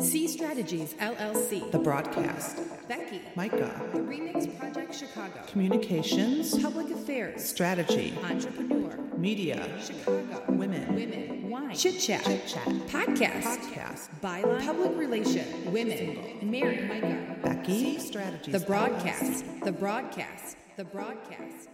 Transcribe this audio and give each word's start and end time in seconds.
C 0.00 0.28
Strategies 0.28 0.94
LLC. 0.94 1.72
The 1.72 1.78
broadcast. 1.78 2.60
Becky. 2.86 3.20
Micah. 3.34 3.82
The 3.92 3.98
Remix 3.98 4.56
Project 4.56 4.94
Chicago. 4.94 5.40
Communications. 5.48 6.56
Public 6.62 6.90
Affairs. 6.92 7.44
Strategy. 7.44 8.16
Entrepreneur. 8.22 8.96
Media. 9.16 9.68
Chicago. 9.84 10.44
Women. 10.50 10.94
Women. 10.94 11.50
Wine. 11.50 11.74
Chit 11.74 11.98
Chat. 11.98 12.24
Chit 12.24 12.46
Chat. 12.46 12.68
Podcast. 12.86 13.42
Podcast. 13.42 14.08
Byline. 14.22 14.64
Public 14.64 14.96
Relation. 14.96 15.72
Women. 15.72 16.38
Mary. 16.42 16.86
Micah. 16.86 17.36
Becky. 17.42 17.98
Strategies. 17.98 18.52
The 18.52 18.64
broadcast. 18.66 19.44
The 19.64 19.72
broadcast. 19.72 20.56
The 20.76 20.84
broadcast. 20.84 21.70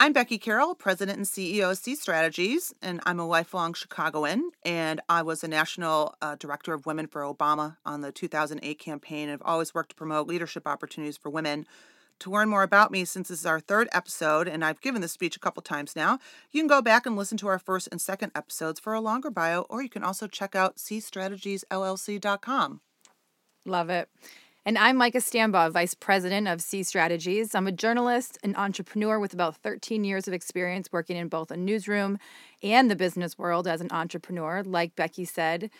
I'm 0.00 0.12
Becky 0.12 0.38
Carroll, 0.38 0.76
President 0.76 1.18
and 1.18 1.26
CEO 1.26 1.72
of 1.72 1.76
C 1.76 1.96
Strategies, 1.96 2.72
and 2.80 3.00
I'm 3.04 3.18
a 3.18 3.26
lifelong 3.26 3.74
Chicagoan. 3.74 4.52
And 4.64 5.00
I 5.08 5.22
was 5.22 5.42
a 5.42 5.48
national 5.48 6.14
uh, 6.22 6.36
director 6.36 6.72
of 6.72 6.86
Women 6.86 7.08
for 7.08 7.22
Obama 7.22 7.78
on 7.84 8.02
the 8.02 8.12
2008 8.12 8.78
campaign. 8.78 9.28
And 9.28 9.32
I've 9.32 9.42
always 9.44 9.74
worked 9.74 9.90
to 9.90 9.96
promote 9.96 10.28
leadership 10.28 10.68
opportunities 10.68 11.16
for 11.16 11.30
women. 11.30 11.66
To 12.20 12.30
learn 12.30 12.48
more 12.48 12.62
about 12.62 12.92
me, 12.92 13.04
since 13.04 13.26
this 13.26 13.40
is 13.40 13.46
our 13.46 13.58
third 13.58 13.88
episode, 13.90 14.46
and 14.46 14.64
I've 14.64 14.80
given 14.80 15.02
this 15.02 15.10
speech 15.10 15.34
a 15.34 15.40
couple 15.40 15.62
times 15.62 15.96
now, 15.96 16.20
you 16.52 16.60
can 16.60 16.68
go 16.68 16.80
back 16.80 17.04
and 17.04 17.16
listen 17.16 17.36
to 17.38 17.48
our 17.48 17.58
first 17.58 17.88
and 17.90 18.00
second 18.00 18.30
episodes 18.36 18.78
for 18.78 18.94
a 18.94 19.00
longer 19.00 19.30
bio, 19.30 19.62
or 19.62 19.82
you 19.82 19.88
can 19.88 20.04
also 20.04 20.28
check 20.28 20.54
out 20.54 20.76
cstrategiesllc.com. 20.76 22.80
Love 23.66 23.90
it. 23.90 24.08
And 24.68 24.76
I'm 24.76 24.98
Micah 24.98 25.16
Stambaugh, 25.16 25.72
Vice 25.72 25.94
President 25.94 26.46
of 26.46 26.60
C 26.60 26.82
Strategies. 26.82 27.54
I'm 27.54 27.66
a 27.66 27.72
journalist, 27.72 28.36
an 28.44 28.54
entrepreneur 28.54 29.18
with 29.18 29.32
about 29.32 29.56
13 29.56 30.04
years 30.04 30.28
of 30.28 30.34
experience 30.34 30.92
working 30.92 31.16
in 31.16 31.28
both 31.28 31.50
a 31.50 31.56
newsroom 31.56 32.18
and 32.62 32.90
the 32.90 32.94
business 32.94 33.38
world 33.38 33.66
as 33.66 33.80
an 33.80 33.88
entrepreneur. 33.90 34.62
Like 34.62 34.94
Becky 34.94 35.24
said, 35.24 35.70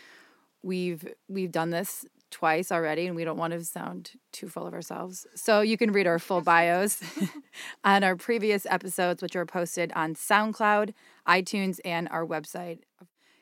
we've 0.63 1.07
we've 1.29 1.53
done 1.53 1.69
this 1.69 2.07
twice 2.31 2.73
already 2.73 3.07
and 3.07 3.15
we 3.15 3.25
don't 3.25 3.37
want 3.37 3.53
to 3.53 3.63
sound 3.63 4.13
too 4.33 4.49
full 4.49 4.67
of 4.67 4.73
ourselves. 4.73 5.27
So 5.35 5.61
you 5.61 5.77
can 5.77 5.93
read 5.93 6.07
our 6.07 6.19
full 6.19 6.41
bios 6.41 7.03
on 7.85 8.03
our 8.03 8.17
previous 8.17 8.65
episodes 8.65 9.21
which 9.21 9.37
are 9.37 9.45
posted 9.45 9.93
on 9.95 10.15
SoundCloud, 10.15 10.95
iTunes 11.29 11.79
and 11.85 12.09
our 12.09 12.25
website. 12.25 12.79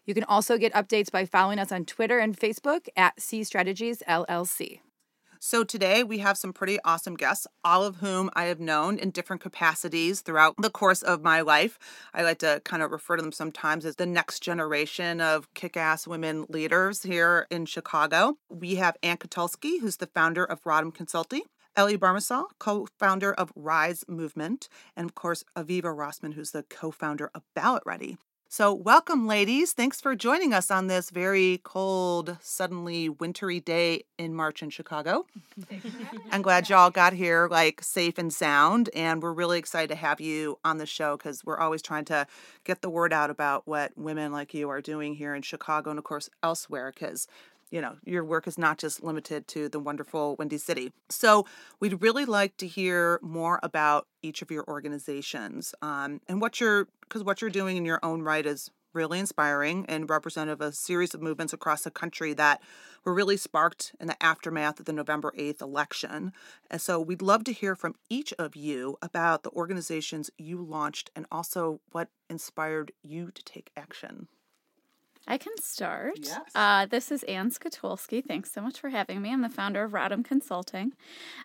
You 0.06 0.14
can 0.14 0.24
also 0.24 0.58
get 0.58 0.72
updates 0.72 1.08
by 1.12 1.24
following 1.24 1.60
us 1.60 1.70
on 1.70 1.84
Twitter 1.84 2.18
and 2.18 2.36
Facebook 2.36 2.88
at 2.96 3.20
C 3.22 3.44
Strategies 3.44 4.02
LLC. 4.08 4.80
So 5.40 5.64
today 5.64 6.02
we 6.02 6.18
have 6.18 6.38
some 6.38 6.52
pretty 6.52 6.78
awesome 6.84 7.14
guests, 7.14 7.46
all 7.64 7.84
of 7.84 7.96
whom 7.96 8.30
I 8.34 8.44
have 8.44 8.60
known 8.60 8.98
in 8.98 9.10
different 9.10 9.42
capacities 9.42 10.22
throughout 10.22 10.54
the 10.58 10.70
course 10.70 11.02
of 11.02 11.22
my 11.22 11.40
life. 11.42 11.78
I 12.14 12.22
like 12.22 12.38
to 12.38 12.62
kind 12.64 12.82
of 12.82 12.90
refer 12.90 13.16
to 13.16 13.22
them 13.22 13.32
sometimes 13.32 13.84
as 13.84 13.96
the 13.96 14.06
next 14.06 14.40
generation 14.40 15.20
of 15.20 15.52
kick 15.54 15.76
ass 15.76 16.06
women 16.06 16.46
leaders 16.48 17.02
here 17.02 17.46
in 17.50 17.66
Chicago. 17.66 18.38
We 18.48 18.76
have 18.76 18.96
Anne 19.02 19.18
Szkatulski, 19.18 19.80
who's 19.80 19.98
the 19.98 20.06
founder 20.06 20.44
of 20.44 20.62
Rodham 20.62 20.94
Consulting. 20.94 21.42
Ellie 21.76 21.98
Bahrmasel, 21.98 22.46
co 22.58 22.86
founder 22.98 23.34
of 23.34 23.52
Rise 23.54 24.02
Movement, 24.08 24.70
and 24.96 25.04
of 25.04 25.14
course, 25.14 25.44
Aviva 25.54 25.94
Rosman, 25.94 26.32
who's 26.32 26.52
the 26.52 26.62
co 26.62 26.90
founder 26.90 27.30
of 27.34 27.42
BallotReady. 27.54 28.16
So, 28.48 28.72
welcome, 28.72 29.26
ladies. 29.26 29.72
Thanks 29.72 30.00
for 30.00 30.14
joining 30.14 30.54
us 30.54 30.70
on 30.70 30.86
this 30.86 31.10
very 31.10 31.60
cold, 31.64 32.38
suddenly 32.40 33.08
wintry 33.08 33.58
day 33.58 34.04
in 34.18 34.34
March 34.34 34.62
in 34.62 34.70
Chicago. 34.70 35.26
I'm 36.30 36.42
glad 36.42 36.68
y'all 36.68 36.90
got 36.90 37.12
here 37.12 37.48
like 37.50 37.82
safe 37.82 38.18
and 38.18 38.32
sound, 38.32 38.88
and 38.94 39.20
we're 39.20 39.32
really 39.32 39.58
excited 39.58 39.88
to 39.88 39.96
have 39.96 40.20
you 40.20 40.60
on 40.64 40.78
the 40.78 40.86
show 40.86 41.16
because 41.16 41.44
we're 41.44 41.58
always 41.58 41.82
trying 41.82 42.04
to 42.06 42.24
get 42.62 42.82
the 42.82 42.88
word 42.88 43.12
out 43.12 43.30
about 43.30 43.66
what 43.66 43.90
women 43.98 44.30
like 44.30 44.54
you 44.54 44.70
are 44.70 44.80
doing 44.80 45.16
here 45.16 45.34
in 45.34 45.42
Chicago 45.42 45.90
and, 45.90 45.98
of 45.98 46.04
course, 46.04 46.30
elsewhere 46.44 46.92
because 46.94 47.26
you 47.70 47.80
know, 47.80 47.96
your 48.04 48.24
work 48.24 48.46
is 48.46 48.58
not 48.58 48.78
just 48.78 49.02
limited 49.02 49.48
to 49.48 49.68
the 49.68 49.80
wonderful 49.80 50.36
Windy 50.36 50.58
City. 50.58 50.92
So, 51.08 51.46
we'd 51.80 52.00
really 52.00 52.24
like 52.24 52.56
to 52.58 52.66
hear 52.66 53.18
more 53.22 53.58
about 53.62 54.06
each 54.22 54.42
of 54.42 54.50
your 54.50 54.64
organizations 54.68 55.74
um, 55.82 56.20
and 56.28 56.40
what 56.40 56.60
you're, 56.60 56.88
because 57.00 57.24
what 57.24 57.40
you're 57.40 57.50
doing 57.50 57.76
in 57.76 57.84
your 57.84 58.00
own 58.02 58.22
right 58.22 58.46
is 58.46 58.70
really 58.92 59.18
inspiring 59.18 59.84
and 59.88 60.08
representative 60.08 60.60
of 60.60 60.68
a 60.68 60.72
series 60.72 61.12
of 61.12 61.20
movements 61.20 61.52
across 61.52 61.82
the 61.82 61.90
country 61.90 62.32
that 62.32 62.62
were 63.04 63.12
really 63.12 63.36
sparked 63.36 63.94
in 64.00 64.06
the 64.06 64.22
aftermath 64.22 64.80
of 64.80 64.86
the 64.86 64.92
November 64.92 65.32
8th 65.36 65.60
election. 65.60 66.32
And 66.70 66.80
so, 66.80 67.00
we'd 67.00 67.22
love 67.22 67.44
to 67.44 67.52
hear 67.52 67.74
from 67.74 67.96
each 68.08 68.32
of 68.38 68.54
you 68.54 68.96
about 69.02 69.42
the 69.42 69.50
organizations 69.50 70.30
you 70.38 70.62
launched 70.62 71.10
and 71.16 71.26
also 71.32 71.80
what 71.90 72.08
inspired 72.30 72.92
you 73.02 73.30
to 73.32 73.42
take 73.42 73.70
action. 73.76 74.28
I 75.28 75.38
can 75.38 75.56
start. 75.60 76.20
Yes. 76.22 76.40
Uh, 76.54 76.86
this 76.86 77.10
is 77.10 77.24
Anne 77.24 77.50
Szkatulski. 77.50 78.24
Thanks 78.24 78.52
so 78.52 78.60
much 78.60 78.78
for 78.78 78.90
having 78.90 79.20
me. 79.20 79.32
I'm 79.32 79.42
the 79.42 79.48
founder 79.48 79.82
of 79.82 79.90
Rodham 79.90 80.24
Consulting. 80.24 80.92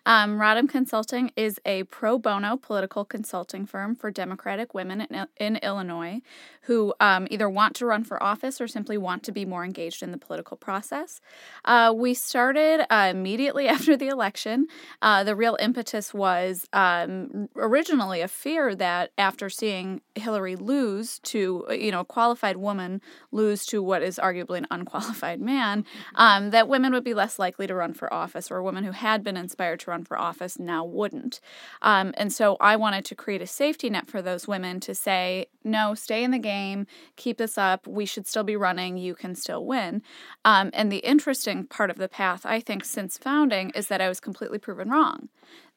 Um, 0.06 0.38
Rodham 0.38 0.68
Consulting 0.68 1.32
is 1.36 1.58
a 1.66 1.82
pro 1.84 2.16
bono 2.16 2.56
political 2.56 3.04
consulting 3.04 3.66
firm 3.66 3.96
for 3.96 4.12
Democratic 4.12 4.72
women 4.72 5.00
in, 5.00 5.26
in 5.36 5.56
Illinois 5.56 6.20
who 6.62 6.94
um, 7.00 7.26
either 7.30 7.50
want 7.50 7.74
to 7.74 7.86
run 7.86 8.04
for 8.04 8.22
office 8.22 8.60
or 8.60 8.68
simply 8.68 8.96
want 8.96 9.24
to 9.24 9.32
be 9.32 9.44
more 9.44 9.64
engaged 9.64 10.02
in 10.02 10.12
the 10.12 10.18
political 10.18 10.56
process. 10.56 11.20
Uh, 11.64 11.92
we 11.94 12.14
started 12.14 12.86
uh, 12.88 13.08
immediately 13.10 13.66
after 13.74 13.96
the 13.96 14.06
election. 14.06 14.66
Uh, 15.00 15.24
the 15.24 15.34
real 15.34 15.56
impetus 15.60 16.14
was 16.14 16.68
um, 16.72 17.48
originally 17.56 18.20
a 18.20 18.28
fear 18.28 18.76
that 18.76 19.10
after 19.18 19.50
seeing 19.50 20.00
Hillary 20.14 20.54
lose 20.54 21.18
to, 21.20 21.66
you 21.70 21.90
know, 21.90 22.00
a 22.00 22.04
qualified 22.04 22.58
woman 22.58 23.00
lose 23.32 23.66
to 23.72 23.82
what 23.82 24.02
is 24.02 24.20
arguably 24.22 24.58
an 24.58 24.66
unqualified 24.70 25.40
man, 25.40 25.86
um, 26.14 26.50
that 26.50 26.68
women 26.68 26.92
would 26.92 27.02
be 27.02 27.14
less 27.14 27.38
likely 27.38 27.66
to 27.66 27.74
run 27.74 27.94
for 27.94 28.12
office, 28.12 28.50
or 28.50 28.62
women 28.62 28.84
who 28.84 28.92
had 28.92 29.24
been 29.24 29.36
inspired 29.36 29.80
to 29.80 29.90
run 29.90 30.04
for 30.04 30.18
office 30.18 30.58
now 30.58 30.84
wouldn't. 30.84 31.40
Um, 31.80 32.12
and 32.18 32.30
so 32.30 32.58
I 32.60 32.76
wanted 32.76 33.06
to 33.06 33.14
create 33.14 33.40
a 33.40 33.46
safety 33.46 33.88
net 33.88 34.06
for 34.06 34.20
those 34.20 34.46
women 34.46 34.78
to 34.80 34.94
say, 34.94 35.46
no, 35.64 35.94
stay 35.94 36.22
in 36.22 36.32
the 36.32 36.38
game, 36.38 36.86
keep 37.16 37.38
this 37.38 37.56
up, 37.56 37.86
we 37.86 38.04
should 38.04 38.26
still 38.26 38.44
be 38.44 38.56
running, 38.56 38.98
you 38.98 39.14
can 39.14 39.34
still 39.34 39.64
win. 39.64 40.02
Um, 40.44 40.70
and 40.74 40.92
the 40.92 40.98
interesting 40.98 41.64
part 41.64 41.88
of 41.88 41.96
the 41.96 42.08
path, 42.08 42.44
I 42.44 42.60
think, 42.60 42.84
since 42.84 43.16
founding 43.16 43.70
is 43.70 43.88
that 43.88 44.02
I 44.02 44.08
was 44.08 44.20
completely 44.20 44.58
proven 44.58 44.90
wrong 44.90 45.30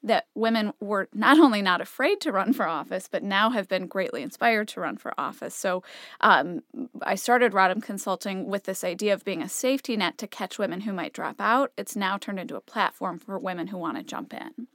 that 0.05 0.27
women 0.35 0.71
were 0.79 1.09
not 1.13 1.39
only 1.39 1.61
not 1.61 1.81
afraid 1.81 2.21
to 2.21 2.31
run 2.31 2.53
for 2.53 2.67
office, 2.67 3.09
but 3.11 3.23
now 3.23 3.49
have 3.49 3.67
been 3.67 3.87
greatly 3.87 4.21
inspired 4.21 4.67
to 4.69 4.79
run 4.79 4.97
for 4.97 5.13
office. 5.17 5.55
So 5.55 5.83
um, 6.21 6.61
I 7.01 7.15
started 7.15 7.53
Rodham 7.53 7.81
Consulting 7.81 8.45
with 8.45 8.65
this 8.65 8.83
idea 8.83 9.13
of 9.15 9.25
being 9.25 9.41
a 9.41 9.49
safety 9.49 9.97
net 9.97 10.19
to 10.19 10.27
catch 10.27 10.59
women 10.59 10.81
who 10.81 10.93
might 10.93 11.11
drop 11.11 11.37
out. 11.39 11.71
It's 11.75 11.95
now 11.95 12.17
turned 12.17 12.39
into 12.39 12.55
a 12.55 12.61
platform 12.61 13.17
for 13.17 13.39
women 13.39 13.67
who 13.67 13.77
want 13.77 13.97
to 13.97 14.03
jump 14.03 14.31
in. 14.33 14.67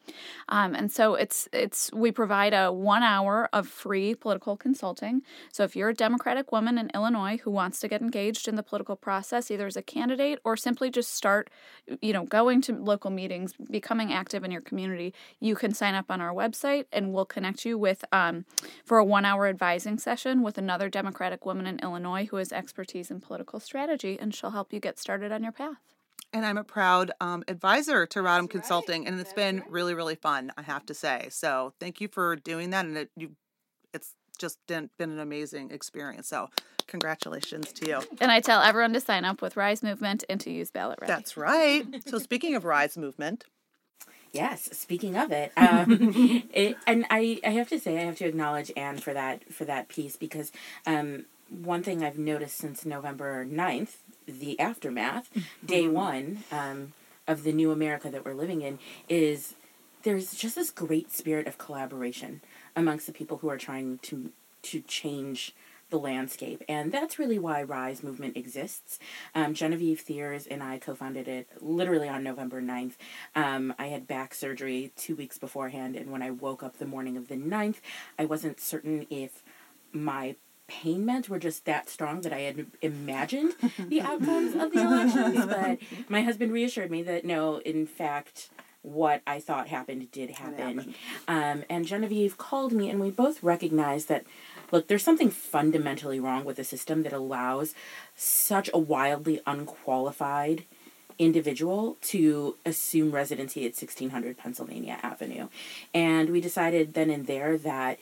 Um, 0.48 0.74
and 0.74 0.90
so 0.90 1.14
it's 1.14 1.48
it's 1.52 1.92
we 1.92 2.10
provide 2.10 2.52
a 2.52 2.72
one 2.72 3.04
hour 3.04 3.48
of 3.52 3.69
free 3.69 4.16
political 4.16 4.56
consulting. 4.56 5.22
So 5.52 5.62
if 5.62 5.76
you're 5.76 5.90
a 5.90 5.94
Democratic 5.94 6.50
woman 6.50 6.76
in 6.76 6.90
Illinois 6.92 7.38
who 7.38 7.52
wants 7.52 7.78
to 7.80 7.88
get 7.88 8.02
engaged 8.02 8.48
in 8.48 8.56
the 8.56 8.64
political 8.64 8.96
process, 8.96 9.50
either 9.50 9.66
as 9.66 9.76
a 9.76 9.82
candidate 9.82 10.40
or 10.44 10.56
simply 10.56 10.90
just 10.90 11.14
start, 11.14 11.50
you 12.02 12.12
know, 12.12 12.24
going 12.24 12.60
to 12.62 12.74
local 12.74 13.10
meetings, 13.10 13.54
becoming 13.70 14.12
active 14.12 14.42
in 14.42 14.50
your 14.50 14.60
community, 14.60 15.14
you 15.38 15.54
can 15.54 15.75
sign 15.75 15.94
up 15.94 16.10
on 16.10 16.20
our 16.20 16.32
website 16.32 16.86
and 16.92 17.12
we'll 17.12 17.25
connect 17.25 17.64
you 17.64 17.78
with 17.78 18.04
um, 18.12 18.44
for 18.84 18.98
a 18.98 19.04
one 19.04 19.25
hour 19.25 19.47
advising 19.47 19.98
session 19.98 20.42
with 20.42 20.58
another 20.58 20.88
Democratic 20.88 21.47
woman 21.47 21.66
in 21.66 21.78
Illinois 21.81 22.26
who 22.26 22.36
has 22.36 22.53
expertise 22.53 23.10
in 23.10 23.20
political 23.20 23.60
strategy, 23.60 24.19
and 24.20 24.34
she'll 24.34 24.50
help 24.50 24.72
you 24.72 24.81
get 24.81 24.98
started 24.98 25.32
on 25.32 25.42
your 25.42 25.53
path. 25.53 25.78
And 26.32 26.47
I'm 26.47 26.58
a 26.58 26.64
proud 26.64 27.10
um, 27.20 27.42
advisor 27.48 28.06
to 28.06 28.20
Rodham 28.20 28.48
Consulting, 28.48 29.06
and 29.06 29.19
it's 29.19 29.32
been 29.32 29.64
really, 29.69 29.94
really 29.94 30.14
fun. 30.14 30.53
I 30.56 30.62
have 30.62 30.86
to 30.86 30.94
say. 30.94 31.28
So 31.31 31.72
thank 31.81 32.00
you 32.00 32.06
for 32.06 32.37
doing 32.37 32.70
that, 32.70 32.84
and 32.84 32.97
it, 32.97 33.10
you, 33.16 33.32
it's 33.92 34.14
just 34.38 34.58
been, 34.69 34.91
been 34.97 35.10
an 35.10 35.19
amazing 35.19 35.70
experience. 35.72 36.28
So 36.28 36.48
congratulations 36.87 37.72
to 37.75 37.88
you. 37.88 38.00
And 38.20 38.31
I 38.31 38.40
tell 38.40 38.62
everyone 38.62 38.93
to 38.94 39.00
sign 39.00 39.25
up 39.25 39.43
with 39.43 39.56
Rise 39.56 39.82
Movement 39.82 40.25
and 40.28 40.40
to 40.40 40.50
use 40.50 40.70
BallotReady. 40.70 41.06
That's 41.06 41.37
right. 41.37 41.87
So 42.06 42.19
speaking 42.19 42.55
of 42.55 42.64
Rise 42.64 42.96
Movement, 42.96 43.44
Yes, 44.32 44.69
speaking 44.73 45.17
of 45.17 45.32
it, 45.32 45.53
um, 45.56 46.47
it, 46.53 46.77
and 46.87 47.05
I, 47.11 47.41
I 47.44 47.50
have 47.50 47.69
to 47.71 47.81
say 47.81 47.99
I 47.99 48.03
have 48.03 48.17
to 48.17 48.27
acknowledge 48.27 48.71
Anne 48.77 48.99
for 48.99 49.12
that 49.12 49.53
for 49.53 49.65
that 49.65 49.88
piece 49.88 50.17
because 50.17 50.53
um, 50.87 51.25
one 51.49 51.82
thing 51.82 52.05
I've 52.05 52.19
noticed 52.19 52.56
since 52.56 52.87
November 52.87 53.44
9th, 53.44 53.97
the 54.27 54.59
aftermath, 54.61 55.31
day 55.65 55.88
one 55.88 56.44
um, 56.53 56.93
of 57.27 57.43
the 57.43 57.53
new 57.53 57.73
America 57.73 58.09
that 58.09 58.25
we're 58.25 58.35
living 58.35 58.62
in, 58.62 58.79
is 59.09 59.55
there's 60.05 60.32
just 60.35 60.55
this 60.55 60.71
great 60.71 61.12
spirit 61.12 61.47
of 61.47 61.59
collaboration 61.59 62.41
amongst 62.77 63.06
the 63.06 63.12
people 63.12 63.38
who 63.38 63.49
are 63.49 63.59
trying 63.59 63.99
to 63.99 64.31
to 64.62 64.81
change 64.82 65.55
the 65.90 65.98
landscape. 65.98 66.62
And 66.69 66.92
that's 66.92 67.19
really 67.19 67.38
why 67.38 67.62
Rise 67.62 68.02
Movement 68.02 68.37
exists. 68.37 68.98
Um, 69.34 69.54
Genevieve 69.54 70.00
Thiers 70.00 70.46
and 70.46 70.62
I 70.62 70.78
co 70.78 70.94
founded 70.94 71.28
it 71.28 71.48
literally 71.60 72.08
on 72.08 72.22
November 72.22 72.62
9th. 72.62 72.94
Um, 73.34 73.75
I 73.78 73.87
had 73.87 74.06
back 74.06 74.34
surgery 74.34 74.92
two 74.96 75.16
weeks 75.16 75.38
beforehand, 75.38 75.96
and 75.96 76.10
when 76.10 76.22
I 76.22 76.31
woke 76.31 76.62
up 76.62 76.78
the 76.78 76.87
morning 76.87 77.16
of 77.16 77.28
the 77.28 77.37
9th, 77.37 77.76
I 78.19 78.25
wasn't 78.25 78.60
certain 78.60 79.06
if 79.10 79.42
my 79.92 80.37
pain 80.69 81.04
meds 81.04 81.28
were 81.28 81.38
just 81.38 81.64
that 81.64 81.88
strong 81.88 82.20
that 82.20 82.32
I 82.32 82.40
had 82.40 82.66
imagined 82.81 83.54
the 83.78 84.00
outcomes 84.02 84.54
of 84.54 84.72
the 84.72 84.81
elections. 84.82 85.46
But 85.46 85.78
my 86.08 86.22
husband 86.22 86.52
reassured 86.52 86.90
me 86.93 87.02
that 87.02 87.25
no, 87.25 87.58
in 87.58 87.86
fact, 87.86 88.50
what 88.82 89.20
I 89.26 89.40
thought 89.40 89.69
happened 89.69 90.10
did 90.10 90.31
happen. 90.31 90.94
Um, 91.28 91.64
and 91.69 91.84
Genevieve 91.84 92.38
called 92.38 92.72
me, 92.72 92.88
and 92.88 93.00
we 93.00 93.10
both 93.10 93.43
recognized 93.43 94.08
that, 94.08 94.25
look, 94.70 94.88
there's 94.88 95.05
something 95.05 95.31
fundamentally 95.31 96.20
wrong 96.20 96.44
with 96.44 96.56
the 96.56 96.64
system 96.64 97.02
that 97.02 97.12
allows 97.12 97.75
such 98.14 98.70
a 98.72 98.78
wildly 98.78 99.40
unqualified 99.46 100.64
individual 101.19 101.99
to 102.00 102.56
assume 102.64 103.11
residency 103.11 103.61
at 103.61 103.75
1600 103.76 104.38
Pennsylvania 104.38 104.99
Avenue. 105.02 105.49
And 105.93 106.31
we 106.31 106.40
decided 106.40 106.94
then 106.94 107.11
and 107.11 107.26
there 107.26 107.58
that 107.58 107.99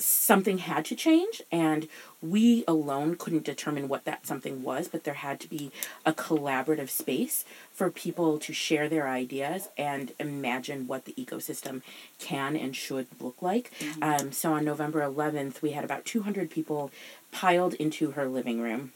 something 0.00 0.58
had 0.58 0.84
to 0.84 0.94
change 0.96 1.42
and 1.52 1.88
we 2.22 2.64
alone 2.66 3.16
couldn't 3.16 3.44
determine 3.44 3.88
what 3.88 4.04
that 4.04 4.26
something 4.26 4.62
was 4.62 4.88
but 4.88 5.04
there 5.04 5.14
had 5.14 5.38
to 5.40 5.48
be 5.48 5.70
a 6.04 6.12
collaborative 6.12 6.88
space 6.88 7.44
for 7.72 7.90
people 7.90 8.38
to 8.38 8.52
share 8.52 8.88
their 8.88 9.08
ideas 9.08 9.68
and 9.76 10.12
imagine 10.18 10.86
what 10.86 11.04
the 11.04 11.12
ecosystem 11.14 11.82
can 12.18 12.56
and 12.56 12.76
should 12.76 13.06
look 13.20 13.40
like. 13.40 13.70
Um, 14.02 14.32
so 14.32 14.52
on 14.52 14.64
november 14.64 15.00
11th 15.00 15.62
we 15.62 15.72
had 15.72 15.84
about 15.84 16.04
200 16.04 16.50
people 16.50 16.90
piled 17.32 17.74
into 17.74 18.12
her 18.12 18.26
living 18.26 18.60
room. 18.60 18.92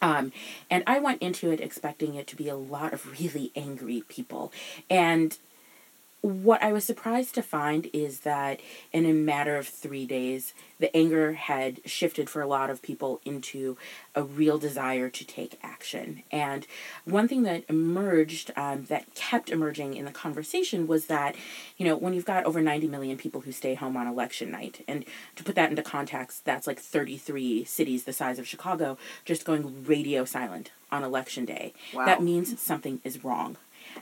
Um, 0.00 0.32
and 0.70 0.82
I 0.86 0.98
went 0.98 1.22
into 1.22 1.50
it 1.50 1.60
expecting 1.60 2.14
it 2.14 2.26
to 2.28 2.36
be 2.36 2.48
a 2.48 2.56
lot 2.56 2.92
of 2.92 3.20
really 3.20 3.52
angry 3.54 4.02
people. 4.08 4.52
And 4.90 5.38
what 6.22 6.62
I 6.62 6.72
was 6.72 6.84
surprised 6.84 7.34
to 7.34 7.42
find 7.42 7.90
is 7.92 8.20
that 8.20 8.60
in 8.92 9.04
a 9.04 9.12
matter 9.12 9.56
of 9.56 9.66
three 9.66 10.06
days, 10.06 10.54
the 10.78 10.96
anger 10.96 11.32
had 11.32 11.80
shifted 11.84 12.30
for 12.30 12.40
a 12.40 12.46
lot 12.46 12.70
of 12.70 12.80
people 12.80 13.20
into 13.24 13.76
a 14.14 14.22
real 14.22 14.56
desire 14.56 15.10
to 15.10 15.24
take 15.26 15.58
action. 15.64 16.22
And 16.30 16.64
one 17.04 17.26
thing 17.26 17.42
that 17.42 17.64
emerged, 17.68 18.52
um, 18.56 18.84
that 18.84 19.14
kept 19.16 19.50
emerging 19.50 19.94
in 19.94 20.04
the 20.04 20.12
conversation, 20.12 20.86
was 20.86 21.06
that, 21.06 21.34
you 21.76 21.84
know, 21.84 21.96
when 21.96 22.14
you've 22.14 22.24
got 22.24 22.44
over 22.44 22.62
90 22.62 22.86
million 22.86 23.18
people 23.18 23.40
who 23.40 23.50
stay 23.50 23.74
home 23.74 23.96
on 23.96 24.06
election 24.06 24.52
night, 24.52 24.84
and 24.86 25.04
to 25.34 25.42
put 25.42 25.56
that 25.56 25.70
into 25.70 25.82
context, 25.82 26.44
that's 26.44 26.68
like 26.68 26.78
33 26.78 27.64
cities 27.64 28.04
the 28.04 28.12
size 28.12 28.38
of 28.38 28.46
Chicago 28.46 28.96
just 29.24 29.44
going 29.44 29.84
radio 29.84 30.24
silent 30.24 30.70
on 30.92 31.02
election 31.02 31.44
day. 31.44 31.72
Wow. 31.92 32.04
That 32.06 32.22
means 32.22 32.60
something 32.60 33.00
is 33.02 33.24
wrong. 33.24 33.56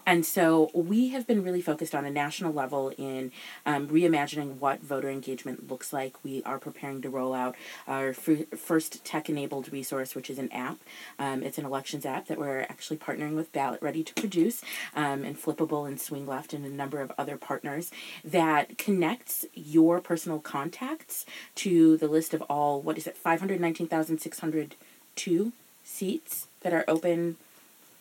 And 0.06 0.26
so 0.26 0.70
we 0.74 1.08
have 1.08 1.26
been 1.26 1.42
really 1.42 1.60
focused 1.60 1.94
on 1.94 2.04
a 2.04 2.10
national 2.10 2.52
level 2.52 2.92
in 2.96 3.32
um, 3.66 3.88
reimagining 3.88 4.58
what 4.58 4.82
voter 4.82 5.08
engagement 5.08 5.70
looks 5.70 5.92
like. 5.92 6.14
We 6.24 6.42
are 6.44 6.58
preparing 6.58 7.02
to 7.02 7.10
roll 7.10 7.34
out 7.34 7.54
our 7.86 8.12
fir- 8.12 8.46
first 8.56 9.04
tech 9.04 9.28
enabled 9.28 9.72
resource, 9.72 10.14
which 10.14 10.30
is 10.30 10.38
an 10.38 10.50
app. 10.52 10.78
Um, 11.18 11.42
it's 11.42 11.58
an 11.58 11.64
elections 11.64 12.06
app 12.06 12.28
that 12.28 12.38
we're 12.38 12.60
actually 12.62 12.98
partnering 12.98 13.34
with 13.34 13.52
BallotReady 13.52 14.06
to 14.06 14.14
produce, 14.14 14.62
um, 14.94 15.24
and 15.24 15.40
Flippable 15.40 15.86
and 15.86 16.00
Swing 16.00 16.26
Left, 16.26 16.52
and 16.52 16.64
a 16.64 16.70
number 16.70 17.00
of 17.00 17.12
other 17.18 17.36
partners 17.36 17.90
that 18.24 18.78
connects 18.78 19.44
your 19.54 20.00
personal 20.00 20.38
contacts 20.38 21.26
to 21.56 21.96
the 21.96 22.08
list 22.08 22.34
of 22.34 22.42
all, 22.42 22.80
what 22.80 22.98
is 22.98 23.06
it, 23.06 23.16
519,602 23.16 25.52
seats 25.84 26.46
that 26.60 26.72
are 26.72 26.84
open 26.86 27.36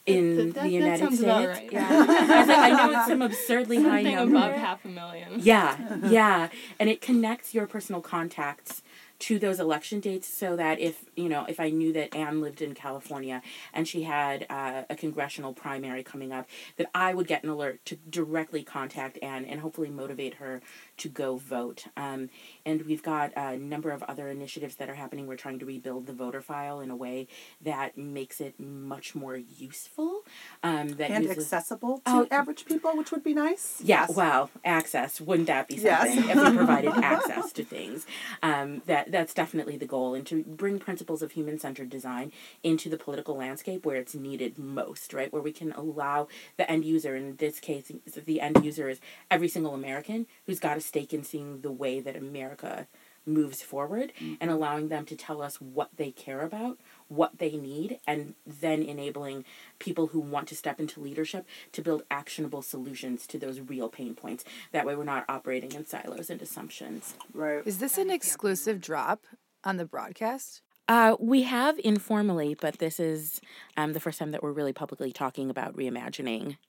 in 0.10 0.38
That- 0.38 0.54
that- 0.56 0.64
the 0.64 0.70
United 0.70 1.14
States. 1.14 1.22
right. 1.24 1.70
Yeah. 1.72 1.88
I, 1.92 2.46
like, 2.46 2.50
I 2.60 2.70
know 2.72 3.00
it's 3.00 3.08
some 3.08 3.22
absurdly 3.22 3.78
high 3.84 4.04
Something 4.04 4.16
number. 4.16 4.38
above 4.38 4.54
half 4.56 4.86
a 4.86 4.88
million. 4.88 5.34
Yeah, 5.38 5.98
yeah. 6.08 6.50
And 6.80 6.90
it 6.90 7.02
connects 7.02 7.54
your 7.54 7.68
personal 7.68 8.02
contacts 8.02 8.82
to 9.20 9.38
those 9.38 9.60
election 9.60 10.00
dates 10.00 10.30
so 10.30 10.56
that 10.56 10.80
if, 10.80 11.04
you 11.18 11.28
know, 11.28 11.44
if 11.50 11.60
I 11.60 11.70
knew 11.72 11.92
that 11.92 12.16
Anne 12.16 12.40
lived 12.40 12.62
in 12.62 12.74
California 12.74 13.42
and 13.74 13.86
she 13.86 14.04
had 14.04 14.46
uh, 14.50 14.84
a 14.90 14.96
congressional 14.96 15.52
primary 15.54 16.04
coming 16.04 16.32
up, 16.32 16.48
that 16.78 16.90
I 16.96 17.14
would 17.14 17.28
get 17.28 17.44
an 17.44 17.50
alert 17.50 17.84
to 17.88 17.98
directly 17.98 18.64
contact 18.64 19.20
Anne 19.22 19.44
and 19.44 19.60
hopefully 19.60 19.90
motivate 19.90 20.36
her 20.36 20.62
to 21.00 21.10
go 21.10 21.38
vote. 21.38 21.86
Um, 21.98 22.30
and 22.66 22.84
we've 22.84 23.04
got 23.04 23.32
a 23.36 23.58
number 23.58 23.92
of 23.92 24.04
other 24.04 24.28
initiatives 24.30 24.76
that 24.76 24.90
are 24.90 24.96
happening. 24.96 25.28
We're 25.28 25.36
trying 25.36 25.60
to 25.60 25.66
rebuild 25.66 26.06
the 26.08 26.14
voter 26.14 26.42
file 26.42 26.80
in 26.80 26.90
a 26.92 26.96
way 26.96 27.28
that 27.62 27.98
makes 27.98 28.40
it 28.40 28.60
much 28.60 29.16
more 29.16 29.36
useful. 29.36 30.22
Um, 30.64 30.90
that 30.90 31.12
and 31.12 31.24
uses- 31.26 31.46
accessible 31.46 31.98
to 32.00 32.02
Oh. 32.12 32.28
average 32.32 32.66
people, 32.66 32.96
which 32.96 33.12
would 33.12 33.24
be 33.24 33.34
nice. 33.34 33.82
yeah, 33.84 34.06
Yes. 34.08 34.16
well, 34.16 34.50
access. 34.64 35.20
Wouldn't 35.22 35.48
that 35.48 35.68
be 35.68 35.76
Yes. 35.76 36.14
something 36.14 36.30
if 36.30 36.36
we 36.52 36.58
provided 36.58 36.92
access 36.94 37.52
to 37.54 37.64
things? 37.64 38.06
Um, 38.44 38.82
that 38.86 39.12
that's 39.12 39.34
definitely 39.34 39.78
the 39.78 39.86
goal, 39.88 40.14
and 40.14 40.26
to 40.28 40.44
bring 40.44 40.80
principles 40.80 41.22
of 41.22 41.32
human 41.32 41.58
centered 41.60 41.90
design 41.90 42.32
into 42.64 42.90
the 42.90 42.98
political 42.98 43.36
landscape 43.36 43.86
where 43.86 43.96
it's 43.98 44.16
needed 44.16 44.58
most, 44.60 45.14
right? 45.14 45.32
Where 45.32 45.42
we 45.42 45.52
can 45.52 45.72
allow 45.74 46.28
the 46.58 46.70
end 46.70 46.86
user, 46.86 47.16
in 47.16 47.36
this 47.38 47.60
case, 47.60 47.92
the 48.26 48.42
end 48.42 48.64
user 48.64 48.90
is 48.90 49.00
every 49.32 49.48
single 49.48 49.74
American 49.74 50.28
who's 50.46 50.60
got 50.60 50.78
a 50.78 50.82
stake 50.90 51.14
in 51.14 51.24
seeing 51.24 51.62
the 51.62 51.72
way 51.72 52.00
that 52.00 52.16
America 52.16 52.88
moves 53.30 53.62
forward 53.62 54.12
and 54.42 54.50
allowing 54.50 54.90
them 54.90 55.06
to 55.06 55.16
tell 55.16 55.42
us 55.42 55.62
what 55.62 55.90
they 55.98 56.10
care 56.10 56.42
about, 56.42 56.80
what 57.08 57.38
they 57.38 57.52
need, 57.52 58.00
and 58.08 58.34
then 58.46 58.82
enabling 58.82 59.46
people 59.78 60.08
who 60.08 60.20
want 60.20 60.48
to 60.48 60.56
step 60.56 60.80
into 60.80 61.00
leadership 61.00 61.46
to 61.72 61.82
build 61.82 62.02
actionable 62.10 62.64
solutions 62.64 63.28
to 63.28 63.38
those 63.38 63.60
real 63.60 63.88
pain 63.88 64.16
points. 64.16 64.44
That 64.72 64.86
way, 64.86 64.96
we're 64.96 65.04
not 65.04 65.26
operating 65.30 65.74
in 65.74 65.86
silos 65.86 66.30
and 66.30 66.42
assumptions. 66.42 67.14
Right. 67.34 67.62
Is 67.66 67.78
this 67.78 67.98
an 67.98 68.10
exclusive 68.10 68.82
drop 68.82 69.26
on 69.64 69.78
the 69.78 69.86
broadcast? 69.86 70.62
Uh, 70.88 71.16
we 71.20 71.44
have 71.44 71.80
informally, 71.84 72.56
but 72.60 72.80
this 72.80 73.00
is 73.00 73.40
um, 73.78 73.94
the 73.94 74.00
first 74.00 74.18
time 74.18 74.32
that 74.32 74.42
we're 74.42 74.52
really 74.52 74.74
publicly 74.74 75.12
talking 75.12 75.52
about 75.52 75.76
reimagining 75.76 76.58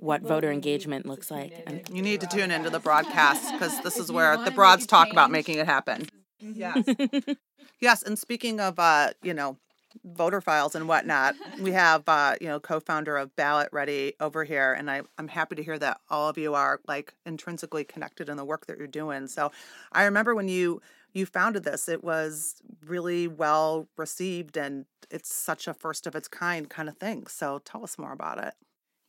what 0.00 0.22
voter 0.22 0.50
engagement 0.50 1.06
looks 1.06 1.30
like. 1.30 1.52
And 1.66 1.80
and- 1.86 1.96
You 1.96 2.02
need 2.02 2.20
to 2.20 2.26
tune 2.26 2.50
into 2.50 2.70
the 2.70 2.80
broadcast 2.80 3.52
because 3.52 3.80
this 3.82 3.98
is 3.98 4.10
where 4.10 4.36
the 4.36 4.50
broads 4.50 4.86
talk 4.86 5.10
about 5.10 5.30
making 5.30 5.58
it 5.58 5.66
happen. 5.76 6.06
Yes. 6.40 6.84
yes. 7.80 8.02
And 8.02 8.18
speaking 8.18 8.60
of, 8.60 8.78
uh, 8.78 9.10
you 9.22 9.34
know, 9.34 9.58
voter 10.04 10.40
files 10.40 10.74
and 10.74 10.86
whatnot, 10.86 11.34
we 11.60 11.72
have, 11.72 12.02
uh, 12.08 12.36
you 12.40 12.46
know, 12.46 12.60
co-founder 12.60 13.16
of 13.16 13.34
BallotReady 13.36 14.12
over 14.20 14.44
here, 14.44 14.72
and 14.72 14.90
I, 14.90 15.02
I'm 15.18 15.28
happy 15.28 15.56
to 15.56 15.62
hear 15.62 15.78
that 15.78 16.00
all 16.10 16.28
of 16.28 16.38
you 16.38 16.54
are 16.54 16.80
like 16.86 17.14
intrinsically 17.26 17.84
connected 17.84 18.28
in 18.28 18.36
the 18.36 18.44
work 18.44 18.66
that 18.66 18.78
you're 18.78 18.86
doing. 18.86 19.26
So, 19.26 19.50
I 19.92 20.04
remember 20.04 20.34
when 20.34 20.48
you 20.48 20.80
you 21.14 21.24
founded 21.26 21.64
this, 21.64 21.88
it 21.88 22.04
was 22.04 22.56
really 22.86 23.26
well 23.26 23.88
received, 23.96 24.56
and 24.56 24.84
it's 25.10 25.34
such 25.34 25.66
a 25.66 25.74
first 25.74 26.06
of 26.06 26.14
its 26.14 26.28
kind 26.28 26.68
kind 26.68 26.88
of 26.88 26.98
thing. 26.98 27.26
So, 27.26 27.60
tell 27.64 27.82
us 27.82 27.98
more 27.98 28.12
about 28.12 28.38
it. 28.44 28.54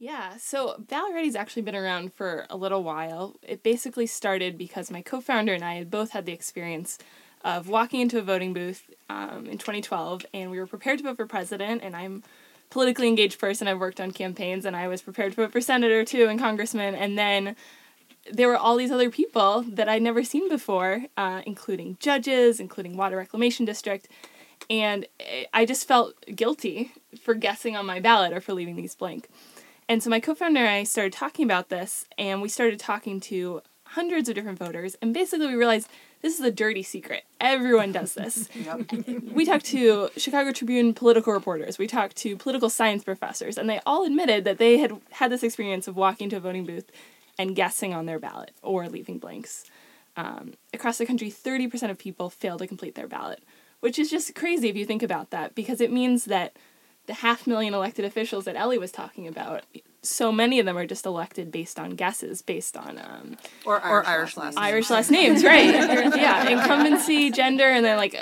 Yeah, 0.02 0.38
so 0.38 0.82
BallotReady's 0.88 1.36
actually 1.36 1.64
been 1.64 1.76
around 1.76 2.14
for 2.14 2.46
a 2.50 2.56
little 2.56 2.84
while. 2.84 3.36
It 3.44 3.64
basically 3.64 4.08
started 4.08 4.58
because 4.58 4.90
my 4.90 5.02
co 5.02 5.20
founder 5.20 5.54
and 5.54 5.64
I 5.64 5.74
had 5.74 5.92
both 5.92 6.12
had 6.12 6.26
the 6.26 6.32
experience 6.32 6.98
of 7.44 7.68
walking 7.68 8.00
into 8.00 8.18
a 8.18 8.22
voting 8.22 8.54
booth 8.54 8.90
um, 9.10 9.46
in 9.46 9.58
2012, 9.58 10.26
and 10.34 10.52
we 10.52 10.58
were 10.58 10.68
prepared 10.68 11.00
to 11.00 11.04
vote 11.04 11.18
for 11.18 11.26
president, 11.26 11.84
and 11.84 11.98
I'm 11.98 12.24
a 12.26 12.74
politically 12.74 13.10
engaged 13.10 13.40
person. 13.42 13.68
I've 13.68 13.80
worked 13.80 14.00
on 14.00 14.12
campaigns, 14.12 14.64
and 14.64 14.74
I 14.74 14.88
was 14.88 15.02
prepared 15.02 15.34
to 15.34 15.36
vote 15.36 15.52
for 15.52 15.60
senator 15.60 16.06
too 16.06 16.28
and 16.28 16.40
congressman, 16.40 16.96
and 16.96 17.18
then 17.18 17.58
there 18.32 18.48
were 18.48 18.58
all 18.58 18.78
these 18.78 18.92
other 18.92 19.10
people 19.10 19.64
that 19.64 19.90
I'd 19.90 20.02
never 20.02 20.24
seen 20.24 20.48
before, 20.48 21.06
uh, 21.18 21.42
including 21.46 21.98
judges, 22.00 22.62
including 22.62 22.96
Water 22.96 23.18
Reclamation 23.18 23.66
District, 23.66 24.08
and 24.70 25.06
eh, 25.20 25.46
I 25.54 25.66
just 25.66 25.86
felt 25.86 26.14
guilty 26.34 26.94
for 27.22 27.34
guessing 27.34 27.76
on 27.76 27.86
my 27.86 28.00
ballot 28.00 28.32
or 28.32 28.40
for 28.40 28.54
leaving 28.54 28.78
these 28.78 28.96
blank. 28.96 29.28
And 29.90 30.04
so 30.04 30.12
my 30.12 30.20
co-founder 30.20 30.60
and 30.60 30.70
I 30.70 30.84
started 30.84 31.14
talking 31.14 31.44
about 31.44 31.70
this, 31.70 32.06
and 32.16 32.44
we 32.44 32.48
started 32.48 32.80
talking 32.80 33.20
to 33.22 33.64
hundreds 33.86 34.30
of 34.30 34.36
different 34.36 34.60
voters, 34.60 34.96
and 35.02 35.16
basically 35.16 35.48
we 35.48 35.56
realized 35.56 35.90
this 36.22 36.38
is 36.38 36.46
a 36.46 36.52
dirty 36.52 36.84
secret. 36.84 37.24
Everyone 37.42 37.92
does 37.92 38.14
this. 38.14 38.50
we 39.34 39.46
talked 39.46 39.66
to 39.66 40.10
Chicago 40.16 40.52
Tribune 40.52 40.94
political 40.94 41.34
reporters, 41.34 41.80
we 41.80 41.88
talked 41.88 42.16
to 42.18 42.38
political 42.38 42.70
science 42.70 43.04
professors, 43.04 43.58
and 43.58 43.68
they 43.68 43.80
all 43.84 44.06
admitted 44.06 44.44
that 44.44 44.60
they 44.60 44.78
had 44.78 44.94
had 45.10 45.32
this 45.32 45.42
experience 45.42 45.88
of 45.88 45.96
walking 45.96 46.30
to 46.30 46.38
a 46.38 46.40
voting 46.40 46.68
booth 46.68 46.92
and 47.40 47.56
guessing 47.56 47.92
on 47.92 48.06
their 48.06 48.20
ballot 48.20 48.52
or 48.62 48.88
leaving 48.88 49.18
blanks. 49.18 49.66
Um, 50.16 50.54
across 50.72 51.00
the 51.00 51.06
country, 51.08 51.32
30% 51.32 51.90
of 51.90 51.98
people 51.98 52.30
fail 52.30 52.60
to 52.60 52.68
complete 52.68 52.94
their 52.94 53.08
ballot, 53.08 53.42
which 53.80 53.98
is 53.98 54.12
just 54.12 54.36
crazy 54.36 54.70
if 54.70 54.76
you 54.76 54.86
think 54.86 55.02
about 55.02 55.32
that, 55.32 55.56
because 55.56 55.82
it 55.82 55.92
means 55.92 56.26
that 56.26 56.56
the 57.10 57.16
half 57.16 57.48
million 57.48 57.74
elected 57.74 58.06
officials 58.06 58.46
that 58.46 58.56
Ellie 58.56 58.78
was 58.78 58.92
talking 58.92 59.28
about, 59.28 59.64
so 60.02 60.32
many 60.32 60.60
of 60.60 60.66
them 60.66 60.78
are 60.78 60.86
just 60.86 61.06
elected 61.06 61.52
based 61.52 61.80
on 61.80 61.92
guesses, 61.92 62.42
based 62.42 62.78
on 62.78 63.00
um, 63.00 63.38
Or 63.66 63.84
Irish, 63.84 64.08
Irish 64.08 64.38
last 64.38 64.56
name. 64.56 64.64
Irish 64.64 64.90
last 64.90 65.12
names, 65.12 65.44
right? 65.44 65.66
yeah, 66.16 66.48
incumbency, 66.50 67.32
gender, 67.32 67.66
and 67.66 67.84
then 67.84 67.98
like 67.98 68.16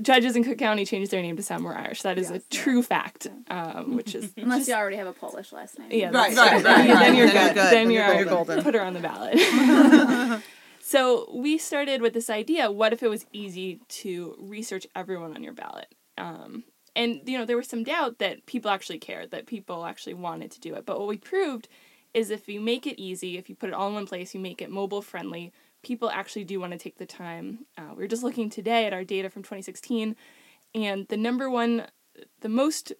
judges 0.00 0.36
in 0.36 0.44
Cook 0.44 0.58
County 0.58 0.84
changed 0.86 1.10
their 1.10 1.20
name 1.20 1.36
to 1.36 1.42
sound 1.42 1.64
more 1.64 1.76
Irish. 1.76 2.02
That 2.02 2.18
is 2.18 2.30
a 2.30 2.38
true 2.38 2.82
fact, 2.82 3.26
um, 3.48 3.96
which 3.96 4.14
is 4.14 4.32
Unless 4.36 4.68
you 4.68 4.74
already 4.74 4.96
have 4.96 5.08
a 5.08 5.12
Polish 5.12 5.52
last 5.52 5.76
name. 5.78 5.88
yeah, 5.90 6.10
Right, 6.10 6.34
that's 6.34 6.64
right, 6.64 6.86
right, 6.86 6.86
Then 6.86 7.16
you're 7.16 7.26
Then 7.26 7.48
good. 7.48 7.54
good. 7.54 7.64
Then 7.64 7.72
Then 7.72 7.90
you're, 7.90 8.14
you're 8.14 8.24
golden. 8.26 8.62
Put 8.62 8.74
her 8.74 8.82
on 8.82 8.94
the 8.94 9.00
ballot. 9.00 10.42
So 10.82 11.30
we 11.32 11.56
started 11.56 12.02
with 12.02 12.14
this 12.14 12.28
idea 12.28 12.68
what 12.68 12.92
if 12.92 13.02
it 13.04 13.08
was 13.08 13.24
easy 13.32 13.78
to 14.00 14.34
research 14.40 14.88
everyone 14.96 15.36
on 15.36 15.44
your 15.44 15.52
ballot? 15.52 15.86
Um, 16.18 16.64
and, 16.96 17.20
you 17.24 17.38
know, 17.38 17.44
there 17.44 17.56
was 17.56 17.68
some 17.68 17.84
doubt 17.84 18.18
that 18.18 18.46
people 18.46 18.70
actually 18.70 18.98
cared, 18.98 19.30
that 19.30 19.46
people 19.46 19.86
actually 19.86 20.14
wanted 20.14 20.50
to 20.52 20.60
do 20.60 20.74
it. 20.74 20.84
But 20.84 20.98
what 20.98 21.08
we 21.08 21.18
proved 21.18 21.68
is 22.12 22.30
if 22.30 22.48
you 22.48 22.60
make 22.60 22.86
it 22.86 23.00
easy, 23.00 23.38
if 23.38 23.48
you 23.48 23.54
put 23.54 23.68
it 23.68 23.74
all 23.74 23.88
in 23.88 23.94
one 23.94 24.06
place, 24.06 24.34
you 24.34 24.40
make 24.40 24.60
it 24.60 24.70
mobile 24.70 25.02
friendly, 25.02 25.52
people 25.82 26.10
actually 26.10 26.44
do 26.44 26.60
want 26.60 26.72
to 26.72 26.78
take 26.78 26.98
the 26.98 27.06
time. 27.06 27.66
Uh, 27.78 27.90
we 27.90 28.02
were 28.02 28.08
just 28.08 28.24
looking 28.24 28.50
today 28.50 28.86
at 28.86 28.92
our 28.92 29.04
data 29.04 29.30
from 29.30 29.42
2016, 29.42 30.16
and 30.74 31.08
the 31.08 31.16
number 31.16 31.48
one, 31.48 31.86
the 32.40 32.48
most 32.48 32.92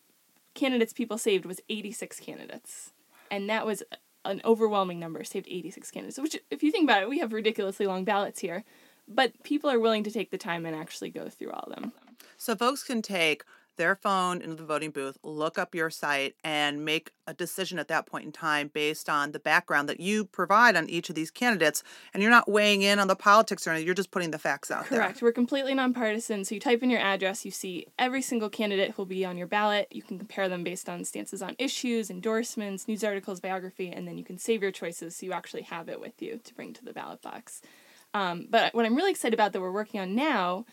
candidates 0.54 0.92
people 0.92 1.18
saved 1.18 1.44
was 1.44 1.60
86 1.68 2.20
candidates. 2.20 2.92
And 3.30 3.48
that 3.48 3.66
was 3.66 3.82
an 4.24 4.40
overwhelming 4.44 4.98
number, 4.98 5.22
saved 5.24 5.46
86 5.48 5.90
candidates, 5.90 6.18
which, 6.18 6.38
if 6.50 6.62
you 6.62 6.72
think 6.72 6.84
about 6.84 7.02
it, 7.02 7.08
we 7.08 7.20
have 7.20 7.32
ridiculously 7.32 7.86
long 7.86 8.04
ballots 8.04 8.40
here. 8.40 8.64
But 9.06 9.42
people 9.42 9.70
are 9.70 9.80
willing 9.80 10.04
to 10.04 10.10
take 10.10 10.30
the 10.30 10.38
time 10.38 10.66
and 10.66 10.76
actually 10.76 11.10
go 11.10 11.28
through 11.28 11.50
all 11.50 11.64
of 11.66 11.74
them. 11.74 11.92
So 12.36 12.54
folks 12.54 12.84
can 12.84 13.02
take 13.02 13.44
their 13.80 13.96
phone 13.96 14.42
into 14.42 14.56
the 14.56 14.64
voting 14.64 14.90
booth, 14.90 15.16
look 15.22 15.58
up 15.58 15.74
your 15.74 15.88
site, 15.88 16.34
and 16.44 16.84
make 16.84 17.12
a 17.26 17.32
decision 17.32 17.78
at 17.78 17.88
that 17.88 18.04
point 18.04 18.26
in 18.26 18.30
time 18.30 18.68
based 18.68 19.08
on 19.08 19.32
the 19.32 19.38
background 19.38 19.88
that 19.88 19.98
you 19.98 20.26
provide 20.26 20.76
on 20.76 20.86
each 20.90 21.08
of 21.08 21.14
these 21.14 21.30
candidates. 21.30 21.82
And 22.12 22.22
you're 22.22 22.30
not 22.30 22.46
weighing 22.46 22.82
in 22.82 22.98
on 22.98 23.08
the 23.08 23.16
politics 23.16 23.66
or 23.66 23.70
anything, 23.70 23.86
you're 23.86 23.94
just 23.94 24.10
putting 24.10 24.32
the 24.32 24.38
facts 24.38 24.70
out 24.70 24.90
there. 24.90 24.98
Correct. 24.98 25.22
We're 25.22 25.32
completely 25.32 25.72
nonpartisan. 25.72 26.44
So 26.44 26.54
you 26.54 26.60
type 26.60 26.82
in 26.82 26.90
your 26.90 27.00
address, 27.00 27.46
you 27.46 27.50
see 27.50 27.86
every 27.98 28.20
single 28.20 28.50
candidate 28.50 28.90
who'll 28.90 29.06
be 29.06 29.24
on 29.24 29.38
your 29.38 29.46
ballot. 29.46 29.88
You 29.90 30.02
can 30.02 30.18
compare 30.18 30.50
them 30.50 30.62
based 30.62 30.90
on 30.90 31.02
stances 31.06 31.40
on 31.40 31.56
issues, 31.58 32.10
endorsements, 32.10 32.86
news 32.86 33.02
articles, 33.02 33.40
biography, 33.40 33.88
and 33.88 34.06
then 34.06 34.18
you 34.18 34.24
can 34.24 34.36
save 34.36 34.60
your 34.60 34.72
choices 34.72 35.16
so 35.16 35.24
you 35.24 35.32
actually 35.32 35.62
have 35.62 35.88
it 35.88 36.00
with 36.00 36.20
you 36.20 36.38
to 36.44 36.54
bring 36.54 36.74
to 36.74 36.84
the 36.84 36.92
ballot 36.92 37.22
box. 37.22 37.62
Um, 38.12 38.46
but 38.50 38.74
what 38.74 38.84
I'm 38.84 38.94
really 38.94 39.10
excited 39.10 39.32
about 39.32 39.54
that 39.54 39.60
we're 39.62 39.72
working 39.72 40.00
on 40.00 40.14
now 40.14 40.66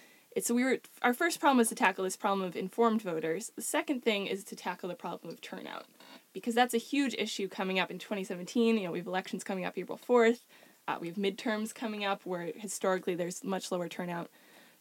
so 0.43 0.53
we 0.53 0.63
were 0.63 0.79
our 1.01 1.13
first 1.13 1.39
problem 1.39 1.57
was 1.57 1.69
to 1.69 1.75
tackle 1.75 2.03
this 2.03 2.17
problem 2.17 2.47
of 2.47 2.55
informed 2.55 3.01
voters. 3.01 3.51
The 3.55 3.61
second 3.61 4.03
thing 4.03 4.27
is 4.27 4.43
to 4.45 4.55
tackle 4.55 4.89
the 4.89 4.95
problem 4.95 5.33
of 5.33 5.41
turnout, 5.41 5.85
because 6.33 6.55
that's 6.55 6.73
a 6.73 6.79
huge 6.79 7.15
issue 7.17 7.47
coming 7.47 7.79
up 7.79 7.89
in 7.89 7.99
2017. 7.99 8.77
You 8.77 8.85
know, 8.85 8.91
we 8.91 8.99
have 8.99 9.07
elections 9.07 9.43
coming 9.43 9.65
up 9.65 9.77
April 9.77 9.99
4th. 10.07 10.39
Uh, 10.87 10.97
we 11.01 11.07
have 11.07 11.17
midterms 11.17 11.73
coming 11.73 12.05
up 12.05 12.25
where 12.25 12.51
historically 12.55 13.15
there's 13.15 13.43
much 13.43 13.71
lower 13.71 13.89
turnout. 13.89 14.29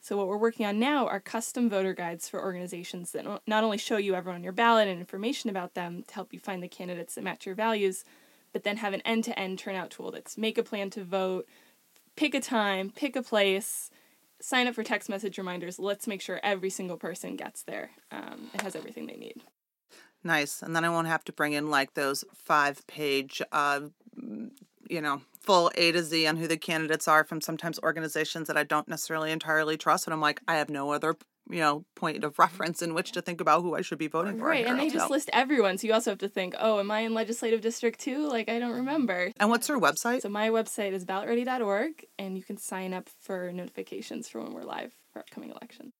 So 0.00 0.16
what 0.16 0.28
we're 0.28 0.36
working 0.36 0.66
on 0.66 0.78
now 0.78 1.08
are 1.08 1.18
custom 1.18 1.68
voter 1.68 1.92
guides 1.92 2.28
for 2.28 2.40
organizations 2.40 3.10
that 3.12 3.24
not 3.46 3.64
only 3.64 3.78
show 3.78 3.96
you 3.96 4.14
everyone 4.14 4.36
on 4.36 4.44
your 4.44 4.52
ballot 4.52 4.86
and 4.86 5.00
information 5.00 5.50
about 5.50 5.74
them 5.74 6.04
to 6.06 6.14
help 6.14 6.32
you 6.32 6.38
find 6.38 6.62
the 6.62 6.68
candidates 6.68 7.14
that 7.14 7.24
match 7.24 7.44
your 7.44 7.56
values, 7.56 8.04
but 8.52 8.62
then 8.62 8.76
have 8.76 8.92
an 8.92 9.00
end-to-end 9.00 9.58
turnout 9.58 9.90
tool 9.90 10.12
that's 10.12 10.38
make 10.38 10.58
a 10.58 10.62
plan 10.62 10.90
to 10.90 11.02
vote, 11.02 11.48
pick 12.14 12.34
a 12.34 12.40
time, 12.40 12.92
pick 12.94 13.16
a 13.16 13.22
place 13.22 13.90
sign 14.40 14.66
up 14.66 14.74
for 14.74 14.82
text 14.82 15.08
message 15.08 15.38
reminders. 15.38 15.78
Let's 15.78 16.06
make 16.06 16.20
sure 16.20 16.40
every 16.42 16.70
single 16.70 16.96
person 16.96 17.36
gets 17.36 17.62
there. 17.62 17.90
Um, 18.10 18.50
it 18.54 18.62
has 18.62 18.76
everything 18.76 19.06
they 19.06 19.16
need. 19.16 19.42
Nice. 20.24 20.62
And 20.62 20.74
then 20.74 20.84
I 20.84 20.90
won't 20.90 21.06
have 21.06 21.24
to 21.24 21.32
bring 21.32 21.52
in 21.52 21.70
like 21.70 21.94
those 21.94 22.24
five 22.34 22.86
page, 22.86 23.40
uh, 23.52 23.80
you 24.88 25.00
know, 25.00 25.22
full 25.40 25.70
A 25.76 25.92
to 25.92 26.02
Z 26.02 26.26
on 26.26 26.36
who 26.36 26.48
the 26.48 26.56
candidates 26.56 27.06
are 27.06 27.24
from 27.24 27.40
sometimes 27.40 27.78
organizations 27.82 28.48
that 28.48 28.56
I 28.56 28.64
don't 28.64 28.88
necessarily 28.88 29.30
entirely 29.30 29.76
trust. 29.76 30.06
And 30.06 30.14
I'm 30.14 30.20
like, 30.20 30.40
I 30.48 30.56
have 30.56 30.68
no 30.68 30.90
other 30.92 31.16
you 31.48 31.60
know 31.60 31.84
point 31.94 32.24
of 32.24 32.38
reference 32.38 32.82
in 32.82 32.94
which 32.94 33.12
to 33.12 33.22
think 33.22 33.40
about 33.40 33.62
who 33.62 33.74
I 33.74 33.82
should 33.82 33.98
be 33.98 34.08
voting 34.08 34.38
for. 34.38 34.46
Right, 34.46 34.66
and 34.66 34.78
they 34.78 34.90
just 34.90 35.10
list 35.10 35.30
everyone, 35.32 35.78
so 35.78 35.86
you 35.86 35.92
also 35.92 36.10
have 36.10 36.18
to 36.18 36.28
think, 36.28 36.54
oh, 36.58 36.80
am 36.80 36.90
I 36.90 37.00
in 37.00 37.14
legislative 37.14 37.60
district 37.60 38.00
two? 38.00 38.28
Like 38.28 38.48
I 38.48 38.58
don't 38.58 38.74
remember. 38.74 39.32
And 39.38 39.50
what's 39.50 39.68
your 39.68 39.80
website? 39.80 40.22
So 40.22 40.28
my 40.28 40.50
website 40.50 40.92
is 40.92 41.04
ballotready.org, 41.04 42.06
and 42.18 42.36
you 42.36 42.42
can 42.42 42.56
sign 42.56 42.92
up 42.92 43.08
for 43.20 43.52
notifications 43.52 44.28
for 44.28 44.40
when 44.42 44.52
we're 44.52 44.64
live 44.64 44.92
for 45.12 45.20
upcoming 45.20 45.50
elections. 45.50 45.92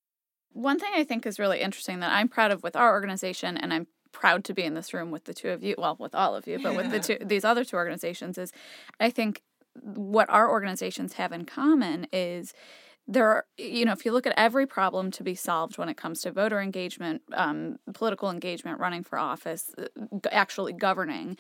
One 0.53 0.79
thing 0.79 0.91
I 0.95 1.05
think 1.05 1.27
is 1.27 1.39
really 1.39 1.61
interesting 1.61 2.01
that 2.01 2.13
I'm 2.13 2.29
proud 2.29 2.51
of 2.51 2.63
with 2.63 2.77
our 2.77 2.93
organization, 2.93 3.57
and 3.57 3.73
I'm 3.73 3.87
proud 4.13 4.45
to 4.45 4.55
be 4.55 4.63
in 4.63 4.75
this 4.75 4.95
room 4.95 5.11
with 5.11 5.25
the 5.25 5.35
two 5.35 5.51
of 5.51 5.63
you, 5.63 5.75
well, 5.77 5.97
with 5.99 6.15
all 6.15 6.35
of 6.35 6.47
you, 6.47 6.59
but 6.59 6.75
with 6.75 6.91
the 6.91 7.01
two 7.01 7.19
these 7.25 7.45
other 7.45 7.65
two 7.65 7.77
organizations 7.77 8.39
is, 8.39 8.53
I 8.99 9.11
think 9.11 9.43
what 9.83 10.31
our 10.31 10.51
organizations 10.51 11.15
have 11.15 11.33
in 11.33 11.45
common 11.45 12.07
is 12.13 12.55
there 13.09 13.29
are, 13.29 13.47
you 13.57 13.85
know, 13.85 13.93
if 13.93 14.05
you 14.05 14.13
look 14.13 14.27
at 14.27 14.35
every 14.37 14.67
problem 14.67 15.11
to 15.13 15.23
be 15.23 15.35
solved 15.35 15.79
when 15.79 15.89
it 15.89 15.97
comes 15.97 16.21
to 16.23 16.33
voter 16.33 16.61
engagement, 16.61 17.23
um, 17.33 17.77
political 17.95 18.31
engagement, 18.31 18.81
running 18.81 19.05
for 19.05 19.19
office, 19.19 19.73
uh, 19.79 19.85
actually 20.33 20.73
governing, 20.73 21.37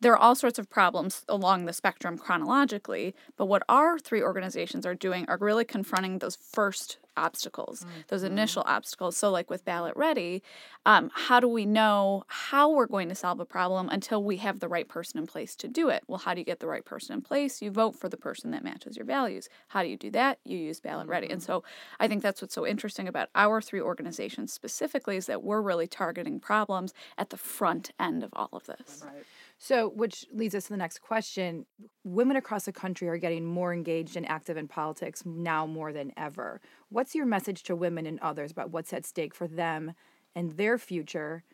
there 0.00 0.12
are 0.12 0.18
all 0.18 0.34
sorts 0.34 0.58
of 0.58 0.68
problems 0.68 1.24
along 1.28 1.64
the 1.64 1.72
spectrum 1.72 2.18
chronologically. 2.18 3.14
But 3.36 3.46
what 3.46 3.62
our 3.68 3.98
three 3.98 4.22
organizations 4.22 4.84
are 4.86 4.94
doing 4.94 5.26
are 5.28 5.38
really 5.40 5.64
confronting 5.64 6.18
those 6.18 6.36
first 6.36 6.98
obstacles, 7.16 7.80
mm-hmm. 7.80 8.00
those 8.08 8.22
initial 8.22 8.62
obstacles. 8.66 9.16
So, 9.16 9.30
like 9.30 9.50
with 9.50 9.64
BallotReady, 9.64 10.42
um, 10.86 11.10
how 11.14 11.40
do 11.40 11.48
we 11.48 11.66
know 11.66 12.24
how 12.26 12.70
we're 12.70 12.86
going 12.86 13.08
to 13.08 13.14
solve 13.14 13.40
a 13.40 13.44
problem 13.44 13.88
until 13.88 14.22
we 14.22 14.38
have 14.38 14.60
the 14.60 14.68
right 14.68 14.88
person 14.88 15.18
in 15.18 15.26
place 15.26 15.54
to 15.56 15.68
do 15.68 15.88
it? 15.88 16.02
Well, 16.06 16.18
how 16.18 16.34
do 16.34 16.40
you 16.40 16.44
get 16.44 16.60
the 16.60 16.66
right 16.66 16.84
person 16.84 17.14
in 17.14 17.22
place? 17.22 17.62
You 17.62 17.70
vote 17.70 17.96
for 17.96 18.08
the 18.08 18.16
person 18.16 18.50
that 18.52 18.64
matches 18.64 18.96
your 18.96 19.06
values. 19.06 19.48
How 19.68 19.82
do 19.82 19.88
you 19.88 19.96
do 19.96 20.10
that? 20.10 20.38
You 20.44 20.58
use 20.58 20.80
BallotReady. 20.80 21.30
And 21.30 21.40
mm-hmm. 21.40 21.40
so, 21.40 21.64
I 22.00 22.08
think 22.08 22.22
that's 22.22 22.42
what's 22.42 22.54
so 22.54 22.66
interesting 22.66 23.08
about 23.08 23.28
our 23.34 23.60
three 23.60 23.80
organizations 23.80 24.52
specifically 24.52 25.16
is 25.16 25.26
that 25.26 25.42
we're 25.42 25.62
really 25.62 25.86
targeting 25.86 26.40
problems 26.40 26.92
at 27.18 27.30
the 27.30 27.36
front 27.36 27.90
end 27.98 28.22
of 28.22 28.30
all 28.34 28.50
of 28.52 28.64
this. 28.64 29.04
Right. 29.04 29.24
So, 29.64 29.90
which 29.90 30.26
leads 30.32 30.56
us 30.56 30.64
to 30.64 30.70
the 30.70 30.76
next 30.76 31.02
question. 31.02 31.66
Women 32.02 32.36
across 32.36 32.64
the 32.64 32.72
country 32.72 33.08
are 33.08 33.16
getting 33.16 33.44
more 33.44 33.72
engaged 33.72 34.16
and 34.16 34.28
active 34.28 34.56
in 34.56 34.66
politics 34.66 35.22
now 35.24 35.66
more 35.66 35.92
than 35.92 36.10
ever. 36.16 36.60
What's 36.88 37.14
your 37.14 37.26
message 37.26 37.62
to 37.64 37.76
women 37.76 38.04
and 38.04 38.18
others 38.18 38.50
about 38.50 38.72
what's 38.72 38.92
at 38.92 39.06
stake 39.06 39.36
for 39.36 39.46
them 39.46 39.92
and 40.34 40.56
their 40.56 40.78
future 40.78 41.44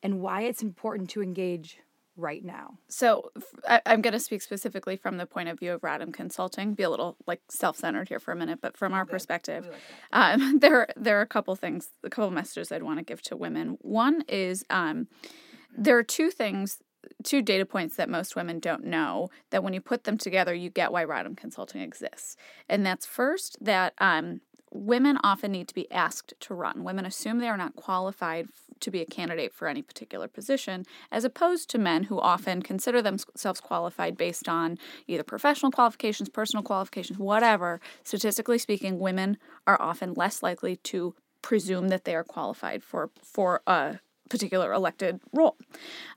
and 0.00 0.20
why 0.20 0.42
it's 0.42 0.62
important 0.62 1.10
to 1.10 1.22
engage 1.24 1.80
right 2.16 2.44
now? 2.44 2.78
So, 2.86 3.32
I, 3.68 3.80
am 3.84 4.00
going 4.00 4.12
to 4.12 4.20
speak 4.20 4.42
specifically 4.42 4.94
from 4.94 5.16
the 5.16 5.26
point 5.26 5.48
of 5.48 5.58
view 5.58 5.72
of 5.72 5.80
Rodham 5.80 6.14
Consulting, 6.14 6.74
be 6.74 6.84
a 6.84 6.90
little 6.90 7.16
like 7.26 7.40
self 7.48 7.76
centered 7.78 8.08
here 8.08 8.20
for 8.20 8.30
a 8.30 8.36
minute, 8.36 8.60
but 8.62 8.76
from 8.76 8.92
our 8.92 9.04
perspective, 9.04 9.66
like 9.66 9.80
um, 10.12 10.58
there, 10.60 10.86
there 10.96 11.18
are 11.18 11.22
a 11.22 11.26
couple 11.26 11.56
things, 11.56 11.88
a 12.04 12.10
couple 12.10 12.30
messages 12.30 12.70
I'd 12.70 12.84
want 12.84 13.00
to 13.00 13.04
give 13.04 13.22
to 13.22 13.36
women. 13.36 13.76
One 13.80 14.22
is, 14.28 14.64
um, 14.70 15.08
there 15.76 15.98
are 15.98 16.04
two 16.04 16.30
things 16.30 16.78
two 17.22 17.42
data 17.42 17.66
points 17.66 17.96
that 17.96 18.08
most 18.08 18.36
women 18.36 18.58
don't 18.58 18.84
know 18.84 19.28
that 19.50 19.62
when 19.62 19.72
you 19.72 19.80
put 19.80 20.04
them 20.04 20.18
together, 20.18 20.54
you 20.54 20.70
get 20.70 20.92
why 20.92 21.04
Rodham 21.04 21.36
Consulting 21.36 21.80
exists. 21.80 22.36
And 22.68 22.84
that's 22.84 23.06
first 23.06 23.56
that 23.60 23.94
um, 23.98 24.40
women 24.70 25.18
often 25.22 25.52
need 25.52 25.68
to 25.68 25.74
be 25.74 25.90
asked 25.90 26.34
to 26.40 26.54
run. 26.54 26.84
Women 26.84 27.06
assume 27.06 27.38
they 27.38 27.48
are 27.48 27.56
not 27.56 27.76
qualified 27.76 28.48
to 28.80 28.90
be 28.90 29.00
a 29.00 29.06
candidate 29.06 29.54
for 29.54 29.68
any 29.68 29.82
particular 29.82 30.28
position, 30.28 30.84
as 31.10 31.24
opposed 31.24 31.70
to 31.70 31.78
men 31.78 32.04
who 32.04 32.20
often 32.20 32.62
consider 32.62 33.00
themselves 33.00 33.60
qualified 33.60 34.16
based 34.16 34.48
on 34.48 34.78
either 35.06 35.22
professional 35.22 35.72
qualifications, 35.72 36.28
personal 36.28 36.62
qualifications, 36.62 37.18
whatever. 37.18 37.80
Statistically 38.04 38.58
speaking, 38.58 38.98
women 38.98 39.38
are 39.66 39.80
often 39.80 40.12
less 40.14 40.42
likely 40.42 40.76
to 40.76 41.14
presume 41.42 41.88
that 41.88 42.04
they 42.04 42.14
are 42.14 42.24
qualified 42.24 42.82
for 42.82 43.10
for 43.22 43.62
a 43.66 44.00
particular 44.28 44.72
elected 44.72 45.20
role. 45.32 45.56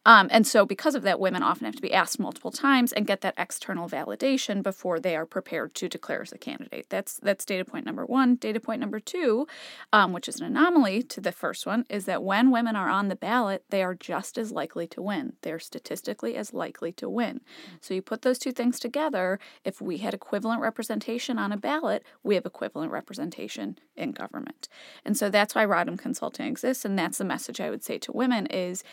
Um, 0.05 0.27
and 0.31 0.47
so, 0.47 0.65
because 0.65 0.95
of 0.95 1.03
that, 1.03 1.19
women 1.19 1.43
often 1.43 1.65
have 1.65 1.75
to 1.75 1.81
be 1.81 1.93
asked 1.93 2.19
multiple 2.19 2.51
times 2.51 2.91
and 2.93 3.05
get 3.05 3.21
that 3.21 3.33
external 3.37 3.89
validation 3.89 4.63
before 4.63 4.99
they 4.99 5.15
are 5.15 5.25
prepared 5.25 5.75
to 5.75 5.89
declare 5.89 6.21
as 6.21 6.31
a 6.31 6.37
candidate. 6.37 6.87
That's 6.89 7.19
that's 7.19 7.45
data 7.45 7.65
point 7.65 7.85
number 7.85 8.05
one. 8.05 8.35
Data 8.35 8.59
point 8.59 8.79
number 8.79 8.99
two, 8.99 9.47
um, 9.93 10.13
which 10.13 10.27
is 10.27 10.39
an 10.39 10.45
anomaly 10.45 11.03
to 11.03 11.21
the 11.21 11.31
first 11.31 11.65
one, 11.65 11.85
is 11.89 12.05
that 12.05 12.23
when 12.23 12.51
women 12.51 12.75
are 12.75 12.89
on 12.89 13.09
the 13.09 13.15
ballot, 13.15 13.63
they 13.69 13.83
are 13.83 13.95
just 13.95 14.37
as 14.37 14.51
likely 14.51 14.87
to 14.87 15.01
win. 15.01 15.33
They're 15.41 15.59
statistically 15.59 16.35
as 16.35 16.53
likely 16.53 16.91
to 16.93 17.09
win. 17.09 17.41
So 17.81 17.93
you 17.93 18.01
put 18.01 18.21
those 18.21 18.39
two 18.39 18.51
things 18.51 18.79
together. 18.79 19.39
If 19.63 19.81
we 19.81 19.97
had 19.97 20.13
equivalent 20.13 20.61
representation 20.61 21.37
on 21.37 21.51
a 21.51 21.57
ballot, 21.57 22.03
we 22.23 22.35
have 22.35 22.45
equivalent 22.45 22.91
representation 22.91 23.77
in 23.95 24.11
government. 24.11 24.67
And 25.05 25.17
so 25.17 25.29
that's 25.29 25.53
why 25.53 25.65
Rodham 25.65 25.97
Consulting 25.97 26.47
exists, 26.47 26.85
and 26.85 26.97
that's 26.97 27.17
the 27.17 27.25
message 27.25 27.59
I 27.59 27.69
would 27.69 27.83
say 27.83 27.98
to 27.99 28.11
women 28.11 28.45
is 28.47 28.83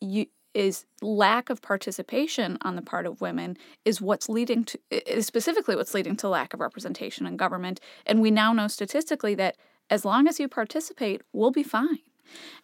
you 0.00 0.26
is 0.54 0.86
lack 1.02 1.50
of 1.50 1.60
participation 1.60 2.56
on 2.62 2.76
the 2.76 2.82
part 2.82 3.04
of 3.04 3.20
women 3.20 3.58
is 3.84 4.00
what's 4.00 4.26
leading 4.28 4.64
to 4.64 4.78
is 4.90 5.26
specifically 5.26 5.76
what's 5.76 5.92
leading 5.92 6.16
to 6.16 6.28
lack 6.28 6.54
of 6.54 6.60
representation 6.60 7.26
in 7.26 7.36
government. 7.36 7.78
And 8.06 8.22
we 8.22 8.30
now 8.30 8.54
know 8.54 8.66
statistically 8.66 9.34
that 9.34 9.56
as 9.90 10.04
long 10.04 10.26
as 10.26 10.40
you 10.40 10.48
participate 10.48 11.20
we'll 11.32 11.50
be 11.50 11.62
fine. 11.62 11.98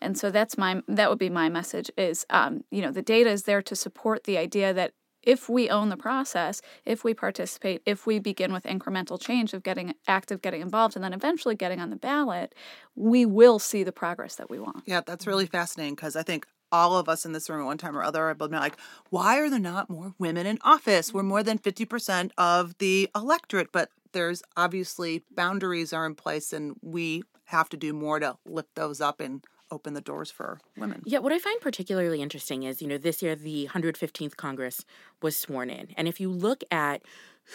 And 0.00 0.17
so 0.19 0.31
that's 0.31 0.57
my 0.57 0.83
that 0.88 1.11
would 1.11 1.19
be 1.19 1.29
my 1.29 1.50
message 1.50 1.91
is 1.99 2.25
um, 2.31 2.64
you 2.71 2.81
know 2.81 2.91
the 2.91 3.02
data 3.02 3.31
is 3.31 3.43
there 3.43 3.62
to 3.62 3.76
support 3.76 4.25
the 4.25 4.38
idea 4.38 4.73
that 4.73 4.93
if 5.23 5.49
we 5.49 5.69
own 5.69 5.88
the 5.88 5.97
process, 5.97 6.61
if 6.85 7.05
we 7.05 7.14
participate, 7.14 7.83
if 7.87 8.07
we 8.07 8.19
begin 8.19 8.52
with 8.52 8.64
incremental 8.64 9.21
change 9.21 9.52
of 9.55 9.62
getting 9.62 9.95
active, 10.07 10.43
getting 10.43 10.61
involved, 10.61 10.97
and 10.97 11.05
then 11.05 11.12
eventually 11.12 11.55
getting 11.55 11.81
on 11.81 11.91
the 11.91 11.97
ballot, 11.97 12.55
we 12.95 13.25
will 13.25 13.59
see 13.59 13.83
the 13.83 13.93
progress 13.93 14.37
that 14.37 14.50
we 14.50 14.59
want. 14.59 14.83
Yeah, 14.87 15.00
that's 15.05 15.26
really 15.26 15.47
fascinating 15.47 15.95
because 15.95 16.17
I 16.17 16.23
think 16.23 16.47
all 16.73 16.97
of 16.97 17.09
us 17.09 17.25
in 17.25 17.33
this 17.33 17.50
room 17.50 17.61
at 17.61 17.67
one 17.67 17.79
time 17.79 17.97
or 17.97 18.02
other 18.02 18.29
have 18.29 18.38
been 18.38 18.50
like, 18.50 18.76
why 19.11 19.38
are 19.38 19.50
there 19.50 19.59
not 19.59 19.91
more 19.91 20.14
women 20.19 20.47
in 20.47 20.59
office? 20.62 21.12
We're 21.12 21.23
more 21.23 21.43
than 21.43 21.59
50% 21.59 22.31
of 22.38 22.79
the 22.79 23.11
electorate, 23.14 23.71
but 23.73 23.91
there's 24.12 24.43
obviously 24.57 25.23
boundaries 25.35 25.93
are 25.93 26.07
in 26.07 26.14
place 26.14 26.52
and 26.52 26.75
we 26.83 27.23
have 27.45 27.69
to 27.69 27.76
do 27.76 27.93
more 27.93 28.19
to 28.19 28.37
lift 28.47 28.75
those 28.75 29.00
up 29.00 29.21
and 29.21 29.45
open 29.73 29.95
the 29.95 30.00
doors 30.00 30.31
for 30.31 30.61
women. 30.76 31.02
Yeah, 31.05 31.19
what 31.19 31.33
I 31.33 31.38
find 31.38 31.61
particularly 31.61 32.23
interesting 32.23 32.62
is, 32.62 32.81
you 32.83 32.87
know, 32.87 32.99
this 32.99 33.23
year 33.23 33.35
the 33.35 33.69
115th 33.73 34.37
Congress 34.37 34.85
was 35.21 35.37
sworn 35.37 35.71
in. 35.71 35.88
And 35.97 36.07
if 36.07 36.21
you 36.21 36.31
look 36.31 36.62
at 36.71 37.02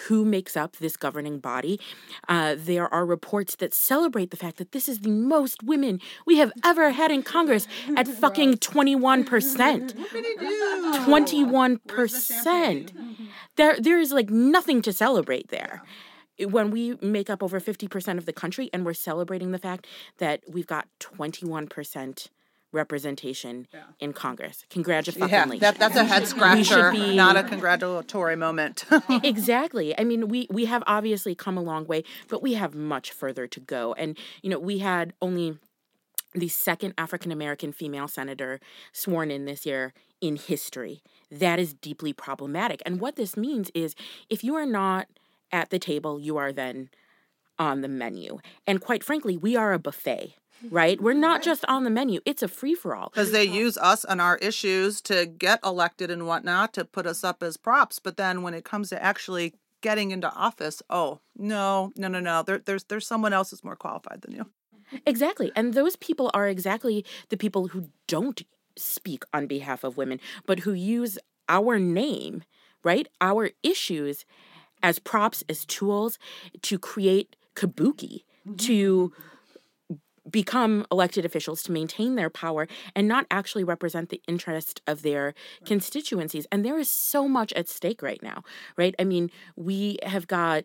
who 0.07 0.25
makes 0.25 0.57
up 0.57 0.75
this 0.77 0.97
governing 0.97 1.39
body, 1.39 1.79
uh, 2.27 2.55
there 2.57 2.93
are 2.93 3.05
reports 3.05 3.55
that 3.55 3.73
celebrate 3.73 4.31
the 4.31 4.37
fact 4.37 4.57
that 4.57 4.73
this 4.73 4.89
is 4.89 4.99
the 4.99 5.09
most 5.09 5.63
women 5.63 6.01
we 6.25 6.37
have 6.37 6.51
ever 6.63 6.91
had 6.91 7.09
in 7.11 7.23
Congress 7.23 7.67
at 7.95 8.07
fucking 8.21 8.55
21%. 8.55 9.93
21%. 11.05 12.91
There, 13.55 13.75
there 13.79 13.99
is 13.99 14.11
like 14.11 14.29
nothing 14.29 14.83
to 14.83 14.93
celebrate 14.93 15.47
there 15.47 15.81
when 16.39 16.71
we 16.71 16.95
make 17.01 17.29
up 17.29 17.41
over 17.41 17.59
50% 17.59 18.17
of 18.17 18.25
the 18.25 18.33
country 18.33 18.69
and 18.73 18.85
we're 18.85 18.93
celebrating 18.93 19.51
the 19.51 19.57
fact 19.57 19.87
that 20.17 20.41
we've 20.47 20.67
got 20.67 20.87
21% 20.99 22.27
representation 22.71 23.67
in 23.99 24.13
Congress. 24.13 24.65
Congratulations. 24.69 25.31
Yeah, 25.31 25.59
that, 25.59 25.79
that's 25.79 25.95
a 25.95 26.03
head 26.03 26.27
scratcher, 26.27 26.91
be- 26.91 27.15
not 27.15 27.37
a 27.37 27.43
congratulatory 27.43 28.35
moment. 28.35 28.85
exactly. 29.23 29.97
I 29.97 30.03
mean, 30.03 30.27
we 30.27 30.47
we 30.49 30.65
have 30.65 30.83
obviously 30.85 31.33
come 31.33 31.57
a 31.57 31.61
long 31.61 31.87
way, 31.87 32.03
but 32.27 32.41
we 32.41 32.53
have 32.55 32.75
much 32.75 33.11
further 33.11 33.47
to 33.47 33.59
go. 33.59 33.93
And 33.93 34.17
you 34.41 34.49
know, 34.49 34.59
we 34.59 34.79
had 34.79 35.13
only 35.21 35.57
the 36.33 36.49
second 36.49 36.93
African 36.97 37.31
American 37.31 37.71
female 37.71 38.07
senator 38.07 38.59
sworn 38.91 39.31
in 39.31 39.45
this 39.45 39.65
year 39.65 39.93
in 40.19 40.35
history. 40.35 41.01
That 41.31 41.59
is 41.59 41.73
deeply 41.73 42.13
problematic. 42.13 42.81
And 42.85 42.99
what 42.99 43.15
this 43.15 43.37
means 43.37 43.71
is 43.73 43.95
if 44.29 44.43
you 44.43 44.55
are 44.55 44.65
not 44.65 45.07
at 45.51 45.69
the 45.69 45.79
table, 45.79 46.19
you 46.19 46.37
are 46.37 46.51
then 46.51 46.89
on 47.59 47.81
the 47.81 47.87
menu. 47.87 48.39
And 48.65 48.81
quite 48.81 49.03
frankly, 49.03 49.37
we 49.37 49.55
are 49.55 49.73
a 49.73 49.79
buffet, 49.79 50.35
right? 50.69 51.01
We're 51.01 51.13
not 51.13 51.41
just 51.41 51.65
on 51.65 51.83
the 51.83 51.89
menu, 51.89 52.19
it's 52.25 52.43
a 52.43 52.47
free 52.47 52.75
for 52.75 52.95
all. 52.95 53.09
Because 53.09 53.31
they 53.31 53.43
use 53.43 53.77
us 53.77 54.03
and 54.03 54.21
our 54.21 54.37
issues 54.37 55.01
to 55.01 55.25
get 55.25 55.59
elected 55.63 56.11
and 56.11 56.27
whatnot 56.27 56.73
to 56.73 56.85
put 56.85 57.07
us 57.07 57.23
up 57.23 57.41
as 57.41 57.57
props. 57.57 57.99
But 57.99 58.17
then 58.17 58.43
when 58.43 58.53
it 58.53 58.63
comes 58.63 58.89
to 58.89 59.01
actually 59.01 59.53
getting 59.81 60.11
into 60.11 60.31
office, 60.33 60.81
oh, 60.89 61.19
no, 61.35 61.91
no, 61.95 62.07
no, 62.07 62.19
no. 62.19 62.43
There, 62.43 62.59
there's, 62.59 62.83
there's 62.85 63.07
someone 63.07 63.33
else 63.33 63.51
who's 63.51 63.63
more 63.63 63.75
qualified 63.75 64.21
than 64.21 64.33
you. 64.33 64.45
Exactly. 65.05 65.51
And 65.55 65.73
those 65.73 65.95
people 65.97 66.31
are 66.33 66.47
exactly 66.47 67.05
the 67.29 67.37
people 67.37 67.67
who 67.67 67.89
don't 68.07 68.41
speak 68.77 69.23
on 69.33 69.47
behalf 69.47 69.83
of 69.83 69.97
women, 69.97 70.19
but 70.45 70.59
who 70.59 70.73
use 70.73 71.17
our 71.49 71.79
name, 71.79 72.43
right? 72.83 73.07
Our 73.19 73.51
issues 73.63 74.25
as 74.87 74.99
props, 74.99 75.43
as 75.49 75.65
tools 75.65 76.17
to 76.61 76.79
create 76.79 77.35
kabuki, 77.55 78.23
mm-hmm. 78.47 78.55
to 78.55 79.11
become 80.31 80.85
elected 80.89 81.25
officials 81.25 81.61
to 81.63 81.71
maintain 81.73 82.15
their 82.15 82.29
power 82.29 82.67
and 82.95 83.07
not 83.07 83.25
actually 83.29 83.65
represent 83.65 84.09
the 84.09 84.21
interest 84.27 84.81
of 84.87 85.01
their 85.01 85.33
constituencies. 85.65 86.47
And 86.51 86.63
there 86.63 86.79
is 86.79 86.89
so 86.89 87.27
much 87.27 87.51
at 87.53 87.67
stake 87.67 88.01
right 88.01 88.21
now, 88.23 88.43
right? 88.77 88.95
I 88.97 89.03
mean, 89.03 89.29
we 89.57 89.99
have 90.03 90.27
got 90.27 90.63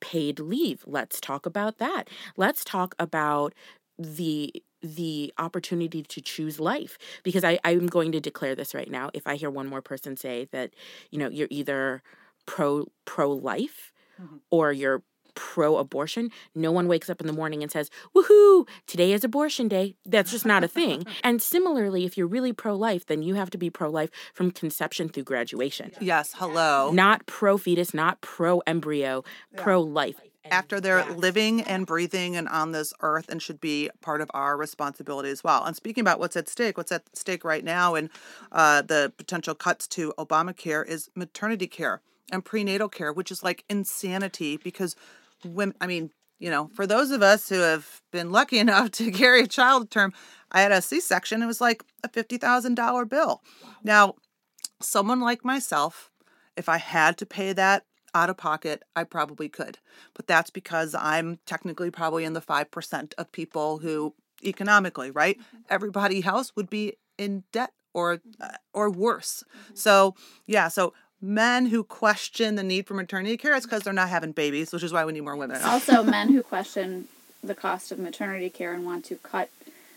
paid 0.00 0.40
leave. 0.40 0.82
Let's 0.86 1.20
talk 1.20 1.46
about 1.46 1.78
that. 1.78 2.08
Let's 2.36 2.64
talk 2.64 2.94
about 2.98 3.54
the 3.98 4.62
the 4.82 5.32
opportunity 5.38 6.02
to 6.02 6.20
choose 6.20 6.58
life 6.58 6.98
because 7.22 7.44
I, 7.44 7.60
i'm 7.62 7.86
going 7.86 8.10
to 8.12 8.20
declare 8.20 8.56
this 8.56 8.74
right 8.74 8.90
now 8.90 9.10
if 9.14 9.28
i 9.28 9.36
hear 9.36 9.48
one 9.48 9.68
more 9.68 9.82
person 9.82 10.16
say 10.16 10.48
that 10.50 10.72
you 11.12 11.20
know 11.20 11.28
you're 11.28 11.46
either 11.50 12.02
pro 12.46 12.86
pro 13.04 13.30
life 13.30 13.92
or 14.50 14.72
you're 14.72 15.02
pro 15.34 15.76
abortion 15.78 16.28
no 16.54 16.70
one 16.70 16.88
wakes 16.88 17.08
up 17.08 17.20
in 17.20 17.26
the 17.26 17.32
morning 17.32 17.62
and 17.62 17.72
says 17.72 17.88
woohoo 18.14 18.68
today 18.86 19.12
is 19.12 19.24
abortion 19.24 19.66
day. 19.66 19.96
That's 20.04 20.30
just 20.30 20.44
not 20.44 20.62
a 20.62 20.68
thing. 20.68 21.06
And 21.24 21.40
similarly 21.40 22.04
if 22.04 22.18
you're 22.18 22.26
really 22.26 22.52
pro 22.52 22.76
life 22.76 23.06
then 23.06 23.22
you 23.22 23.34
have 23.34 23.48
to 23.50 23.58
be 23.58 23.70
pro 23.70 23.88
life 23.88 24.10
from 24.34 24.50
conception 24.50 25.08
through 25.08 25.24
graduation. 25.24 25.92
Yes, 26.00 26.34
hello. 26.36 26.90
not 26.92 27.24
pro 27.26 27.56
fetus 27.56 27.94
not 27.94 28.20
pro 28.20 28.60
embryo 28.66 29.24
pro 29.56 29.80
life 29.80 30.20
after 30.50 30.80
they're 30.80 31.04
living 31.14 31.62
and 31.62 31.86
breathing 31.86 32.36
and 32.36 32.48
on 32.48 32.72
this 32.72 32.92
earth 33.00 33.28
and 33.28 33.40
should 33.40 33.60
be 33.60 33.88
part 34.02 34.20
of 34.20 34.30
our 34.34 34.56
responsibility 34.56 35.30
as 35.30 35.42
well. 35.42 35.64
And 35.64 35.74
speaking 35.76 36.02
about 36.02 36.18
what's 36.18 36.36
at 36.36 36.48
stake, 36.48 36.76
what's 36.76 36.92
at 36.92 37.04
stake 37.16 37.44
right 37.44 37.64
now 37.64 37.94
and 37.94 38.10
uh, 38.50 38.82
the 38.82 39.12
potential 39.16 39.54
cuts 39.54 39.86
to 39.88 40.12
Obamacare 40.18 40.86
is 40.86 41.08
maternity 41.14 41.68
care 41.68 42.02
and 42.30 42.44
prenatal 42.44 42.88
care, 42.88 43.12
which 43.12 43.30
is 43.30 43.42
like 43.42 43.64
insanity 43.68 44.56
because 44.56 44.96
women, 45.44 45.76
I 45.80 45.86
mean, 45.86 46.10
you 46.38 46.50
know, 46.50 46.70
for 46.74 46.86
those 46.86 47.10
of 47.10 47.22
us 47.22 47.48
who 47.48 47.60
have 47.60 48.00
been 48.10 48.30
lucky 48.30 48.58
enough 48.66 48.90
to 48.92 49.10
carry 49.10 49.42
a 49.42 49.46
child 49.46 49.90
term, 49.90 50.12
I 50.50 50.60
had 50.60 50.72
a 50.72 50.82
C 50.82 51.00
section, 51.00 51.42
it 51.42 51.46
was 51.46 51.60
like 51.60 51.84
a 52.04 52.08
$50,000 52.08 53.08
bill. 53.08 53.42
Now, 53.82 54.14
someone 54.80 55.20
like 55.20 55.44
myself, 55.44 56.10
if 56.56 56.68
I 56.68 56.78
had 56.78 57.16
to 57.18 57.26
pay 57.26 57.52
that 57.52 57.84
out 58.14 58.28
of 58.28 58.36
pocket, 58.36 58.82
I 58.94 59.04
probably 59.04 59.48
could. 59.48 59.78
But 60.14 60.26
that's 60.26 60.50
because 60.50 60.94
I'm 60.94 61.38
technically 61.46 61.90
probably 61.90 62.24
in 62.24 62.34
the 62.34 62.40
5% 62.40 63.14
of 63.16 63.32
people 63.32 63.78
who 63.78 64.14
economically, 64.44 65.10
right? 65.10 65.38
Mm-hmm. 65.38 65.58
Everybody 65.70 66.24
else 66.24 66.52
would 66.56 66.68
be 66.68 66.94
in 67.18 67.44
debt 67.52 67.72
or 67.94 68.16
mm-hmm. 68.16 68.42
uh, 68.42 68.56
or 68.72 68.90
worse. 68.90 69.44
Mm-hmm. 69.48 69.74
So, 69.76 70.14
yeah, 70.46 70.68
so 70.68 70.92
men 71.22 71.66
who 71.66 71.84
question 71.84 72.56
the 72.56 72.64
need 72.64 72.86
for 72.86 72.94
maternity 72.94 73.36
care 73.36 73.54
is 73.54 73.64
because 73.64 73.82
they're 73.82 73.92
not 73.92 74.08
having 74.08 74.32
babies, 74.32 74.72
which 74.72 74.82
is 74.82 74.92
why 74.92 75.04
we 75.04 75.12
need 75.12 75.20
more 75.20 75.36
women. 75.36 75.62
Also, 75.62 76.02
men 76.02 76.32
who 76.32 76.42
question 76.42 77.06
the 77.42 77.54
cost 77.54 77.92
of 77.92 77.98
maternity 77.98 78.50
care 78.50 78.74
and 78.74 78.84
want 78.84 79.04
to 79.04 79.16
cut 79.16 79.48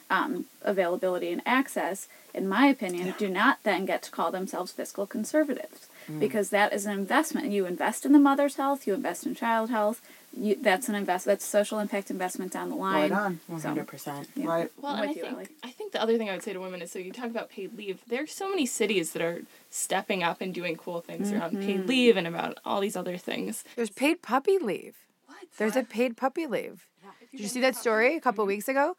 um, 0.09 0.45
availability 0.61 1.31
and 1.31 1.41
access, 1.45 2.07
in 2.33 2.47
my 2.47 2.67
opinion, 2.67 3.15
do 3.17 3.27
not 3.27 3.59
then 3.63 3.85
get 3.85 4.03
to 4.03 4.11
call 4.11 4.31
themselves 4.31 4.71
fiscal 4.71 5.07
conservatives 5.07 5.87
because 6.19 6.51
that 6.51 6.71
is 6.71 6.85
an 6.85 6.93
investment. 6.93 7.51
You 7.51 7.65
invest 7.65 8.05
in 8.05 8.11
the 8.11 8.19
mother's 8.19 8.55
health, 8.57 8.85
you 8.85 8.93
invest 8.93 9.25
in 9.25 9.33
child 9.33 9.71
health. 9.71 10.01
You, 10.37 10.55
that's 10.61 10.89
an 10.89 10.95
invest. 10.95 11.25
That's 11.25 11.45
social 11.45 11.79
impact 11.79 12.11
investment 12.11 12.51
down 12.51 12.69
the 12.69 12.75
line. 12.75 13.09
Right 13.09 13.11
on. 13.11 13.39
100% 13.51 14.27
Right. 14.45 14.69
Well, 14.81 14.93
I'm 14.93 15.01
and 15.03 15.09
I 15.09 15.13
you, 15.13 15.21
think 15.21 15.33
Ellie. 15.33 15.47
I 15.63 15.71
think 15.71 15.91
the 15.93 16.01
other 16.01 16.17
thing 16.17 16.29
I 16.29 16.33
would 16.33 16.43
say 16.43 16.53
to 16.53 16.59
women 16.59 16.81
is 16.81 16.91
so 16.91 16.99
you 16.99 17.11
talk 17.11 17.25
about 17.29 17.49
paid 17.49 17.77
leave. 17.77 17.99
There's 18.07 18.31
so 18.33 18.49
many 18.49 18.65
cities 18.65 19.11
that 19.13 19.21
are 19.21 19.41
stepping 19.69 20.23
up 20.23 20.41
and 20.41 20.53
doing 20.53 20.75
cool 20.75 21.01
things 21.01 21.31
around 21.31 21.53
Mm-hmm. 21.53 21.65
paid 21.65 21.87
leave 21.87 22.17
and 22.17 22.27
about 22.27 22.57
all 22.65 22.81
these 22.81 22.95
other 22.95 23.17
things. 23.17 23.63
There's 23.75 23.89
paid 23.89 24.21
puppy 24.21 24.57
leave. 24.57 24.95
What? 25.27 25.37
There's 25.57 25.75
a 25.75 25.83
paid 25.83 26.17
puppy 26.17 26.47
leave. 26.47 26.87
Did 27.31 27.41
you 27.41 27.47
see 27.47 27.61
that 27.61 27.75
story 27.75 28.15
a 28.15 28.21
couple 28.21 28.45
weeks 28.45 28.67
ago? 28.67 28.95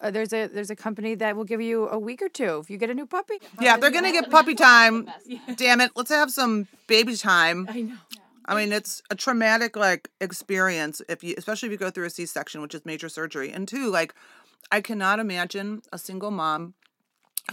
Uh, 0.00 0.10
there's 0.12 0.32
a 0.32 0.46
there's 0.46 0.70
a 0.70 0.76
company 0.76 1.14
that 1.16 1.34
will 1.34 1.44
give 1.44 1.60
you 1.60 1.88
a 1.88 1.98
week 1.98 2.22
or 2.22 2.28
two 2.28 2.58
if 2.62 2.70
you 2.70 2.76
get 2.78 2.88
a 2.88 2.94
new 2.94 3.06
puppy. 3.06 3.34
Yeah, 3.60 3.76
they're 3.78 3.90
gonna 3.90 4.12
get 4.12 4.30
puppy 4.30 4.54
time. 4.70 5.10
Damn 5.56 5.80
it, 5.80 5.90
let's 5.96 6.10
have 6.10 6.30
some 6.30 6.68
baby 6.86 7.16
time. 7.16 7.66
I 7.68 7.80
know. 7.82 7.94
I 8.48 8.56
mean, 8.56 8.72
it's 8.72 9.02
a 9.10 9.14
traumatic 9.14 9.76
like 9.76 10.10
experience 10.20 11.02
if 11.08 11.22
you, 11.22 11.34
especially 11.36 11.66
if 11.68 11.72
you 11.72 11.78
go 11.78 11.90
through 11.90 12.06
a 12.06 12.10
C-section, 12.10 12.62
which 12.62 12.74
is 12.74 12.86
major 12.86 13.10
surgery. 13.10 13.52
And 13.52 13.68
two, 13.68 13.90
like, 13.90 14.14
I 14.72 14.80
cannot 14.80 15.20
imagine 15.20 15.82
a 15.92 15.98
single 15.98 16.30
mom 16.30 16.72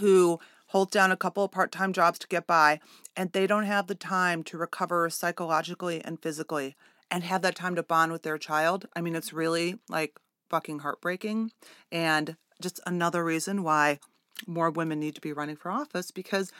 who 0.00 0.40
holds 0.68 0.90
down 0.90 1.12
a 1.12 1.16
couple 1.16 1.44
of 1.44 1.52
part-time 1.52 1.92
jobs 1.92 2.18
to 2.20 2.26
get 2.26 2.46
by, 2.46 2.80
and 3.14 3.30
they 3.32 3.46
don't 3.46 3.64
have 3.64 3.86
the 3.86 3.94
time 3.94 4.42
to 4.44 4.58
recover 4.58 5.08
psychologically 5.10 6.02
and 6.02 6.20
physically, 6.20 6.76
and 7.10 7.24
have 7.24 7.42
that 7.42 7.54
time 7.54 7.74
to 7.76 7.82
bond 7.82 8.10
with 8.10 8.22
their 8.22 8.38
child. 8.38 8.86
I 8.96 9.00
mean, 9.00 9.14
it's 9.14 9.32
really 9.32 9.78
like 9.88 10.18
fucking 10.48 10.80
heartbreaking, 10.80 11.52
and 11.92 12.36
just 12.60 12.80
another 12.86 13.22
reason 13.22 13.62
why 13.62 14.00
more 14.46 14.70
women 14.70 14.98
need 14.98 15.14
to 15.14 15.20
be 15.20 15.32
running 15.32 15.56
for 15.56 15.70
office 15.70 16.10
because 16.10 16.52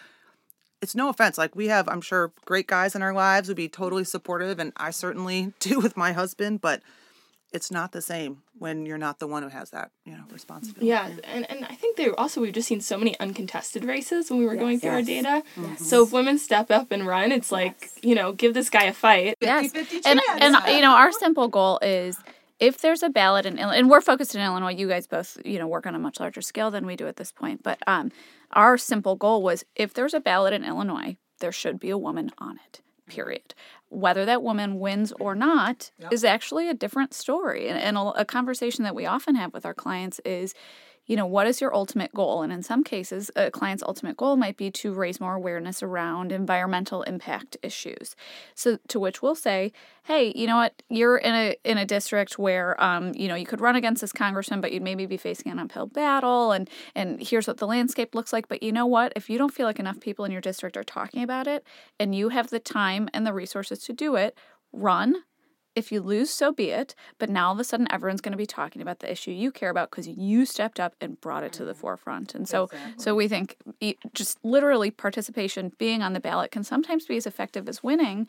it's 0.83 0.95
no 0.95 1.09
offense. 1.09 1.39
Like 1.39 1.57
we 1.57 1.69
have, 1.69 1.89
I'm 1.89 2.01
sure, 2.01 2.33
great 2.45 2.67
guys 2.67 2.95
in 2.95 3.03
our 3.03 3.13
lives 3.15 3.49
would 3.49 3.57
be 3.57 3.69
totally 3.69 4.05
supportive, 4.05 4.59
and 4.59 4.73
I 4.77 4.91
certainly 4.91 5.53
do 5.61 5.81
with 5.81 5.97
my 5.97 6.13
husband. 6.13 6.61
But 6.61 6.83
it's 7.53 7.71
not 7.71 7.93
the 7.93 8.03
same 8.03 8.43
when 8.59 8.85
you're 8.85 8.99
not 8.99 9.19
the 9.19 9.27
one 9.27 9.43
who 9.43 9.49
has 9.49 9.71
that, 9.71 9.91
you 10.05 10.13
know, 10.13 10.25
responsibility. 10.33 10.87
Yeah, 10.89 11.09
and, 11.25 11.49
and 11.51 11.65
I 11.65 11.75
think 11.75 11.97
there 11.97 12.19
also 12.19 12.41
we've 12.41 12.53
just 12.53 12.69
seen 12.69 12.81
so 12.81 12.99
many 12.99 13.19
uncontested 13.21 13.85
races 13.85 14.31
when 14.31 14.41
we 14.41 14.47
were 14.47 14.57
going 14.57 14.81
through 14.81 14.91
our 14.91 15.01
Yes. 15.01 15.07
data. 15.07 15.43
So 15.79 16.03
if 16.05 16.13
women 16.13 16.39
step 16.39 16.71
up 16.71 16.91
and 16.91 17.07
run, 17.07 17.33
it's 17.33 17.53
like 17.53 17.89
you 18.03 18.15
know 18.15 18.33
give 18.33 18.53
this 18.53 18.69
guy 18.69 18.85
a 18.85 18.93
fight. 18.93 19.37
Yes. 19.41 19.73
And, 20.05 20.21
and 20.41 20.57
you 20.69 20.81
know, 20.83 20.93
our 20.93 21.13
simple 21.25 21.49
goal 21.49 21.79
is 21.81 22.19
if 22.59 22.81
there's 22.81 23.03
a 23.03 23.11
ballot 23.11 23.47
in 23.47 23.59
Illinois, 23.59 23.79
and 23.79 23.91
we're 23.91 24.01
focused 24.01 24.35
in 24.35 24.41
Illinois, 24.41 24.75
you 24.75 24.89
guys 24.89 25.07
both, 25.07 25.37
you 25.45 25.59
know, 25.59 25.67
work 25.67 25.87
on 25.87 25.95
a 25.95 25.99
much 25.99 26.21
larger 26.21 26.41
scale 26.41 26.71
than 26.71 26.87
we 26.87 26.97
do 26.97 27.07
at 27.07 27.17
this 27.17 27.33
point. 27.33 27.63
But 27.63 27.79
um, 27.87 28.11
our 28.53 28.79
simple 28.79 29.17
goal 29.17 29.43
was 29.43 29.65
if 29.75 29.93
there's 29.93 30.15
a 30.15 30.21
ballot 30.21 30.53
in 30.53 30.65
Illinois, 30.65 31.17
there 31.41 31.53
should 31.53 31.79
be 31.79 31.91
a 31.91 31.99
woman 31.99 32.31
on 32.39 32.59
it, 32.67 32.81
period. 33.07 33.55
Whether 33.89 34.25
that 34.25 34.43
woman 34.43 34.79
wins 34.79 35.13
or 35.21 35.35
not 35.35 35.91
is 36.11 36.25
actually 36.25 36.69
a 36.69 36.75
different 36.75 37.15
story. 37.15 37.69
And, 37.69 37.79
and 37.79 37.97
a, 37.97 38.21
a 38.21 38.25
conversation 38.25 38.85
that 38.85 38.95
we 38.95 39.07
often 39.07 39.35
have 39.35 39.53
with 39.53 39.67
our 39.67 39.75
clients 39.75 40.19
is, 40.25 40.55
you 41.07 41.17
know, 41.17 41.27
what 41.27 41.47
is 41.47 41.61
your 41.61 41.75
ultimate 41.75 42.13
goal? 42.13 42.43
And 42.43 42.53
in 42.53 42.63
some 42.63 42.83
cases, 42.83 43.31
a 43.37 43.51
client's 43.51 43.83
ultimate 43.83 44.17
goal 44.17 44.37
might 44.37 44.57
be 44.57 44.71
to 44.73 44.93
raise 44.93 45.21
more 45.21 45.35
awareness 45.35 45.83
around 45.83 46.33
environmental 46.33 47.03
impact 47.03 47.57
issues. 47.63 48.17
So 48.55 48.79
to 48.89 48.99
which 48.99 49.23
we'll 49.23 49.37
say, 49.37 49.73
hey, 50.05 50.33
you 50.35 50.47
know 50.47 50.57
what, 50.57 50.83
you're 50.89 51.17
in 51.17 51.35
a 51.35 51.57
in 51.65 51.79
a 51.79 51.87
district 51.87 52.39
where 52.39 52.81
um, 52.83 53.13
you 53.15 53.29
know, 53.29 53.35
you 53.35 53.47
could 53.47 53.61
run 53.61 53.77
against 53.77 54.01
this 54.01 54.13
congressman, 54.13 54.61
but 54.61 54.73
you'd 54.73 54.83
maybe 54.83 55.07
be 55.07 55.17
facing 55.17 55.53
an 55.53 55.59
uphill 55.59 55.87
battle 55.87 56.53
and 56.53 56.69
and 56.95 57.23
here's 57.23 57.47
what 57.47 57.59
the 57.59 57.67
landscape 57.67 58.15
looks 58.15 58.33
like. 58.33 58.49
But 58.49 58.63
you 58.63 58.73
know 58.73 58.87
what? 58.87 59.13
If 59.17 59.31
you 59.31 59.39
don't 59.39 59.55
feel 59.55 59.67
like 59.67 59.79
enough 59.79 60.01
people 60.01 60.25
in 60.25 60.33
your 60.33 60.41
district 60.41 60.77
are 60.77 60.85
talking 60.85 61.23
about 61.23 61.47
it 61.47 61.65
and 62.01 62.15
you 62.15 62.31
have 62.31 62.51
the 62.51 62.61
time 62.61 63.09
and 63.15 63.27
the 63.27 63.33
resources 63.33 63.79
to 63.85 63.93
do 63.93 64.17
it, 64.17 64.37
run 64.73 65.23
if 65.77 65.93
you 65.93 66.01
lose, 66.01 66.31
so 66.31 66.53
be 66.53 66.71
it. 66.71 66.95
But 67.19 67.31
now 67.31 67.49
all 67.49 67.53
of 67.53 67.61
a 67.61 67.65
sudden, 67.65 67.87
everyone's 67.91 68.21
going 68.21 68.33
to 68.33 68.39
be 68.39 68.47
talking 68.47 68.83
about 68.83 69.01
the 69.01 69.13
issue 69.13 69.31
you 69.31 69.53
care 69.53 69.71
about 69.71 69.91
because 69.91 70.09
you 70.09 70.47
stepped 70.47 70.81
up 70.81 70.95
and 71.01 71.21
brought 71.21 71.45
it 71.45 71.53
to 71.53 71.65
the 71.65 71.73
mm-hmm. 71.73 71.81
forefront. 71.81 72.35
And 72.35 72.49
so, 72.49 72.69
so 72.97 73.15
we 73.15 73.29
think 73.29 73.57
e- 73.81 73.97
just 74.15 74.39
literally 74.43 74.91
participation, 74.91 75.73
being 75.79 76.03
on 76.03 76.15
the 76.15 76.21
ballot, 76.21 76.51
can 76.51 76.65
sometimes 76.65 77.07
be 77.07 77.17
as 77.17 77.27
effective 77.27 77.69
as 77.69 77.83
winning 77.83 78.27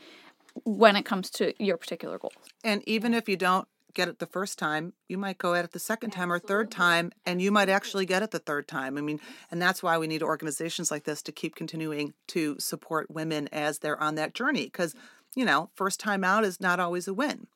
when 0.66 0.96
it 0.96 1.04
comes 1.04 1.30
to 1.30 1.54
your 1.64 1.78
particular 1.78 2.18
goals. 2.18 2.34
And 2.64 2.84
even 2.88 3.14
if 3.14 3.30
you 3.30 3.38
don't 3.38 3.68
get 3.94 4.08
it 4.08 4.20
the 4.20 4.28
first 4.28 4.60
time, 4.60 4.94
you 5.08 5.18
might 5.18 5.40
go 5.40 5.56
at 5.56 5.66
it 5.66 5.72
the 5.72 5.80
second 5.80 6.12
time 6.12 6.32
or 6.32 6.38
third 6.38 6.70
time, 6.70 7.12
and 7.26 7.42
you 7.42 7.52
might 7.52 7.68
actually 7.68 8.06
get 8.06 8.22
it 8.22 8.30
the 8.30 8.40
third 8.40 8.68
time. 8.68 8.98
I 8.98 9.02
mean, 9.02 9.18
mm-hmm. 9.18 9.34
and 9.52 9.62
that's 9.62 9.82
why 9.82 9.98
we 9.98 10.06
need 10.06 10.22
organizations 10.22 10.92
like 10.92 11.04
this 11.04 11.22
to 11.24 11.32
keep 11.32 11.56
continuing 11.56 12.14
to 12.28 12.58
support 12.60 13.10
women 13.10 13.50
as 13.52 13.80
they're 13.80 14.02
on 14.02 14.16
that 14.16 14.36
journey 14.36 14.66
because 14.66 14.94
you 15.36 15.46
know, 15.46 15.70
first 15.76 16.00
time 16.00 16.24
out 16.24 16.44
is 16.44 16.60
not 16.60 16.80
always 16.80 17.08
a 17.08 17.14
win. 17.14 17.48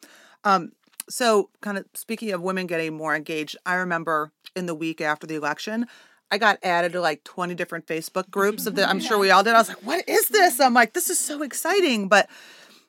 Um, 0.43 0.71
so, 1.09 1.49
kind 1.61 1.77
of 1.77 1.85
speaking 1.93 2.31
of 2.31 2.41
women 2.41 2.67
getting 2.67 2.95
more 2.95 3.15
engaged, 3.15 3.57
I 3.65 3.75
remember 3.75 4.31
in 4.55 4.65
the 4.65 4.75
week 4.75 5.01
after 5.01 5.27
the 5.27 5.35
election, 5.35 5.87
I 6.31 6.37
got 6.37 6.59
added 6.63 6.93
to 6.93 7.01
like 7.01 7.23
20 7.23 7.55
different 7.55 7.87
Facebook 7.87 8.29
groups 8.29 8.65
of 8.65 8.75
the, 8.75 8.87
I'm 8.87 9.01
sure 9.01 9.17
we 9.17 9.31
all 9.31 9.43
did. 9.43 9.53
I 9.53 9.57
was 9.57 9.67
like, 9.67 9.85
what 9.85 10.07
is 10.07 10.29
this? 10.29 10.59
I'm 10.59 10.73
like, 10.73 10.93
this 10.93 11.09
is 11.09 11.19
so 11.19 11.43
exciting. 11.43 12.07
But 12.07 12.29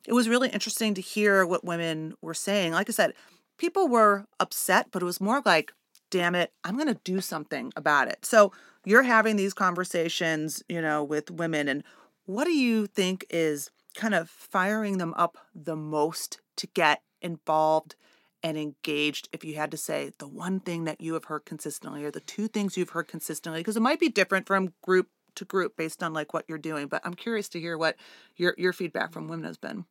it 0.07 0.13
was 0.13 0.29
really 0.29 0.49
interesting 0.49 0.95
to 0.95 1.01
hear 1.01 1.45
what 1.45 1.65
women 1.65 2.15
were 2.23 2.35
saying. 2.35 2.73
Like 2.73 2.89
I 2.89 2.93
said, 2.93 3.15
people 3.59 3.89
were 3.89 4.27
upset, 4.39 4.89
but 4.93 5.03
it 5.03 5.07
was 5.07 5.21
more 5.21 5.43
like, 5.45 5.73
damn 6.11 6.35
it, 6.35 6.53
I'm 6.63 6.77
going 6.77 6.89
to 6.89 7.01
do 7.03 7.21
something 7.21 7.73
about 7.75 8.09
it. 8.09 8.25
So 8.25 8.53
you're 8.85 9.03
having 9.03 9.37
these 9.37 9.55
conversations, 9.55 10.63
you 10.69 10.81
know, 10.81 11.03
with 11.03 11.31
women. 11.31 11.69
And 11.69 11.83
what 12.27 12.45
do 12.45 12.53
you 12.53 12.87
think 12.87 13.25
is 13.31 13.71
kind 13.95 14.15
of 14.15 14.29
firing 14.29 14.99
them 14.99 15.15
up 15.17 15.39
the 15.55 15.77
most 15.77 16.41
to 16.57 16.67
get 16.67 17.03
involved 17.21 17.95
and 18.43 18.59
engaged 18.59 19.29
if 19.33 19.45
you 19.45 19.55
had 19.55 19.71
to 19.71 19.77
say 19.77 20.13
the 20.19 20.27
one 20.27 20.59
thing 20.59 20.85
that 20.85 21.01
you 21.01 21.15
have 21.15 21.25
heard 21.25 21.45
consistently 21.45 22.05
or 22.05 22.11
the 22.11 22.21
two 22.21 22.49
things 22.49 22.77
you've 22.77 22.91
heard 22.91 23.07
consistently 23.07 23.61
because 23.61 23.77
it 23.77 23.83
might 23.83 24.01
be 24.01 24.09
different 24.09 24.47
from 24.47 24.73
group 24.83 25.09
to 25.35 25.45
group 25.45 25.77
based 25.77 26.03
on 26.03 26.13
like 26.13 26.35
what 26.35 26.45
you're 26.49 26.59
doing 26.59 26.89
but 26.89 27.01
i'm 27.05 27.15
curious 27.15 27.49
to 27.49 27.61
hear 27.61 27.79
what 27.79 27.97
your 28.37 28.55
your 28.59 28.73
feedback 28.73 29.13
from 29.13 29.29
women 29.29 29.45
has 29.45 29.57
been. 29.57 29.85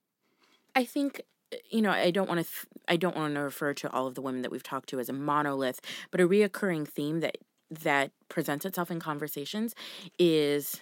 I 0.76 0.86
think 0.86 1.22
eh, 1.52 1.58
you 1.70 1.82
know 1.82 1.92
I 1.92 2.12
don't 2.12 2.28
want 2.28 2.40
to 2.40 2.52
th- 2.52 2.68
I 2.88 2.98
don't 2.98 3.16
want 3.16 3.36
to 3.36 3.42
refer 3.42 3.74
to 3.74 3.92
all 3.92 4.08
of 4.08 4.16
the 4.16 4.22
women 4.22 4.42
that 4.42 4.52
we've 4.52 4.64
talked 4.64 4.90
to 4.90 5.00
as 5.00 5.10
a 5.10 5.14
monolith, 5.14 5.82
but 6.12 6.22
a 6.22 6.28
reoccurring 6.28 6.88
theme 6.88 7.20
that 7.22 7.38
that 7.70 8.12
presents 8.28 8.66
itself 8.66 8.92
in 8.92 9.00
conversations 9.00 9.74
is 10.20 10.82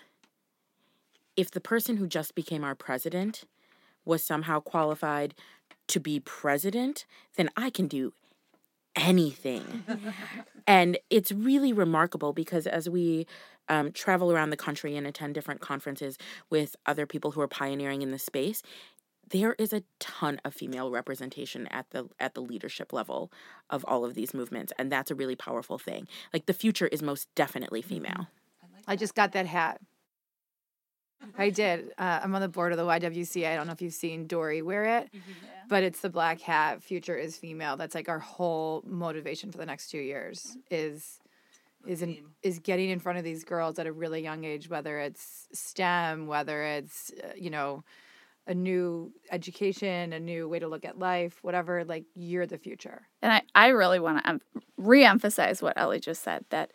if 1.40 1.52
the 1.52 1.62
person 1.62 1.96
who 1.96 2.06
just 2.06 2.36
became 2.36 2.66
our 2.66 2.76
president 2.76 3.46
was 4.04 4.22
somehow 4.22 4.60
qualified 4.60 5.34
to 5.88 5.98
be 5.98 6.20
president, 6.20 7.06
then 7.38 7.50
I 7.56 7.70
can 7.70 7.88
do 7.88 8.12
anything. 8.94 9.86
and 10.68 10.98
it's 11.10 11.32
really 11.32 11.72
remarkable 11.72 12.34
because 12.34 12.68
as 12.68 12.90
we 12.90 13.26
um, 13.70 13.94
travel 13.94 14.34
around 14.34 14.50
the 14.50 14.58
country 14.58 14.98
and 14.98 15.08
attend 15.08 15.34
different 15.34 15.62
conferences 15.62 16.18
with 16.50 16.76
other 16.86 17.06
people 17.06 17.32
who 17.32 17.40
are 17.40 17.48
pioneering 17.48 18.02
in 18.02 18.12
the 18.12 18.20
space, 18.20 18.62
there 19.30 19.54
is 19.54 19.72
a 19.72 19.84
ton 20.00 20.42
of 20.44 20.54
female 20.54 20.92
representation 20.92 21.68
at 21.68 21.90
the 21.92 22.10
at 22.20 22.34
the 22.34 22.42
leadership 22.42 22.92
level 22.92 23.32
of 23.70 23.86
all 23.86 24.04
of 24.04 24.14
these 24.14 24.34
movements 24.34 24.74
and 24.78 24.92
that's 24.92 25.12
a 25.12 25.16
really 25.16 25.36
powerful 25.36 25.78
thing 25.78 26.08
like 26.34 26.48
the 26.48 26.54
future 26.54 26.88
is 26.88 27.04
most 27.04 27.28
definitely 27.36 27.84
female 27.84 28.26
I 28.90 28.96
just 28.96 29.14
got 29.14 29.34
that 29.34 29.46
hat. 29.46 29.80
I 31.38 31.50
did. 31.50 31.92
Uh, 31.98 32.20
I'm 32.24 32.34
on 32.36 32.42
the 32.42 32.48
board 32.48 32.72
of 32.72 32.78
the 32.78 32.86
YWC. 32.86 33.48
I 33.48 33.56
don't 33.56 33.68
know 33.68 33.74
if 33.74 33.82
you've 33.82 33.94
seen 33.94 34.28
Dory 34.28 34.62
wear 34.62 35.00
it, 35.00 35.10
but 35.68 35.84
it's 35.84 36.02
the 36.02 36.10
black 36.10 36.42
hat. 36.42 36.82
Future 36.82 37.16
is 37.18 37.38
female. 37.38 37.78
That's 37.78 37.96
like 37.96 38.10
our 38.10 38.20
whole 38.20 38.84
motivation 38.86 39.52
for 39.52 39.58
the 39.58 39.66
next 39.66 39.90
two 39.90 40.00
years 40.00 40.58
is 40.70 41.20
is 41.88 42.02
in, 42.02 42.18
is 42.44 42.60
getting 42.60 42.90
in 42.90 43.00
front 43.00 43.18
of 43.18 43.24
these 43.24 43.46
girls 43.46 43.80
at 43.80 43.88
a 43.88 43.92
really 43.92 44.22
young 44.22 44.44
age, 44.44 44.70
whether 44.70 45.00
it's 45.00 45.48
STEM, 45.54 46.28
whether 46.28 46.64
it's 46.64 47.12
uh, 47.24 47.30
you 47.38 47.50
know 47.50 47.84
a 48.48 48.54
new 48.54 49.14
education, 49.32 50.12
a 50.12 50.20
new 50.20 50.50
way 50.50 50.60
to 50.60 50.68
look 50.68 50.84
at 50.84 50.98
life, 50.98 51.40
whatever. 51.42 51.86
Like 51.86 52.06
you're 52.16 52.48
the 52.48 52.58
future. 52.58 53.04
And 53.22 53.32
I, 53.32 53.42
I 53.56 53.68
really 53.70 54.00
want 54.00 54.24
to 54.24 54.30
um, 54.30 54.42
re-emphasize 54.78 55.62
what 55.62 55.74
Ellie 55.78 56.00
just 56.00 56.24
said 56.24 56.46
that 56.50 56.72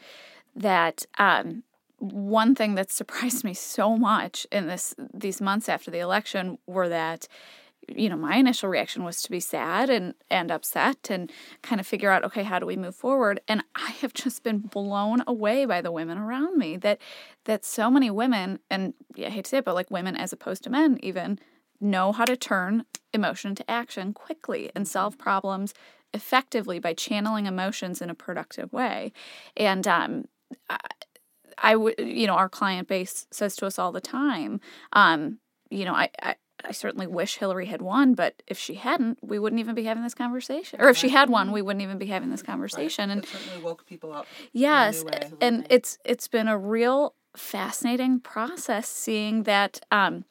that 0.56 1.04
um, 1.18 1.64
one 1.98 2.54
thing 2.54 2.74
that 2.74 2.90
surprised 2.90 3.44
me 3.44 3.54
so 3.54 3.96
much 3.96 4.46
in 4.52 4.66
this 4.66 4.94
these 5.12 5.40
months 5.40 5.68
after 5.68 5.90
the 5.90 5.98
election 5.98 6.58
were 6.66 6.88
that 6.88 7.28
you 7.88 8.08
know 8.08 8.16
my 8.16 8.36
initial 8.36 8.68
reaction 8.68 9.04
was 9.04 9.22
to 9.22 9.30
be 9.30 9.40
sad 9.40 9.90
and 9.90 10.14
and 10.30 10.50
upset 10.50 11.08
and 11.10 11.30
kind 11.62 11.80
of 11.80 11.86
figure 11.86 12.10
out 12.10 12.24
okay 12.24 12.42
how 12.42 12.58
do 12.58 12.66
we 12.66 12.76
move 12.76 12.94
forward? 12.94 13.40
And 13.48 13.62
i 13.74 13.90
have 14.00 14.14
just 14.14 14.42
been 14.42 14.58
blown 14.58 15.22
away 15.26 15.66
by 15.66 15.80
the 15.80 15.92
women 15.92 16.18
around 16.18 16.56
me 16.58 16.76
that 16.78 17.00
that 17.44 17.64
so 17.64 17.90
many 17.90 18.10
women 18.10 18.58
and 18.70 18.94
yeah, 19.14 19.28
i 19.28 19.30
hate 19.30 19.44
to 19.44 19.50
say 19.50 19.58
it 19.58 19.64
but 19.64 19.74
like 19.74 19.90
women 19.90 20.16
as 20.16 20.32
opposed 20.32 20.64
to 20.64 20.70
men 20.70 20.98
even 21.02 21.38
know 21.80 22.12
how 22.12 22.24
to 22.24 22.36
turn 22.36 22.84
emotion 23.12 23.50
into 23.50 23.70
action 23.70 24.12
quickly 24.12 24.70
and 24.74 24.88
solve 24.88 25.18
problems 25.18 25.74
effectively 26.12 26.78
by 26.78 26.94
channeling 26.94 27.46
emotions 27.46 28.00
in 28.00 28.08
a 28.08 28.14
productive 28.14 28.72
way. 28.72 29.12
And 29.56 29.86
um 29.86 30.24
I, 30.70 30.78
I 31.58 31.76
would, 31.76 31.94
you 31.98 32.26
know, 32.26 32.34
our 32.34 32.48
client 32.48 32.88
base 32.88 33.26
says 33.30 33.56
to 33.56 33.66
us 33.66 33.78
all 33.78 33.92
the 33.92 34.00
time, 34.00 34.60
um, 34.92 35.38
you 35.70 35.84
know, 35.84 35.94
I, 35.94 36.10
I, 36.22 36.34
I 36.64 36.72
certainly 36.72 37.06
wish 37.06 37.36
Hillary 37.36 37.66
had 37.66 37.82
won, 37.82 38.14
but 38.14 38.42
if 38.46 38.58
she 38.58 38.74
hadn't, 38.74 39.18
we 39.22 39.38
wouldn't 39.38 39.60
even 39.60 39.74
be 39.74 39.84
having 39.84 40.02
this 40.02 40.14
conversation. 40.14 40.80
Or 40.80 40.88
if 40.88 40.96
she 40.96 41.08
had 41.08 41.28
won, 41.28 41.52
we 41.52 41.62
wouldn't 41.62 41.82
even 41.82 41.98
be 41.98 42.06
having 42.06 42.30
this 42.30 42.42
conversation. 42.42 43.10
And 43.10 43.24
it 43.24 43.28
certainly 43.28 43.62
woke 43.62 43.86
people 43.86 44.12
up 44.12 44.26
yes, 44.52 45.02
in 45.02 45.08
a 45.08 45.10
new 45.10 45.26
way. 45.26 45.36
and 45.40 45.66
it's 45.70 45.98
it's 46.04 46.28
been 46.28 46.48
a 46.48 46.56
real 46.56 47.14
fascinating 47.36 48.20
process 48.20 48.88
seeing 48.88 49.42
that 49.42 49.80
um, 49.90 50.24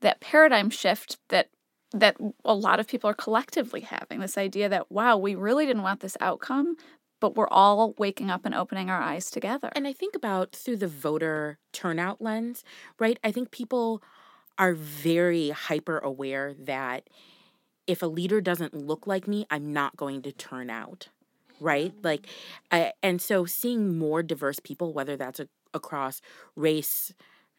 that 0.00 0.20
paradigm 0.20 0.70
shift 0.70 1.18
that 1.28 1.50
that 1.92 2.16
a 2.44 2.54
lot 2.54 2.80
of 2.80 2.88
people 2.88 3.08
are 3.08 3.14
collectively 3.14 3.80
having 3.80 4.20
this 4.20 4.38
idea 4.38 4.68
that 4.68 4.90
wow, 4.90 5.16
we 5.16 5.34
really 5.34 5.66
didn't 5.66 5.82
want 5.82 6.00
this 6.00 6.16
outcome, 6.20 6.76
but 7.20 7.34
we're 7.34 7.48
all 7.48 7.94
waking 7.98 8.30
up 8.30 8.44
and 8.44 8.54
opening 8.54 8.90
our 8.90 9.00
eyes 9.00 9.30
together. 9.30 9.70
And 9.74 9.86
I 9.86 9.92
think 9.92 10.14
about 10.14 10.52
through 10.52 10.76
the 10.76 10.88
voter 10.88 11.58
turnout 11.72 12.20
lens, 12.20 12.64
right? 12.98 13.18
I 13.24 13.32
think 13.32 13.50
people 13.50 14.02
are 14.58 14.74
very 14.74 15.50
hyper 15.50 15.98
aware 15.98 16.54
that 16.54 17.08
if 17.86 18.02
a 18.02 18.06
leader 18.06 18.40
doesn't 18.40 18.74
look 18.74 19.06
like 19.06 19.28
me, 19.28 19.46
I'm 19.50 19.72
not 19.72 19.96
going 19.96 20.22
to 20.22 20.32
turn 20.32 20.70
out, 20.70 21.08
right? 21.60 21.94
Like, 22.02 22.26
I, 22.70 22.92
and 23.02 23.20
so 23.20 23.46
seeing 23.46 23.98
more 23.98 24.22
diverse 24.22 24.58
people, 24.58 24.92
whether 24.92 25.16
that's 25.16 25.40
a, 25.40 25.48
across 25.72 26.20
race, 26.56 27.14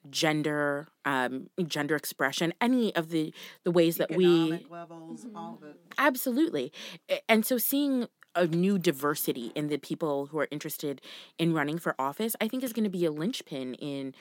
gender, 0.10 0.88
um, 1.06 1.50
gender 1.66 1.96
expression, 1.96 2.54
any 2.62 2.96
of 2.96 3.10
the 3.10 3.34
the 3.64 3.72
ways 3.72 3.98
that 3.98 4.16
we 4.16 4.26
Economic 4.26 4.72
levels, 4.72 5.26
all 5.36 5.60
of 5.62 5.70
it. 5.70 5.80
Absolutely. 5.98 6.72
And 7.28 7.46
so 7.46 7.58
seeing 7.58 8.08
a 8.38 8.48
new 8.48 8.78
diversity 8.78 9.52
in 9.56 9.68
the 9.68 9.78
people 9.78 10.28
who 10.28 10.40
are 10.40 10.48
interested 10.52 11.02
in 11.40 11.54
running 11.54 11.80
for 11.80 11.96
office, 12.00 12.36
I 12.40 12.48
think 12.48 12.64
is 12.64 12.72
going 12.72 12.84
to 12.84 12.90
be 12.90 13.06
a 13.06 13.12
linchpin 13.12 13.74
in 13.76 14.14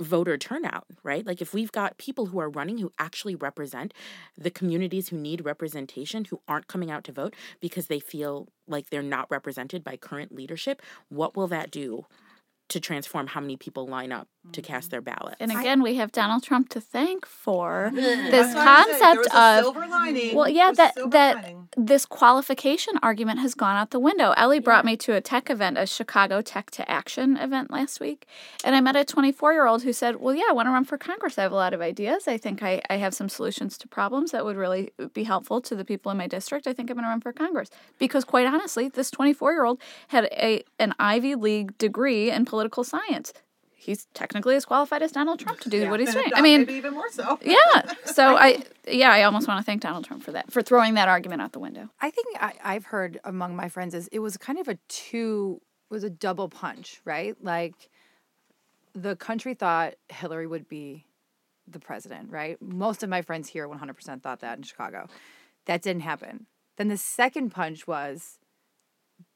voter 0.00 0.36
turnout, 0.36 0.84
right? 1.02 1.26
Like 1.26 1.40
if 1.40 1.54
we've 1.54 1.72
got 1.72 1.96
people 1.96 2.26
who 2.26 2.38
are 2.38 2.50
running 2.50 2.78
who 2.78 2.92
actually 2.98 3.34
represent 3.34 3.94
the 4.36 4.50
communities 4.50 5.08
who 5.08 5.16
need 5.16 5.44
representation 5.46 6.26
who 6.26 6.40
aren't 6.46 6.66
coming 6.66 6.90
out 6.90 7.04
to 7.04 7.12
vote 7.12 7.34
because 7.60 7.86
they 7.86 8.00
feel 8.00 8.48
like 8.68 8.90
they're 8.90 9.02
not 9.02 9.30
represented 9.30 9.82
by 9.82 9.96
current 9.96 10.34
leadership, 10.34 10.82
what 11.08 11.34
will 11.36 11.46
that 11.46 11.70
do 11.70 12.04
to 12.68 12.80
transform 12.80 13.28
how 13.28 13.40
many 13.40 13.56
people 13.56 13.86
line 13.86 14.10
up 14.10 14.28
to 14.52 14.62
cast 14.62 14.88
mm. 14.88 14.90
their 14.92 15.00
ballot. 15.00 15.36
And 15.38 15.52
again, 15.52 15.82
we 15.82 15.96
have 15.96 16.10
Donald 16.10 16.42
Trump 16.42 16.68
to 16.70 16.80
thank 16.80 17.24
for 17.24 17.90
this 17.94 18.30
That's 18.30 18.54
what 18.54 18.66
I'm 18.66 18.84
saying. 18.86 18.98
There 18.98 19.14
concept 19.22 19.34
was 19.34 19.66
of 19.66 19.90
lining. 19.90 20.36
well, 20.36 20.48
yeah, 20.48 20.72
that 20.72 20.94
that 21.10 21.36
lining. 21.36 21.68
this 21.76 22.04
qualification 22.06 22.94
argument 23.02 23.40
has 23.40 23.54
gone 23.54 23.76
out 23.76 23.90
the 23.90 24.00
window. 24.00 24.32
Ellie 24.36 24.58
brought 24.58 24.84
me 24.84 24.96
to 24.98 25.14
a 25.14 25.20
tech 25.20 25.48
event, 25.48 25.78
a 25.78 25.86
Chicago 25.86 26.42
Tech 26.42 26.70
to 26.72 26.90
Action 26.90 27.36
event 27.36 27.70
last 27.70 28.00
week, 28.00 28.26
and 28.64 28.74
I 28.74 28.80
met 28.80 28.96
a 28.96 29.04
24 29.04 29.52
year 29.52 29.66
old 29.66 29.84
who 29.84 29.92
said, 29.92 30.16
"Well, 30.16 30.34
yeah, 30.34 30.44
I 30.48 30.52
want 30.52 30.66
to 30.66 30.72
run 30.72 30.84
for 30.84 30.98
Congress. 30.98 31.38
I 31.38 31.42
have 31.42 31.52
a 31.52 31.56
lot 31.56 31.72
of 31.72 31.80
ideas. 31.80 32.26
I 32.26 32.36
think 32.36 32.62
I, 32.62 32.82
I 32.90 32.96
have 32.96 33.14
some 33.14 33.28
solutions 33.28 33.78
to 33.78 33.88
problems 33.88 34.32
that 34.32 34.44
would 34.44 34.56
really 34.56 34.90
be 35.12 35.24
helpful 35.24 35.60
to 35.62 35.76
the 35.76 35.84
people 35.84 36.10
in 36.10 36.18
my 36.18 36.26
district. 36.26 36.66
I 36.66 36.72
think 36.72 36.90
I'm 36.90 36.96
going 36.96 37.04
to 37.04 37.10
run 37.10 37.20
for 37.20 37.32
Congress 37.32 37.70
because, 37.98 38.24
quite 38.24 38.46
honestly, 38.46 38.88
this 38.88 39.10
24 39.10 39.52
year 39.52 39.64
old 39.64 39.80
had 40.08 40.24
a 40.32 40.64
an 40.78 40.94
Ivy 40.98 41.36
League 41.36 41.78
degree 41.78 42.30
in 42.30 42.44
political 42.44 42.55
science." 42.84 43.32
He's 43.78 44.06
technically 44.14 44.56
as 44.56 44.64
qualified 44.64 45.02
as 45.02 45.12
Donald 45.12 45.38
Trump 45.38 45.60
to 45.60 45.68
do 45.68 45.88
what 45.88 46.00
he's 46.00 46.08
And 46.14 46.24
doing. 46.24 46.32
I 46.34 46.40
mean, 46.40 46.60
maybe 46.60 46.74
even 46.74 46.94
more 46.94 47.08
so. 47.08 47.38
yeah. 47.44 47.92
So 48.04 48.36
I, 48.38 48.64
yeah, 48.88 49.12
I 49.12 49.22
almost 49.22 49.46
want 49.46 49.60
to 49.60 49.64
thank 49.64 49.82
Donald 49.82 50.04
Trump 50.04 50.24
for 50.24 50.32
that, 50.32 50.50
for 50.50 50.60
throwing 50.60 50.94
that 50.94 51.08
argument 51.08 51.42
out 51.42 51.52
the 51.52 51.60
window. 51.60 51.88
I 52.00 52.10
think 52.10 52.26
I, 52.40 52.54
I've 52.64 52.86
heard 52.86 53.20
among 53.22 53.54
my 53.54 53.68
friends 53.68 53.94
is 53.94 54.08
it 54.08 54.18
was 54.18 54.36
kind 54.36 54.58
of 54.58 54.66
a 54.66 54.76
two 54.88 55.60
was 55.88 56.02
a 56.02 56.10
double 56.10 56.48
punch, 56.48 57.00
right? 57.04 57.36
Like 57.40 57.90
the 58.92 59.14
country 59.14 59.54
thought 59.54 59.94
Hillary 60.08 60.48
would 60.48 60.68
be 60.68 61.04
the 61.68 61.78
president, 61.78 62.30
right? 62.30 62.60
Most 62.60 63.02
of 63.02 63.08
my 63.08 63.22
friends 63.22 63.48
here 63.48 63.68
100% 63.68 64.22
thought 64.22 64.40
that 64.40 64.56
in 64.56 64.64
Chicago. 64.64 65.06
That 65.66 65.82
didn't 65.82 66.02
happen. 66.02 66.46
Then 66.76 66.88
the 66.88 66.96
second 66.96 67.50
punch 67.50 67.86
was 67.86 68.38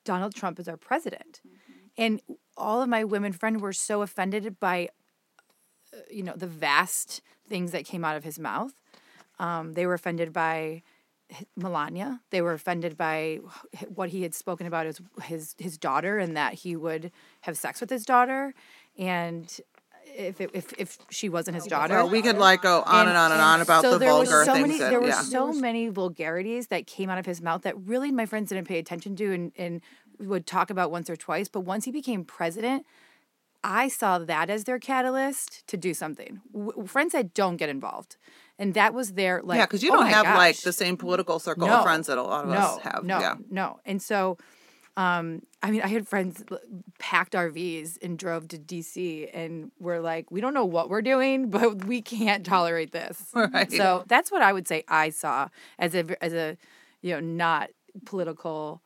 Donald 0.04 0.34
Trump 0.34 0.58
is 0.58 0.66
our 0.68 0.76
president. 0.76 1.40
Mm-hmm. 1.46 2.02
And 2.02 2.20
all 2.60 2.82
of 2.82 2.88
my 2.88 3.04
women 3.04 3.32
friends 3.32 3.60
were 3.60 3.72
so 3.72 4.02
offended 4.02 4.60
by 4.60 4.88
uh, 5.92 5.98
you 6.10 6.22
know 6.22 6.34
the 6.36 6.46
vast 6.46 7.20
things 7.48 7.72
that 7.72 7.84
came 7.84 8.04
out 8.04 8.16
of 8.16 8.24
his 8.24 8.38
mouth. 8.38 8.72
Um, 9.38 9.72
they 9.72 9.86
were 9.86 9.94
offended 9.94 10.32
by 10.32 10.82
Melania. 11.56 12.20
They 12.30 12.42
were 12.42 12.52
offended 12.52 12.96
by 12.96 13.40
what 13.88 14.10
he 14.10 14.22
had 14.22 14.34
spoken 14.34 14.66
about 14.66 14.86
his 14.86 15.00
his 15.22 15.54
his 15.58 15.78
daughter 15.78 16.18
and 16.18 16.36
that 16.36 16.54
he 16.54 16.76
would 16.76 17.10
have 17.42 17.56
sex 17.56 17.80
with 17.80 17.90
his 17.90 18.04
daughter, 18.04 18.54
and 18.98 19.60
if 20.16 20.40
it, 20.40 20.50
if 20.52 20.72
if 20.78 20.98
she 21.10 21.28
wasn't 21.28 21.54
his 21.54 21.66
daughter, 21.66 21.94
Well, 21.94 22.10
we 22.10 22.22
could 22.22 22.38
like 22.38 22.62
go 22.62 22.82
on 22.82 23.08
and, 23.08 23.16
on 23.16 23.32
and 23.32 23.40
on 23.40 23.60
about 23.60 23.82
so 23.82 23.92
the 23.92 23.98
there 23.98 24.14
was 24.14 24.28
vulgar 24.28 24.44
so 24.44 24.54
things. 24.54 24.68
Many, 24.68 24.78
that, 24.78 24.90
there 24.90 25.00
were 25.00 25.08
yeah. 25.08 25.22
so 25.22 25.52
many 25.52 25.88
vulgarities 25.88 26.68
that 26.68 26.86
came 26.86 27.10
out 27.10 27.18
of 27.18 27.26
his 27.26 27.40
mouth 27.40 27.62
that 27.62 27.78
really 27.78 28.10
my 28.10 28.26
friends 28.26 28.48
didn't 28.50 28.66
pay 28.66 28.78
attention 28.78 29.16
to 29.16 29.32
and, 29.32 29.52
and 29.56 29.80
would 30.20 30.46
talk 30.46 30.70
about 30.70 30.90
once 30.90 31.08
or 31.10 31.16
twice. 31.16 31.48
But 31.48 31.60
once 31.60 31.84
he 31.84 31.90
became 31.90 32.24
president, 32.24 32.86
I 33.62 33.88
saw 33.88 34.18
that 34.18 34.48
as 34.50 34.64
their 34.64 34.78
catalyst 34.78 35.66
to 35.66 35.76
do 35.76 35.92
something. 35.94 36.40
W- 36.52 36.86
friends 36.86 37.12
said, 37.12 37.34
"Don't 37.34 37.56
get 37.56 37.68
involved," 37.68 38.16
and 38.58 38.72
that 38.74 38.94
was 38.94 39.12
their 39.12 39.42
like. 39.42 39.58
yeah, 39.58 39.66
because 39.66 39.82
you 39.82 39.90
"Oh 39.92 39.96
don't 39.96 40.06
have 40.06 40.24
like 40.36 40.56
the 40.60 40.72
same 40.72 40.96
political 40.96 41.38
circle 41.38 41.66
No. 41.66 41.74
of 41.78 41.82
friends 41.82 42.06
that 42.06 42.16
a 42.18 42.22
lot 42.22 42.44
of 42.44 42.50
no, 42.50 42.56
us 42.56 42.78
have. 42.82 43.04
No, 43.04 43.20
yeah. 43.20 43.34
no. 43.50 43.80
And 43.84 44.00
so, 44.00 44.38
um, 44.96 45.42
I 45.62 45.70
mean, 45.70 45.82
I 45.82 45.88
had 45.88 46.08
friends 46.08 46.42
packed 46.98 47.34
RVs 47.34 47.98
and 48.02 48.18
drove 48.18 48.48
to 48.48 48.58
DC 48.58 49.28
and 49.34 49.70
were 49.78 50.00
like, 50.00 50.30
we 50.30 50.40
don't 50.40 50.54
know 50.54 50.64
what 50.64 50.88
we're 50.88 51.02
doing, 51.02 51.50
but 51.56 51.84
we 51.84 52.00
can't 52.00 52.44
tolerate 52.46 52.92
this. 52.92 53.26
Right. 53.34 53.70
So 53.70 54.04
that's 54.06 54.32
what 54.32 54.40
I 54.40 54.52
would 54.54 54.66
say 54.66 54.84
I 54.88 55.10
saw 55.10 55.48
as 55.78 55.94
a 55.94 56.22
as 56.24 56.32
a 56.32 56.56
you 57.02 57.12
know 57.12 57.20
not 57.20 57.70
political, 58.06 58.80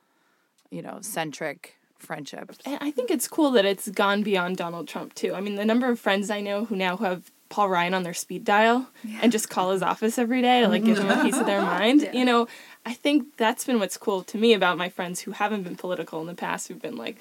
you 0.74 0.82
know, 0.82 0.98
centric 1.00 1.76
friendship. 1.98 2.52
And 2.66 2.78
I 2.80 2.90
think 2.90 3.10
it's 3.10 3.28
cool 3.28 3.52
that 3.52 3.64
it's 3.64 3.88
gone 3.88 4.22
beyond 4.22 4.56
Donald 4.56 4.88
Trump 4.88 5.14
too. 5.14 5.34
I 5.34 5.40
mean, 5.40 5.54
the 5.54 5.64
number 5.64 5.88
of 5.88 6.00
friends 6.00 6.30
I 6.30 6.40
know 6.40 6.64
who 6.64 6.76
now 6.76 6.96
have 6.98 7.30
Paul 7.48 7.68
Ryan 7.68 7.94
on 7.94 8.02
their 8.02 8.14
speed 8.14 8.44
dial 8.44 8.88
and 9.22 9.30
just 9.30 9.48
call 9.48 9.70
his 9.70 9.82
office 9.82 10.18
every 10.18 10.42
day 10.42 10.62
to 10.62 10.68
like 10.68 10.84
give 10.84 10.98
him 10.98 11.08
a 11.08 11.22
piece 11.22 11.38
of 11.38 11.46
their 11.46 11.62
mind. 11.76 12.10
You 12.12 12.24
know, 12.24 12.48
I 12.84 12.94
think 12.94 13.36
that's 13.36 13.64
been 13.64 13.78
what's 13.78 13.96
cool 13.96 14.24
to 14.24 14.36
me 14.36 14.54
about 14.54 14.76
my 14.76 14.88
friends 14.88 15.20
who 15.20 15.30
haven't 15.30 15.62
been 15.62 15.76
political 15.76 16.20
in 16.20 16.26
the 16.26 16.34
past, 16.34 16.66
who've 16.66 16.82
been 16.82 16.96
like, 16.96 17.16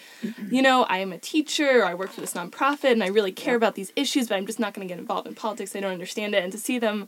you 0.50 0.64
know, 0.64 0.84
I 0.86 0.98
am 0.98 1.14
a 1.14 1.20
teacher, 1.20 1.82
or 1.82 1.86
I 1.86 1.94
work 1.94 2.10
for 2.10 2.22
this 2.22 2.34
nonprofit, 2.34 2.94
and 2.94 3.04
I 3.04 3.08
really 3.08 3.32
care 3.32 3.56
about 3.56 3.76
these 3.76 3.94
issues, 3.96 4.28
but 4.28 4.36
I'm 4.36 4.48
just 4.48 4.60
not 4.60 4.74
going 4.74 4.88
to 4.88 4.92
get 4.92 5.00
involved 5.00 5.28
in 5.28 5.36
politics. 5.36 5.76
I 5.76 5.82
don't 5.82 5.94
understand 5.94 6.34
it, 6.34 6.44
and 6.44 6.52
to 6.52 6.58
see 6.58 6.80
them 6.80 7.08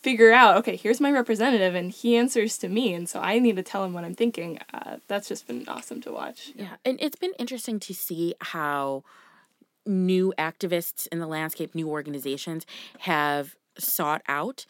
figure 0.00 0.32
out, 0.32 0.56
okay, 0.58 0.76
here's 0.76 1.00
my 1.00 1.10
representative, 1.10 1.74
and 1.74 1.90
he 1.90 2.16
answers 2.16 2.58
to 2.58 2.68
me, 2.68 2.94
and 2.94 3.08
so 3.08 3.20
I 3.20 3.38
need 3.38 3.56
to 3.56 3.62
tell 3.62 3.84
him 3.84 3.92
what 3.92 4.04
I'm 4.04 4.14
thinking. 4.14 4.58
Uh, 4.72 4.96
that's 5.08 5.28
just 5.28 5.46
been 5.46 5.68
awesome 5.68 6.00
to 6.02 6.12
watch. 6.12 6.52
Yeah, 6.54 6.76
and 6.84 6.98
it's 7.00 7.16
been 7.16 7.32
interesting 7.38 7.80
to 7.80 7.94
see 7.94 8.34
how 8.40 9.04
new 9.86 10.32
activists 10.38 11.08
in 11.10 11.18
the 11.18 11.26
landscape, 11.26 11.74
new 11.74 11.88
organizations 11.88 12.66
have 13.00 13.56
sought 13.78 14.22
out 14.28 14.66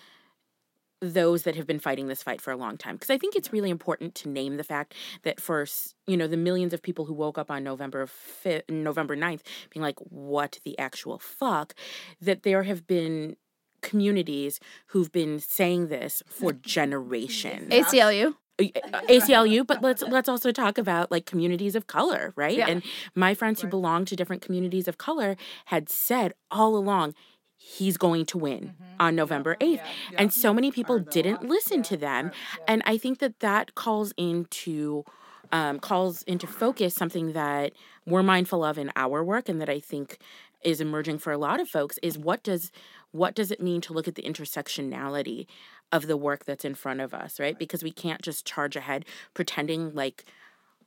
those 1.03 1.43
that 1.43 1.57
have 1.57 1.67
been 1.67 1.81
fighting 1.81 2.07
this 2.07 2.23
fight 2.23 2.41
for 2.41 2.53
a 2.53 2.57
long 2.57 2.77
time 2.77 2.95
because 2.95 3.11
i 3.11 3.19
think 3.19 3.35
it's 3.35 3.53
really 3.53 3.71
important 3.71 4.15
to 4.15 4.29
name 4.29 4.57
the 4.57 4.65
fact 4.65 4.95
that 5.25 5.41
for 5.41 5.67
you 6.07 6.17
know 6.17 6.29
the 6.29 6.37
millions 6.37 6.73
of 6.73 6.81
people 6.81 7.05
who 7.05 7.13
woke 7.13 7.37
up 7.37 7.51
on 7.51 7.65
november 7.65 8.07
5th 8.07 8.71
november 8.71 9.17
9th 9.17 9.41
being 9.71 9.83
like 9.83 9.99
what 9.99 10.61
the 10.65 10.79
actual 10.79 11.19
fuck 11.19 11.75
that 12.21 12.45
there 12.45 12.63
have 12.63 12.87
been 12.87 13.37
communities 13.83 14.61
who've 14.89 15.13
been 15.13 15.39
saying 15.39 15.89
this 15.89 16.23
for 16.27 16.53
generations 16.53 17.73
ACLU. 17.73 18.35
ACLU, 18.59 19.67
but 19.67 19.83
let's 19.83 20.03
let's 20.03 20.29
also 20.29 20.53
talk 20.53 20.79
about 20.79 21.11
like 21.11 21.27
communities 21.27 21.75
of 21.75 21.87
color, 21.87 22.33
right? 22.37 22.59
Yeah. 22.59 22.69
And 22.69 22.83
my 23.15 23.35
friends 23.35 23.61
who 23.63 23.69
belong 23.69 24.05
to 24.07 24.17
different 24.17 24.43
communities 24.43 24.89
of 24.89 24.99
color 24.99 25.37
had 25.67 25.89
said 25.89 26.35
all 26.51 26.77
along 26.77 27.15
he's 27.63 27.97
going 27.97 28.27
to 28.27 28.39
win 28.39 28.75
on 28.99 29.15
November 29.15 29.57
8th. 29.61 29.83
And 30.19 30.33
so 30.33 30.53
many 30.53 30.73
people 30.73 30.99
didn't 30.99 31.45
listen 31.45 31.83
to 31.85 31.97
them. 31.97 32.33
And 32.67 32.83
I 32.85 32.99
think 32.99 33.21
that 33.21 33.39
that 33.39 33.77
calls 33.77 34.13
into 34.17 35.05
um, 35.53 35.79
calls 35.79 36.23
into 36.23 36.47
focus 36.47 36.95
something 36.95 37.33
that 37.33 37.73
we're 38.07 38.23
mindful 38.23 38.65
of 38.65 38.79
in 38.79 38.91
our 38.97 39.23
work 39.23 39.49
and 39.49 39.61
that 39.61 39.69
I 39.69 39.81
think 39.81 40.19
is 40.65 40.81
emerging 40.81 41.19
for 41.19 41.33
a 41.33 41.39
lot 41.39 41.61
of 41.61 41.69
folks 41.69 41.99
is 42.03 42.19
what 42.19 42.43
does 42.43 42.73
what 43.13 43.35
does 43.35 43.51
it 43.51 43.61
mean 43.61 43.81
to 43.83 43.93
look 43.93 44.09
at 44.09 44.15
the 44.15 44.23
intersectionality 44.23 45.47
of 45.93 46.07
the 46.07 46.17
work 46.17 46.45
that's 46.45 46.65
in 46.65 46.75
front 46.75 47.01
of 47.01 47.15
us, 47.15 47.39
right? 47.39 47.59
Because 47.59 47.83
we 47.83 47.93
can't 47.93 48.23
just 48.23 48.47
charge 48.47 48.77
ahead 48.77 49.05
pretending 49.35 49.95
like 49.95 50.25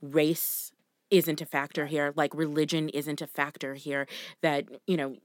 race 0.01 0.71
isn't 1.11 1.41
a 1.41 1.45
factor 1.45 1.85
here, 1.85 2.11
like 2.15 2.33
religion 2.33 2.89
isn't 2.89 3.21
a 3.21 3.27
factor 3.27 3.75
here, 3.75 4.07
that, 4.41 4.65
you 4.88 4.97
know, 4.97 5.15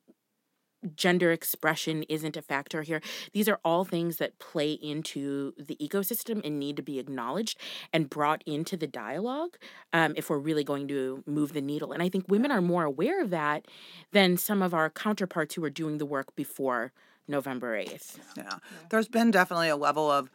gender 0.97 1.33
expression 1.33 2.05
isn't 2.05 2.37
a 2.37 2.43
factor 2.43 2.83
here. 2.83 3.01
These 3.33 3.49
are 3.49 3.61
all 3.65 3.85
things 3.85 4.17
that 4.17 4.39
play 4.39 4.73
into 4.73 5.53
the 5.59 5.77
ecosystem 5.77 6.45
and 6.45 6.59
need 6.59 6.77
to 6.77 6.83
be 6.83 6.99
acknowledged 6.99 7.59
and 7.93 8.09
brought 8.09 8.43
into 8.47 8.77
the 8.77 8.87
dialogue 8.87 9.57
um, 9.93 10.15
if 10.17 10.31
we're 10.31 10.39
really 10.39 10.65
going 10.65 10.89
to 10.89 11.23
move 11.27 11.53
the 11.53 11.61
needle. 11.61 11.93
And 11.93 12.03
I 12.03 12.09
think 12.09 12.27
women 12.29 12.51
are 12.51 12.63
more 12.63 12.85
aware 12.85 13.23
of 13.23 13.31
that 13.31 13.67
than 14.13 14.37
some 14.37 14.63
of 14.63 14.75
our 14.75 14.91
counterparts 14.91 15.55
who 15.55 15.65
are 15.65 15.71
doing 15.71 15.99
the 15.99 16.07
work 16.07 16.35
before 16.35 16.93
November 17.29 17.79
8th. 17.79 18.19
Yeah. 18.37 18.59
There's 18.91 19.09
been 19.09 19.31
definitely 19.31 19.69
a 19.69 19.77
level 19.77 20.11
of 20.11 20.31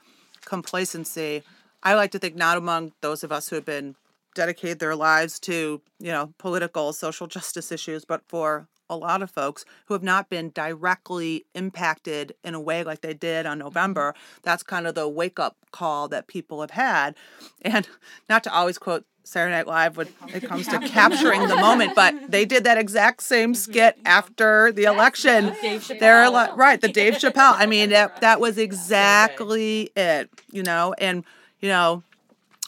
complacency. 0.46 1.44
I 1.84 1.96
like 1.96 2.12
to 2.12 2.20
think 2.20 2.36
not 2.36 2.58
among 2.58 2.94
those 3.02 3.24
of 3.24 3.32
us 3.32 3.50
who 3.50 3.56
have 3.56 3.66
been 3.66 3.96
dedicated 4.36 4.80
their 4.80 4.96
lives 4.96 5.40
to, 5.40 5.82
you 6.00 6.12
know, 6.12 6.34
political, 6.38 6.94
social 6.94 7.28
justice 7.28 7.72
issues, 7.72 8.06
but 8.06 8.22
for 8.28 8.68
a 8.90 8.96
lot 8.96 9.22
of 9.22 9.32
folks 9.32 9.66
who 9.86 9.94
have 9.94 10.04
not 10.04 10.30
been 10.30 10.50
directly 10.52 11.46
impacted 11.54 12.36
in 12.44 12.54
a 12.54 12.60
way 12.60 12.84
like 12.84 13.02
they 13.02 13.14
did 13.14 13.46
on 13.46 13.60
November. 13.60 14.14
That's 14.44 14.64
kind 14.64 14.88
of 14.88 14.96
the 14.96 15.08
wake 15.08 15.40
up 15.40 15.58
call 15.72 16.08
that 16.10 16.28
people 16.28 16.62
have 16.62 16.72
had. 16.72 17.16
And 17.62 17.88
not 18.30 18.44
to 18.44 18.54
always 18.54 18.78
quote 18.78 19.06
Saturday 19.24 19.56
Night 19.56 19.68
Live 19.68 19.98
when 19.98 20.08
it 20.28 20.44
comes 20.48 20.68
to 20.68 20.80
capturing 20.80 21.48
the 21.48 21.56
moment, 21.56 21.96
but 21.96 22.14
they 22.30 22.46
did 22.54 22.64
that 22.64 22.78
exact 22.78 23.24
same 23.24 23.56
skit 23.56 23.98
after 24.06 24.72
the 24.72 24.84
election. 24.84 25.56
They're 26.00 26.30
like, 26.30 26.56
right, 26.56 26.80
the 26.80 26.88
Dave 26.88 27.16
Chappelle. 27.16 27.56
I 27.58 27.66
mean, 27.66 27.90
that, 27.90 28.22
that 28.22 28.40
was 28.40 28.58
exactly 28.58 29.90
it, 29.96 30.30
you 30.52 30.64
know, 30.64 30.94
and, 31.00 31.26
you 31.60 31.70
know, 31.70 32.04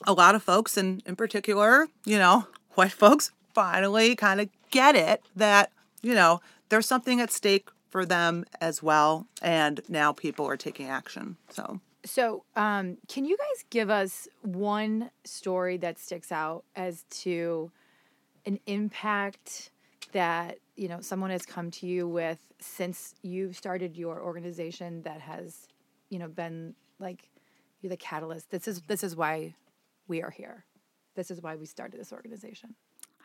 a 0.06 0.14
lot 0.14 0.36
of 0.36 0.44
folks, 0.44 0.78
and 0.78 1.02
in 1.06 1.16
particular, 1.16 1.88
you 2.06 2.18
know, 2.18 2.48
white 2.76 2.92
folks 2.92 3.32
finally 3.54 4.16
kind 4.16 4.42
of 4.42 4.50
get 4.72 4.96
it 4.96 5.24
that, 5.36 5.72
you 6.02 6.14
know, 6.14 6.42
there's 6.70 6.88
something 6.88 7.20
at 7.22 7.32
stake 7.32 7.70
for 7.90 8.06
them 8.06 8.46
as 8.62 8.84
well. 8.84 9.28
And 9.42 9.82
now 9.88 10.12
people 10.12 10.46
are 10.46 10.58
taking 10.58 10.88
action. 10.90 11.38
So, 11.50 11.80
So, 12.06 12.44
um, 12.56 12.98
can 13.08 13.26
you 13.26 13.38
guys 13.38 13.66
give 13.70 13.90
us 13.90 14.28
one 14.42 15.12
story 15.24 15.78
that 15.78 15.98
sticks 15.98 16.32
out 16.32 16.64
as 16.76 17.04
to 17.24 17.72
an 18.46 18.60
impact 18.66 19.72
that 20.14 20.60
you 20.76 20.88
know 20.88 21.02
someone 21.02 21.32
has 21.32 21.46
come 21.46 21.70
to 21.70 21.86
you 21.86 22.08
with 22.08 22.40
since 22.60 23.14
you've 23.22 23.56
started 23.56 23.98
your 23.98 24.22
organization 24.22 25.02
that 25.04 25.22
has, 25.22 25.68
you 26.10 26.20
know, 26.20 26.28
been 26.28 26.76
like 27.00 27.30
you're 27.82 27.90
the 27.90 27.98
catalyst. 27.98 28.50
This 28.50 28.68
is 28.68 28.82
this 28.88 29.04
is 29.04 29.16
why 29.16 29.56
we 30.08 30.22
are 30.22 30.32
here. 30.32 30.66
This 31.16 31.32
is 31.32 31.42
why 31.42 31.56
we 31.56 31.66
started 31.66 32.00
this 32.00 32.14
organization. 32.14 32.76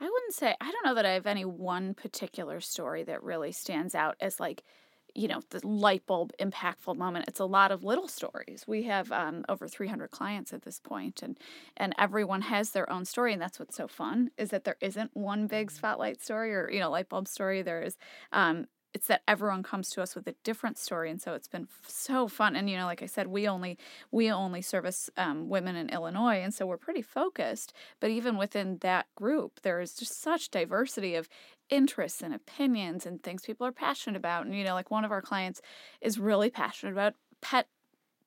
I 0.02 0.06
wouldn't 0.10 0.34
say 0.34 0.56
I 0.60 0.70
don't 0.72 0.84
know 0.86 0.94
that 0.96 1.06
I 1.06 1.12
have 1.12 1.26
any 1.28 1.44
one 1.46 1.94
particular 1.94 2.60
story 2.60 3.04
that 3.04 3.22
really 3.22 3.52
stands 3.52 3.94
out 3.94 4.16
as 4.20 4.40
like 4.40 4.64
you 5.14 5.28
know 5.28 5.42
the 5.50 5.66
light 5.66 6.06
bulb 6.06 6.32
impactful 6.40 6.96
moment. 6.96 7.26
It's 7.28 7.40
a 7.40 7.44
lot 7.46 7.70
of 7.70 7.84
little 7.84 8.08
stories. 8.08 8.64
We 8.66 8.84
have 8.84 9.12
um, 9.12 9.44
over 9.48 9.68
300 9.68 10.10
clients 10.10 10.52
at 10.52 10.62
this 10.62 10.80
point 10.80 11.22
and 11.22 11.38
and 11.78 11.94
everyone 11.98 12.42
has 12.42 12.72
their 12.72 12.90
own 12.90 13.04
story 13.06 13.32
and 13.32 13.40
that's 13.42 13.60
what's 13.60 13.76
so 13.76 13.88
fun 13.88 14.30
is 14.38 14.50
that 14.50 14.64
there 14.64 14.78
isn't 14.80 15.12
one 15.16 15.46
big 15.46 15.70
spotlight 15.70 16.20
story 16.22 16.54
or 16.54 16.70
you 16.70 16.80
know 16.80 16.90
light 16.90 17.08
bulb 17.08 17.28
story. 17.28 17.62
There 17.62 17.82
is 17.82 17.96
um, 18.32 18.66
it's 18.94 19.06
that 19.06 19.22
everyone 19.26 19.62
comes 19.62 19.90
to 19.90 20.02
us 20.02 20.14
with 20.14 20.26
a 20.26 20.34
different 20.44 20.78
story 20.78 21.10
and 21.10 21.20
so 21.20 21.34
it's 21.34 21.48
been 21.48 21.68
f- 21.70 21.88
so 21.88 22.28
fun 22.28 22.56
and 22.56 22.68
you 22.68 22.76
know 22.76 22.84
like 22.84 23.02
i 23.02 23.06
said 23.06 23.26
we 23.26 23.48
only 23.48 23.78
we 24.10 24.30
only 24.30 24.62
service 24.62 25.08
um, 25.16 25.48
women 25.48 25.76
in 25.76 25.88
illinois 25.90 26.42
and 26.42 26.52
so 26.54 26.66
we're 26.66 26.76
pretty 26.76 27.02
focused 27.02 27.72
but 28.00 28.10
even 28.10 28.36
within 28.36 28.78
that 28.80 29.06
group 29.14 29.60
there 29.62 29.80
is 29.80 29.94
just 29.94 30.20
such 30.20 30.50
diversity 30.50 31.14
of 31.14 31.28
interests 31.70 32.22
and 32.22 32.34
opinions 32.34 33.06
and 33.06 33.22
things 33.22 33.42
people 33.42 33.66
are 33.66 33.72
passionate 33.72 34.16
about 34.16 34.44
and 34.44 34.54
you 34.54 34.64
know 34.64 34.74
like 34.74 34.90
one 34.90 35.04
of 35.04 35.12
our 35.12 35.22
clients 35.22 35.60
is 36.00 36.18
really 36.18 36.50
passionate 36.50 36.92
about 36.92 37.14
pet 37.40 37.66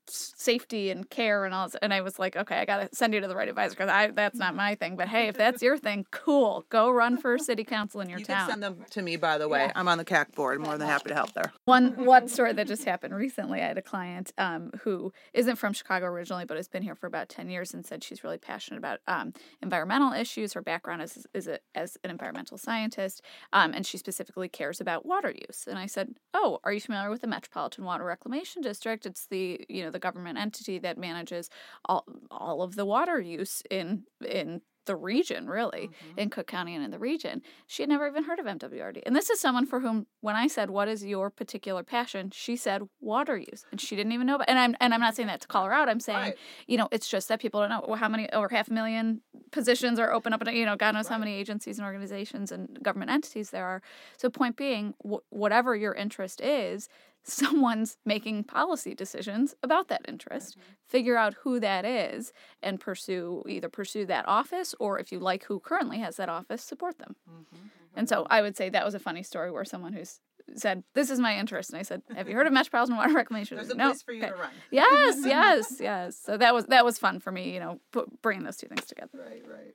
safety 0.09 0.89
and 0.89 1.09
care 1.09 1.45
and 1.45 1.53
all 1.53 1.67
this. 1.67 1.75
and 1.81 1.93
I 1.93 2.01
was 2.01 2.19
like, 2.19 2.35
okay, 2.35 2.57
I 2.59 2.65
gotta 2.65 2.89
send 2.93 3.13
you 3.13 3.19
to 3.21 3.27
the 3.27 3.35
right 3.35 3.47
advisor 3.47 3.71
because 3.75 3.89
I 3.89 4.07
that's 4.11 4.37
not 4.37 4.55
my 4.55 4.75
thing. 4.75 4.95
But 4.95 5.07
hey, 5.07 5.27
if 5.27 5.37
that's 5.37 5.61
your 5.61 5.77
thing, 5.77 6.05
cool. 6.11 6.65
Go 6.69 6.89
run 6.89 7.17
for 7.17 7.37
city 7.37 7.63
council 7.63 8.01
in 8.01 8.09
your 8.09 8.19
You 8.19 8.25
town. 8.25 8.37
can 8.41 8.49
send 8.49 8.63
them 8.63 8.85
to 8.91 9.01
me, 9.01 9.15
by 9.15 9.37
the 9.37 9.47
way. 9.47 9.71
I'm 9.75 9.87
on 9.87 9.97
the 9.97 10.05
CAC 10.05 10.33
board. 10.35 10.59
More 10.59 10.77
than 10.77 10.87
happy 10.87 11.09
to 11.09 11.15
help 11.15 11.33
there. 11.33 11.51
One 11.65 12.05
one 12.05 12.27
story 12.27 12.53
that 12.53 12.67
just 12.67 12.85
happened 12.85 13.15
recently. 13.15 13.61
I 13.61 13.67
had 13.67 13.77
a 13.77 13.81
client 13.81 14.31
um, 14.37 14.71
who 14.83 15.11
isn't 15.33 15.55
from 15.57 15.73
Chicago 15.73 16.05
originally, 16.05 16.45
but 16.45 16.57
has 16.57 16.67
been 16.67 16.83
here 16.83 16.95
for 16.95 17.07
about 17.07 17.29
ten 17.29 17.49
years, 17.49 17.73
and 17.73 17.85
said 17.85 18.03
she's 18.03 18.23
really 18.23 18.37
passionate 18.37 18.77
about 18.77 18.99
um, 19.07 19.33
environmental 19.61 20.13
issues. 20.13 20.53
Her 20.53 20.61
background 20.61 21.01
is 21.01 21.25
is 21.33 21.47
a, 21.47 21.59
as 21.73 21.97
an 22.03 22.09
environmental 22.11 22.57
scientist, 22.57 23.21
um, 23.53 23.73
and 23.73 23.85
she 23.85 23.97
specifically 23.97 24.47
cares 24.49 24.79
about 24.81 25.05
water 25.05 25.31
use. 25.47 25.65
And 25.67 25.77
I 25.79 25.85
said, 25.87 26.15
"Oh, 26.33 26.59
are 26.63 26.71
you 26.73 26.81
familiar 26.81 27.09
with 27.09 27.21
the 27.21 27.27
Metropolitan 27.27 27.83
Water 27.85 28.03
Reclamation 28.05 28.61
District? 28.61 29.05
It's 29.05 29.27
the 29.27 29.65
you 29.69 29.83
know 29.83 29.91
the 29.95 29.99
government 29.99 30.37
entity 30.37 30.77
that 30.79 30.97
manages 30.97 31.49
all 31.85 32.05
all 32.29 32.61
of 32.61 32.75
the 32.75 32.85
water 32.85 33.19
use 33.19 33.63
in 33.69 34.03
in." 34.27 34.61
the 34.85 34.95
region 34.95 35.47
really 35.47 35.87
mm-hmm. 35.87 36.19
in 36.19 36.29
Cook 36.29 36.47
County 36.47 36.75
and 36.75 36.83
in 36.83 36.91
the 36.91 36.99
region. 36.99 37.41
She 37.67 37.83
had 37.83 37.89
never 37.89 38.07
even 38.07 38.23
heard 38.23 38.39
of 38.39 38.45
MWRD. 38.45 39.01
And 39.05 39.15
this 39.15 39.29
is 39.29 39.39
someone 39.39 39.65
for 39.65 39.79
whom 39.79 40.07
when 40.21 40.35
I 40.35 40.47
said 40.47 40.69
what 40.69 40.87
is 40.87 41.03
your 41.03 41.29
particular 41.29 41.83
passion, 41.83 42.31
she 42.31 42.55
said 42.55 42.83
water 42.99 43.37
use. 43.37 43.65
And 43.71 43.81
she 43.81 43.95
didn't 43.95 44.11
even 44.13 44.27
know 44.27 44.35
about 44.35 44.49
and 44.49 44.59
I'm 44.59 44.75
and 44.79 44.93
I'm 44.93 45.01
not 45.01 45.15
saying 45.15 45.27
that 45.27 45.41
to 45.41 45.47
call 45.47 45.65
her 45.65 45.73
out. 45.73 45.89
I'm 45.89 45.99
saying, 45.99 46.17
Right. 46.17 46.37
you 46.67 46.77
know, 46.77 46.87
it's 46.91 47.07
just 47.07 47.27
that 47.29 47.39
people 47.39 47.61
don't 47.61 47.69
know 47.69 47.95
how 47.95 48.07
many 48.07 48.31
over 48.31 48.49
half 48.49 48.69
a 48.69 48.73
million 48.73 49.21
positions 49.51 49.99
are 49.99 50.11
open 50.11 50.33
up 50.33 50.41
and 50.41 50.55
you 50.55 50.65
know, 50.65 50.75
God 50.75 50.93
knows 50.93 51.07
how 51.07 51.17
many 51.17 51.33
agencies 51.33 51.77
and 51.77 51.85
organizations 51.85 52.51
and 52.51 52.81
government 52.81 53.11
entities 53.11 53.49
there 53.49 53.65
are. 53.65 53.81
So 54.17 54.29
point 54.29 54.55
being, 54.55 54.93
wh- 55.03 55.23
whatever 55.31 55.75
your 55.75 55.93
interest 55.93 56.41
is, 56.41 56.87
someone's 57.25 57.97
making 58.05 58.43
policy 58.43 58.93
decisions 58.95 59.55
about 59.63 59.87
that 59.87 60.01
interest 60.07 60.51
mm-hmm. 60.57 60.71
figure 60.87 61.17
out 61.17 61.33
who 61.41 61.59
that 61.59 61.85
is 61.85 62.31
and 62.61 62.79
pursue 62.79 63.43
either 63.47 63.67
pursue 63.69 64.05
that 64.05 64.27
office 64.27 64.73
or 64.79 64.99
if 64.99 65.11
you 65.11 65.19
like 65.19 65.43
who 65.45 65.59
currently 65.59 65.99
has 65.99 66.15
that 66.17 66.29
office 66.29 66.61
support 66.63 66.97
them 66.99 67.15
mm-hmm, 67.29 67.55
mm-hmm. 67.55 67.67
and 67.95 68.07
so 68.07 68.25
i 68.29 68.41
would 68.41 68.55
say 68.55 68.69
that 68.69 68.85
was 68.85 68.93
a 68.93 68.99
funny 68.99 69.23
story 69.23 69.51
where 69.51 69.65
someone 69.65 69.93
who's 69.93 70.19
said 70.55 70.83
this 70.93 71.09
is 71.09 71.19
my 71.19 71.35
interest 71.37 71.71
and 71.71 71.79
i 71.79 71.81
said 71.81 72.01
have 72.15 72.29
you 72.29 72.35
heard 72.35 72.45
of 72.45 72.53
metropolitan 72.53 72.95
water 72.95 73.13
reclamation 73.13 73.57
There's 73.57 73.71
a 73.71 73.75
no 73.75 73.89
place 73.89 74.03
for 74.03 74.13
you 74.13 74.23
Okay. 74.23 74.31
to 74.31 74.37
run. 74.37 74.51
yes 74.71 75.17
yes 75.25 75.77
yes 75.79 76.19
so 76.23 76.37
that 76.37 76.53
was 76.53 76.65
that 76.67 76.85
was 76.85 76.99
fun 76.99 77.19
for 77.19 77.31
me 77.31 77.51
you 77.51 77.59
know 77.59 77.79
put, 77.91 78.21
bringing 78.21 78.43
those 78.43 78.57
two 78.57 78.67
things 78.67 78.85
together 78.85 79.09
Right, 79.13 79.43
right. 79.49 79.73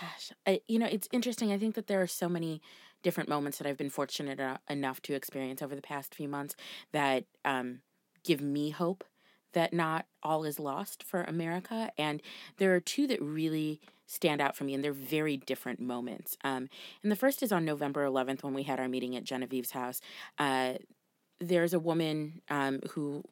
Gosh, 0.00 0.32
I, 0.46 0.60
you 0.68 0.78
know, 0.78 0.86
it's 0.86 1.08
interesting. 1.10 1.52
I 1.52 1.58
think 1.58 1.74
that 1.74 1.86
there 1.86 2.02
are 2.02 2.06
so 2.06 2.28
many 2.28 2.60
different 3.06 3.28
moments 3.28 3.58
that 3.58 3.68
I've 3.68 3.76
been 3.76 3.88
fortunate 3.88 4.40
enough 4.68 5.00
to 5.02 5.14
experience 5.14 5.62
over 5.62 5.76
the 5.76 5.80
past 5.80 6.12
few 6.12 6.28
months 6.28 6.56
that 6.90 7.22
um, 7.44 7.82
give 8.24 8.40
me 8.40 8.70
hope 8.70 9.04
that 9.52 9.72
not 9.72 10.06
all 10.24 10.42
is 10.42 10.58
lost 10.58 11.04
for 11.04 11.22
America. 11.22 11.92
And 11.96 12.20
there 12.56 12.74
are 12.74 12.80
two 12.80 13.06
that 13.06 13.22
really 13.22 13.80
stand 14.08 14.40
out 14.40 14.56
for 14.56 14.64
me, 14.64 14.74
and 14.74 14.82
they're 14.82 14.92
very 14.92 15.36
different 15.36 15.78
moments. 15.78 16.36
Um, 16.42 16.68
and 17.04 17.12
the 17.12 17.16
first 17.16 17.44
is 17.44 17.52
on 17.52 17.64
November 17.64 18.04
11th 18.04 18.42
when 18.42 18.54
we 18.54 18.64
had 18.64 18.80
our 18.80 18.88
meeting 18.88 19.14
at 19.14 19.22
Genevieve's 19.22 19.70
house. 19.70 20.00
Uh, 20.36 20.74
there's 21.38 21.74
a 21.74 21.78
woman 21.78 22.42
um, 22.50 22.80
who 22.90 23.22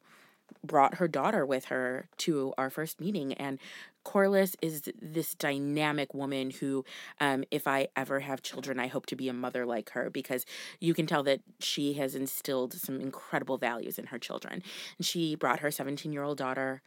brought 0.65 0.95
her 0.95 1.07
daughter 1.07 1.45
with 1.45 1.65
her 1.65 2.07
to 2.17 2.53
our 2.57 2.69
first 2.69 2.99
meeting 2.99 3.33
and 3.33 3.59
Corliss 4.03 4.55
is 4.61 4.83
this 5.01 5.33
dynamic 5.33 6.13
woman 6.13 6.51
who 6.51 6.85
um, 7.19 7.43
if 7.49 7.67
I 7.67 7.87
ever 7.95 8.19
have 8.19 8.43
children 8.43 8.79
I 8.79 8.87
hope 8.87 9.07
to 9.07 9.15
be 9.15 9.29
a 9.29 9.33
mother 9.33 9.65
like 9.65 9.89
her 9.91 10.09
because 10.09 10.45
you 10.79 10.93
can 10.93 11.07
tell 11.07 11.23
that 11.23 11.41
she 11.59 11.93
has 11.93 12.13
instilled 12.13 12.73
some 12.73 13.01
incredible 13.01 13.57
values 13.57 13.97
in 13.97 14.07
her 14.07 14.19
children. 14.19 14.61
And 14.97 15.05
she 15.05 15.35
brought 15.35 15.59
her 15.59 15.71
17 15.71 16.13
year 16.13 16.23
old 16.23 16.37
daughter 16.37 16.81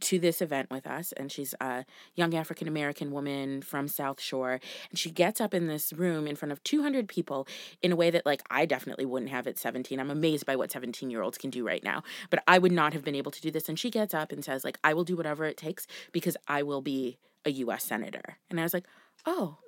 to 0.00 0.18
this 0.18 0.42
event 0.42 0.70
with 0.70 0.86
us 0.86 1.12
and 1.12 1.32
she's 1.32 1.54
a 1.60 1.84
young 2.14 2.34
African 2.34 2.68
American 2.68 3.10
woman 3.10 3.62
from 3.62 3.88
South 3.88 4.20
Shore 4.20 4.60
and 4.90 4.98
she 4.98 5.10
gets 5.10 5.40
up 5.40 5.54
in 5.54 5.66
this 5.66 5.92
room 5.92 6.26
in 6.26 6.36
front 6.36 6.52
of 6.52 6.62
200 6.62 7.08
people 7.08 7.46
in 7.82 7.92
a 7.92 7.96
way 7.96 8.10
that 8.10 8.26
like 8.26 8.42
I 8.50 8.66
definitely 8.66 9.06
wouldn't 9.06 9.30
have 9.30 9.46
at 9.46 9.58
17 9.58 9.98
I'm 9.98 10.10
amazed 10.10 10.44
by 10.44 10.56
what 10.56 10.70
17 10.70 11.10
year 11.10 11.22
olds 11.22 11.38
can 11.38 11.50
do 11.50 11.66
right 11.66 11.82
now 11.82 12.02
but 12.30 12.42
I 12.46 12.58
would 12.58 12.72
not 12.72 12.92
have 12.92 13.04
been 13.04 13.14
able 13.14 13.32
to 13.32 13.40
do 13.40 13.50
this. 13.50 13.68
And 13.68 13.78
she 13.78 13.90
gets 13.90 14.14
up 14.14 14.32
and 14.32 14.44
says 14.44 14.64
like 14.64 14.78
I 14.84 14.94
will 14.94 15.04
do 15.04 15.16
whatever 15.16 15.44
it 15.44 15.56
takes 15.56 15.86
because 16.12 16.36
I 16.46 16.62
will 16.62 16.82
be 16.82 17.18
a 17.44 17.50
US 17.50 17.84
senator. 17.84 18.38
And 18.50 18.60
I 18.60 18.62
was 18.62 18.74
like 18.74 18.84
oh 19.24 19.58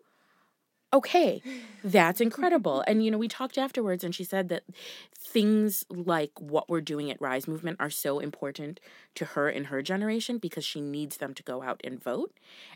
okay, 0.93 1.43
that's 1.85 2.21
incredible. 2.21 2.83
And, 2.87 3.05
you 3.05 3.11
know, 3.11 3.19
we 3.19 3.29
talked 3.29 3.59
afterwards, 3.59 4.05
and 4.05 4.15
she 4.15 4.25
said 4.25 4.49
that 4.49 4.65
things 5.17 5.85
like 5.89 6.33
what 6.39 6.69
we're 6.69 6.81
doing 6.81 7.11
at 7.11 7.21
Rise 7.21 7.47
Movement 7.47 7.77
are 7.81 7.91
so 7.91 8.19
important 8.19 8.81
to 9.15 9.25
her 9.25 9.49
and 9.49 9.67
her 9.67 9.83
generation 9.83 10.39
because 10.39 10.65
she 10.65 10.81
needs 10.81 11.19
them 11.19 11.35
to 11.35 11.43
go 11.43 11.63
out 11.63 11.81
and 11.85 12.03
vote 12.03 12.33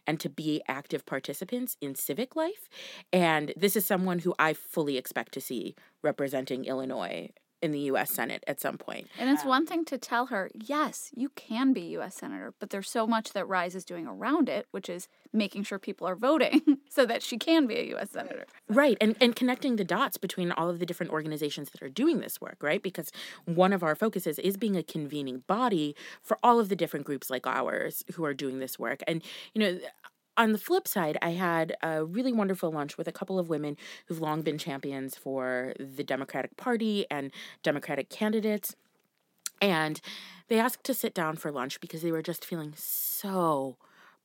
and 0.06 0.20
to 0.20 0.28
be 0.28 0.62
active 0.68 1.04
participants 1.06 1.76
in 1.80 1.94
civic 1.94 2.36
life. 2.36 2.68
And 3.12 3.52
this 3.56 3.76
is 3.76 3.86
someone 3.86 4.20
who 4.20 4.34
I 4.38 4.52
fully 4.52 4.96
expect 4.96 5.32
to 5.32 5.40
see 5.40 5.74
representing 6.02 6.64
Illinois 6.64 7.30
in 7.64 7.72
the 7.72 7.80
US 7.80 8.10
Senate 8.10 8.44
at 8.46 8.60
some 8.60 8.76
point. 8.76 9.08
And 9.18 9.30
it's 9.30 9.44
one 9.44 9.66
thing 9.66 9.86
to 9.86 9.96
tell 9.96 10.26
her, 10.26 10.50
yes, 10.52 11.10
you 11.14 11.30
can 11.30 11.72
be 11.72 11.80
U.S. 11.96 12.16
Senator, 12.16 12.52
but 12.60 12.68
there's 12.68 12.90
so 12.90 13.06
much 13.06 13.32
that 13.32 13.48
Rise 13.48 13.74
is 13.74 13.86
doing 13.86 14.06
around 14.06 14.50
it, 14.50 14.66
which 14.70 14.90
is 14.90 15.08
making 15.32 15.64
sure 15.64 15.78
people 15.78 16.06
are 16.06 16.14
voting 16.14 16.60
so 16.90 17.06
that 17.06 17.22
she 17.22 17.38
can 17.38 17.66
be 17.66 17.76
a 17.76 17.84
U.S. 17.94 18.10
Senator. 18.10 18.44
Right. 18.68 18.98
And 19.00 19.16
and 19.18 19.34
connecting 19.34 19.76
the 19.76 19.84
dots 19.84 20.18
between 20.18 20.52
all 20.52 20.68
of 20.68 20.78
the 20.78 20.84
different 20.84 21.10
organizations 21.10 21.70
that 21.70 21.82
are 21.82 21.88
doing 21.88 22.20
this 22.20 22.38
work, 22.38 22.58
right? 22.62 22.82
Because 22.82 23.10
one 23.46 23.72
of 23.72 23.82
our 23.82 23.94
focuses 23.94 24.38
is 24.38 24.58
being 24.58 24.76
a 24.76 24.82
convening 24.82 25.42
body 25.46 25.96
for 26.20 26.38
all 26.42 26.60
of 26.60 26.68
the 26.68 26.76
different 26.76 27.06
groups 27.06 27.30
like 27.30 27.46
ours 27.46 28.04
who 28.12 28.26
are 28.26 28.34
doing 28.34 28.58
this 28.58 28.78
work. 28.78 29.02
And 29.06 29.22
you 29.54 29.60
know, 29.62 29.78
on 30.36 30.52
the 30.52 30.58
flip 30.58 30.88
side, 30.88 31.16
I 31.22 31.30
had 31.30 31.76
a 31.82 32.04
really 32.04 32.32
wonderful 32.32 32.70
lunch 32.70 32.98
with 32.98 33.08
a 33.08 33.12
couple 33.12 33.38
of 33.38 33.48
women 33.48 33.76
who've 34.06 34.20
long 34.20 34.42
been 34.42 34.58
champions 34.58 35.16
for 35.16 35.74
the 35.78 36.04
Democratic 36.04 36.56
Party 36.56 37.06
and 37.10 37.30
Democratic 37.62 38.10
candidates. 38.10 38.74
And 39.60 40.00
they 40.48 40.58
asked 40.58 40.84
to 40.84 40.94
sit 40.94 41.14
down 41.14 41.36
for 41.36 41.50
lunch 41.50 41.80
because 41.80 42.02
they 42.02 42.12
were 42.12 42.22
just 42.22 42.44
feeling 42.44 42.74
so 42.76 43.76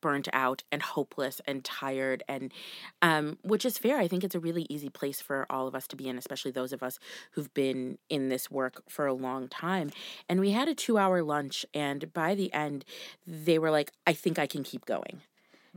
burnt 0.02 0.28
out 0.34 0.64
and 0.72 0.82
hopeless 0.82 1.42
and 1.46 1.64
tired 1.64 2.24
and 2.28 2.54
um, 3.02 3.38
which 3.42 3.66
is 3.66 3.78
fair 3.78 3.98
i 3.98 4.08
think 4.08 4.24
it's 4.24 4.36
a 4.36 4.40
really 4.40 4.66
easy 4.70 4.90
place 4.90 5.22
for 5.22 5.46
all 5.50 5.68
of 5.68 5.76
us 5.76 5.88
to 5.88 5.96
be 5.98 6.08
in 6.08 6.18
especially 6.18 6.52
those 6.52 6.72
of 6.72 6.82
us 6.82 7.00
who've 7.32 7.54
been 7.54 7.98
in 8.10 8.30
this 8.30 8.50
work 8.50 8.82
for 8.88 9.06
a 9.08 9.14
long 9.14 9.50
time 9.50 9.92
and 10.28 10.40
we 10.40 10.52
had 10.52 10.70
a 10.70 10.74
two 10.74 10.98
hour 10.98 11.22
lunch 11.22 11.66
and 11.74 12.14
by 12.14 12.34
the 12.34 12.52
end 12.54 12.86
they 13.28 13.60
were 13.60 13.72
like 13.72 13.92
i 14.08 14.14
think 14.14 14.40
i 14.40 14.48
can 14.48 14.64
keep 14.64 14.86
going 14.86 15.22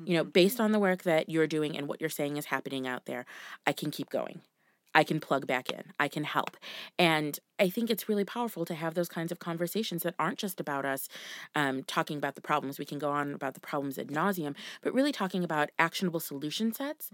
you 0.07 0.17
know 0.17 0.25
based 0.25 0.61
on 0.61 0.73
the 0.73 0.79
work 0.79 1.03
that 1.03 1.29
you're 1.29 1.47
doing 1.47 1.77
and 1.77 1.89
what 1.89 2.01
you're 2.01 2.11
saying 2.11 2.37
is 2.37 2.47
happening 2.47 2.87
out 2.87 3.07
there 3.07 3.25
i 3.67 3.73
can 3.73 3.91
keep 3.91 4.11
going 4.11 4.41
I 4.95 5.05
can 5.05 5.21
plug 5.21 5.47
back 5.47 5.71
in. 5.71 5.85
I 5.99 6.09
can 6.09 6.25
help. 6.25 6.57
And 6.99 7.39
I 7.59 7.69
think 7.69 7.91
it's 7.91 8.09
really 8.09 8.25
powerful 8.25 8.65
to 8.67 8.75
have 8.75 8.95
those 8.95 9.09
kinds 9.09 9.33
of 9.33 9.39
conversations 9.39 10.03
that 10.03 10.15
aren't 10.19 10.39
just 10.39 10.61
about 10.61 10.85
us 10.85 11.09
um, 11.55 11.83
talking 11.85 12.19
about 12.19 12.35
the 12.35 12.41
problems. 12.41 12.79
We 12.79 12.85
can 12.85 12.99
go 12.99 13.11
on 13.11 13.33
about 13.33 13.55
the 13.55 13.61
problems 13.61 13.99
ad 13.99 14.09
nauseum, 14.09 14.55
but 14.83 14.93
really 14.93 15.13
talking 15.13 15.45
about 15.45 15.71
actionable 15.79 16.21
solution 16.21 16.73
sets 16.73 17.11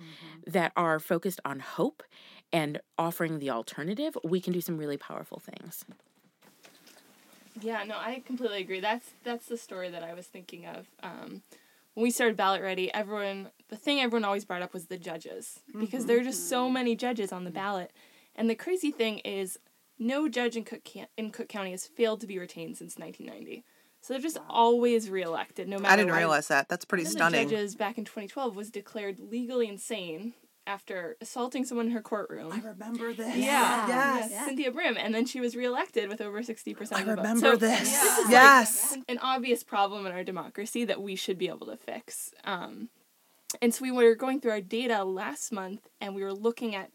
that 0.46 0.72
are 0.76 0.98
focused 0.98 1.40
on 1.44 1.60
hope 1.60 2.02
and 2.52 2.80
offering 2.98 3.38
the 3.38 3.50
alternative. 3.50 4.16
We 4.24 4.40
can 4.40 4.52
do 4.52 4.60
some 4.60 4.78
really 4.78 4.96
powerful 4.96 5.38
things. 5.38 5.84
Yeah, 7.60 7.82
no, 7.84 7.96
I 7.96 8.22
completely 8.24 8.60
agree. 8.60 8.80
That's 8.80 9.10
that's 9.24 9.46
the 9.46 9.56
story 9.56 9.90
that 9.90 10.04
I 10.04 10.14
was 10.14 10.26
thinking 10.26 10.66
of. 10.66 10.86
Um, 11.02 11.42
when 11.98 12.04
we 12.04 12.10
started 12.12 12.36
BallotReady, 12.36 12.90
everyone 12.94 13.50
the 13.70 13.76
thing 13.76 13.98
everyone 13.98 14.24
always 14.24 14.44
brought 14.44 14.62
up 14.62 14.72
was 14.72 14.86
the 14.86 14.96
judges 14.96 15.58
because 15.80 16.06
there 16.06 16.20
are 16.20 16.22
just 16.22 16.48
so 16.48 16.64
mm-hmm. 16.64 16.74
many 16.74 16.94
judges 16.94 17.32
on 17.32 17.42
the 17.42 17.50
mm-hmm. 17.50 17.56
ballot, 17.56 17.92
and 18.36 18.48
the 18.48 18.54
crazy 18.54 18.92
thing 18.92 19.18
is, 19.18 19.58
no 19.98 20.28
judge 20.28 20.56
in 20.56 20.62
Cook 20.62 20.84
Can- 20.84 21.08
in 21.16 21.32
Cook 21.32 21.48
County 21.48 21.72
has 21.72 21.88
failed 21.88 22.20
to 22.20 22.28
be 22.28 22.38
retained 22.38 22.76
since 22.76 22.96
1990. 22.98 23.64
So 24.00 24.14
they're 24.14 24.22
just 24.22 24.38
always 24.48 25.10
reelected, 25.10 25.66
no 25.66 25.76
matter. 25.80 25.92
I 25.92 25.96
didn't 25.96 26.14
realize 26.14 26.46
that. 26.46 26.68
That's 26.68 26.84
pretty 26.84 27.02
One 27.02 27.08
of 27.08 27.12
stunning. 27.14 27.48
the 27.48 27.56
judges 27.56 27.74
back 27.74 27.98
in 27.98 28.04
2012 28.04 28.54
was 28.54 28.70
declared 28.70 29.18
legally 29.18 29.66
insane 29.66 30.34
after 30.68 31.16
assaulting 31.20 31.64
someone 31.64 31.86
in 31.86 31.92
her 31.92 32.02
courtroom. 32.02 32.52
I 32.52 32.60
remember 32.60 33.12
this. 33.12 33.34
Yeah. 33.36 33.88
Yes. 33.88 34.28
Yes, 34.30 34.44
Cynthia 34.44 34.70
Brim, 34.70 34.96
and 34.98 35.14
then 35.14 35.26
she 35.26 35.40
was 35.40 35.56
reelected 35.56 36.08
with 36.08 36.20
over 36.20 36.42
sixty 36.42 36.74
percent 36.74 37.00
I 37.00 37.02
of 37.02 37.06
the 37.06 37.14
vote. 37.16 37.22
remember 37.22 37.40
So 37.40 37.56
this. 37.56 37.90
This 37.90 38.30
yes. 38.30 38.92
like 38.92 39.02
an 39.08 39.18
obvious 39.18 39.64
problem 39.64 40.06
in 40.06 40.12
our 40.12 40.22
democracy 40.22 40.84
that 40.84 41.00
we 41.02 41.16
should 41.16 41.38
be 41.38 41.48
able 41.48 41.66
to 41.66 41.76
fix. 41.76 42.32
Um, 42.44 42.90
and 43.62 43.74
so 43.74 43.82
we 43.82 43.90
were 43.90 44.14
going 44.14 44.40
through 44.40 44.52
our 44.52 44.60
data 44.60 45.02
last 45.04 45.50
month, 45.50 45.88
and 46.00 46.14
we 46.14 46.22
were 46.22 46.34
looking 46.34 46.74
at 46.76 46.90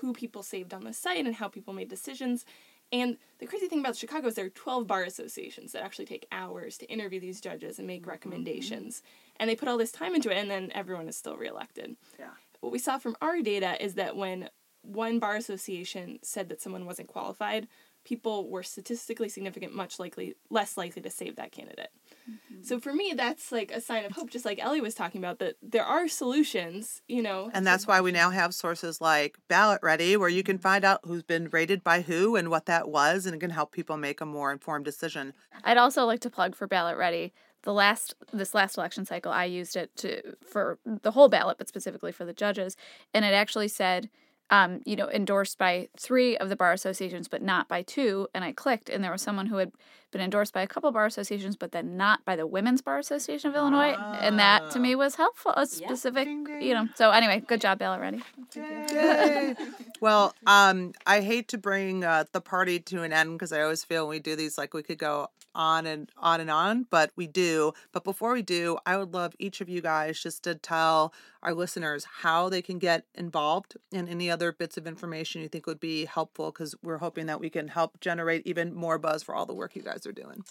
who 0.00 0.12
people 0.12 0.42
saved 0.42 0.72
on 0.72 0.84
the 0.84 0.92
site 0.92 1.26
and 1.26 1.34
how 1.34 1.48
people 1.48 1.74
made 1.74 1.88
decisions. 1.88 2.44
And 2.90 3.18
the 3.38 3.46
crazy 3.46 3.66
thing 3.68 3.80
about 3.80 3.96
Chicago 3.96 4.28
is 4.28 4.34
there 4.34 4.46
are 4.46 4.50
12 4.50 4.86
bar 4.86 5.02
associations 5.02 5.72
that 5.72 5.82
actually 5.82 6.06
take 6.06 6.26
hours 6.32 6.78
to 6.78 6.86
interview 6.86 7.20
these 7.20 7.40
judges 7.40 7.78
and 7.78 7.86
make 7.86 8.06
recommendations. 8.06 9.02
And 9.38 9.50
they 9.50 9.56
put 9.56 9.68
all 9.68 9.76
this 9.76 9.92
time 9.92 10.14
into 10.14 10.30
it, 10.30 10.36
and 10.38 10.50
then 10.50 10.70
everyone 10.74 11.08
is 11.08 11.16
still 11.16 11.36
reelected. 11.36 11.96
Yeah. 12.18 12.30
What 12.60 12.72
we 12.72 12.78
saw 12.78 12.98
from 12.98 13.16
our 13.20 13.40
data 13.40 13.82
is 13.82 13.94
that 13.94 14.16
when 14.16 14.50
one 14.82 15.18
bar 15.18 15.36
association 15.36 16.18
said 16.22 16.48
that 16.48 16.62
someone 16.62 16.86
wasn't 16.86 17.08
qualified, 17.08 17.68
people 18.04 18.48
were 18.48 18.62
statistically 18.62 19.28
significant 19.28 19.74
much 19.74 19.98
likely 19.98 20.34
less 20.50 20.78
likely 20.78 21.02
to 21.02 21.10
save 21.10 21.36
that 21.36 21.52
candidate. 21.52 21.90
Mm-hmm. 22.30 22.62
So 22.62 22.80
for 22.80 22.94
me 22.94 23.12
that's 23.14 23.52
like 23.52 23.70
a 23.70 23.80
sign 23.80 24.04
of 24.04 24.12
hope 24.12 24.30
just 24.30 24.44
like 24.44 24.58
Ellie 24.62 24.80
was 24.80 24.94
talking 24.94 25.20
about 25.20 25.40
that 25.40 25.56
there 25.62 25.84
are 25.84 26.08
solutions, 26.08 27.02
you 27.06 27.20
know. 27.20 27.50
And 27.52 27.66
that's 27.66 27.86
why 27.86 28.00
we 28.00 28.12
now 28.12 28.30
have 28.30 28.54
sources 28.54 29.00
like 29.00 29.36
BallotReady, 29.50 30.16
where 30.16 30.28
you 30.28 30.42
can 30.42 30.56
mm-hmm. 30.56 30.62
find 30.62 30.84
out 30.84 31.00
who's 31.04 31.22
been 31.22 31.48
rated 31.50 31.84
by 31.84 32.00
who 32.00 32.34
and 32.36 32.48
what 32.48 32.66
that 32.66 32.88
was, 32.88 33.26
and 33.26 33.34
it 33.34 33.40
can 33.40 33.50
help 33.50 33.72
people 33.72 33.96
make 33.96 34.20
a 34.20 34.26
more 34.26 34.52
informed 34.52 34.84
decision. 34.84 35.34
I'd 35.64 35.76
also 35.76 36.06
like 36.06 36.20
to 36.20 36.30
plug 36.30 36.54
for 36.54 36.66
BallotReady. 36.66 37.32
The 37.68 37.74
last 37.74 38.14
this 38.32 38.54
last 38.54 38.78
election 38.78 39.04
cycle, 39.04 39.30
I 39.30 39.44
used 39.44 39.76
it 39.76 39.94
to 39.96 40.36
for 40.42 40.78
the 40.86 41.10
whole 41.10 41.28
ballot, 41.28 41.58
but 41.58 41.68
specifically 41.68 42.12
for 42.12 42.24
the 42.24 42.32
judges, 42.32 42.78
and 43.12 43.26
it 43.26 43.34
actually 43.34 43.68
said, 43.68 44.08
um, 44.48 44.80
you 44.86 44.96
know, 44.96 45.10
endorsed 45.10 45.58
by 45.58 45.90
three 45.94 46.34
of 46.38 46.48
the 46.48 46.56
bar 46.56 46.72
associations, 46.72 47.28
but 47.28 47.42
not 47.42 47.68
by 47.68 47.82
two. 47.82 48.26
And 48.34 48.42
I 48.42 48.52
clicked, 48.52 48.88
and 48.88 49.04
there 49.04 49.12
was 49.12 49.20
someone 49.20 49.48
who 49.48 49.58
had 49.58 49.72
been 50.10 50.20
endorsed 50.20 50.52
by 50.52 50.62
a 50.62 50.66
couple 50.66 50.90
bar 50.92 51.06
associations, 51.06 51.56
but 51.56 51.72
then 51.72 51.96
not 51.96 52.24
by 52.24 52.36
the 52.36 52.46
Women's 52.46 52.80
Bar 52.82 52.98
Association 52.98 53.50
of 53.50 53.56
Illinois, 53.56 53.94
and 54.20 54.38
that 54.38 54.70
to 54.72 54.78
me 54.78 54.94
was 54.94 55.14
helpful. 55.16 55.52
A 55.56 55.66
specific, 55.66 56.24
Ding, 56.26 56.44
ding. 56.44 56.62
you 56.62 56.74
know. 56.74 56.88
So 56.94 57.10
anyway, 57.10 57.42
good 57.46 57.60
job, 57.60 57.78
BallotReady. 57.78 58.22
Well, 60.00 60.32
um, 60.46 60.92
I 61.06 61.20
hate 61.20 61.48
to 61.48 61.58
bring 61.58 62.04
uh, 62.04 62.24
the 62.32 62.40
party 62.40 62.78
to 62.80 63.02
an 63.02 63.12
end 63.12 63.32
because 63.32 63.52
I 63.52 63.62
always 63.62 63.82
feel 63.82 64.06
when 64.06 64.10
we 64.16 64.20
do 64.20 64.36
these 64.36 64.56
like 64.56 64.72
we 64.74 64.82
could 64.84 64.98
go 64.98 65.28
on 65.56 65.86
and 65.86 66.08
on 66.16 66.40
and 66.40 66.50
on, 66.50 66.86
but 66.88 67.10
we 67.16 67.26
do. 67.26 67.72
But 67.90 68.04
before 68.04 68.32
we 68.32 68.42
do, 68.42 68.78
I 68.86 68.96
would 68.96 69.12
love 69.12 69.34
each 69.40 69.60
of 69.60 69.68
you 69.68 69.80
guys 69.80 70.20
just 70.22 70.44
to 70.44 70.54
tell 70.54 71.12
our 71.42 71.52
listeners 71.52 72.04
how 72.20 72.48
they 72.48 72.62
can 72.62 72.78
get 72.78 73.06
involved 73.14 73.76
and 73.92 74.08
any 74.08 74.30
other 74.30 74.52
bits 74.52 74.76
of 74.76 74.86
information 74.86 75.42
you 75.42 75.48
think 75.48 75.66
would 75.66 75.80
be 75.80 76.04
helpful 76.04 76.52
because 76.52 76.76
we're 76.82 76.98
hoping 76.98 77.26
that 77.26 77.40
we 77.40 77.50
can 77.50 77.66
help 77.68 77.98
generate 78.00 78.46
even 78.46 78.72
more 78.72 78.98
buzz 78.98 79.22
for 79.24 79.34
all 79.34 79.46
the 79.46 79.54
work 79.54 79.74
you 79.74 79.82
guys 79.82 79.97
are 80.06 80.12
doing. 80.12 80.42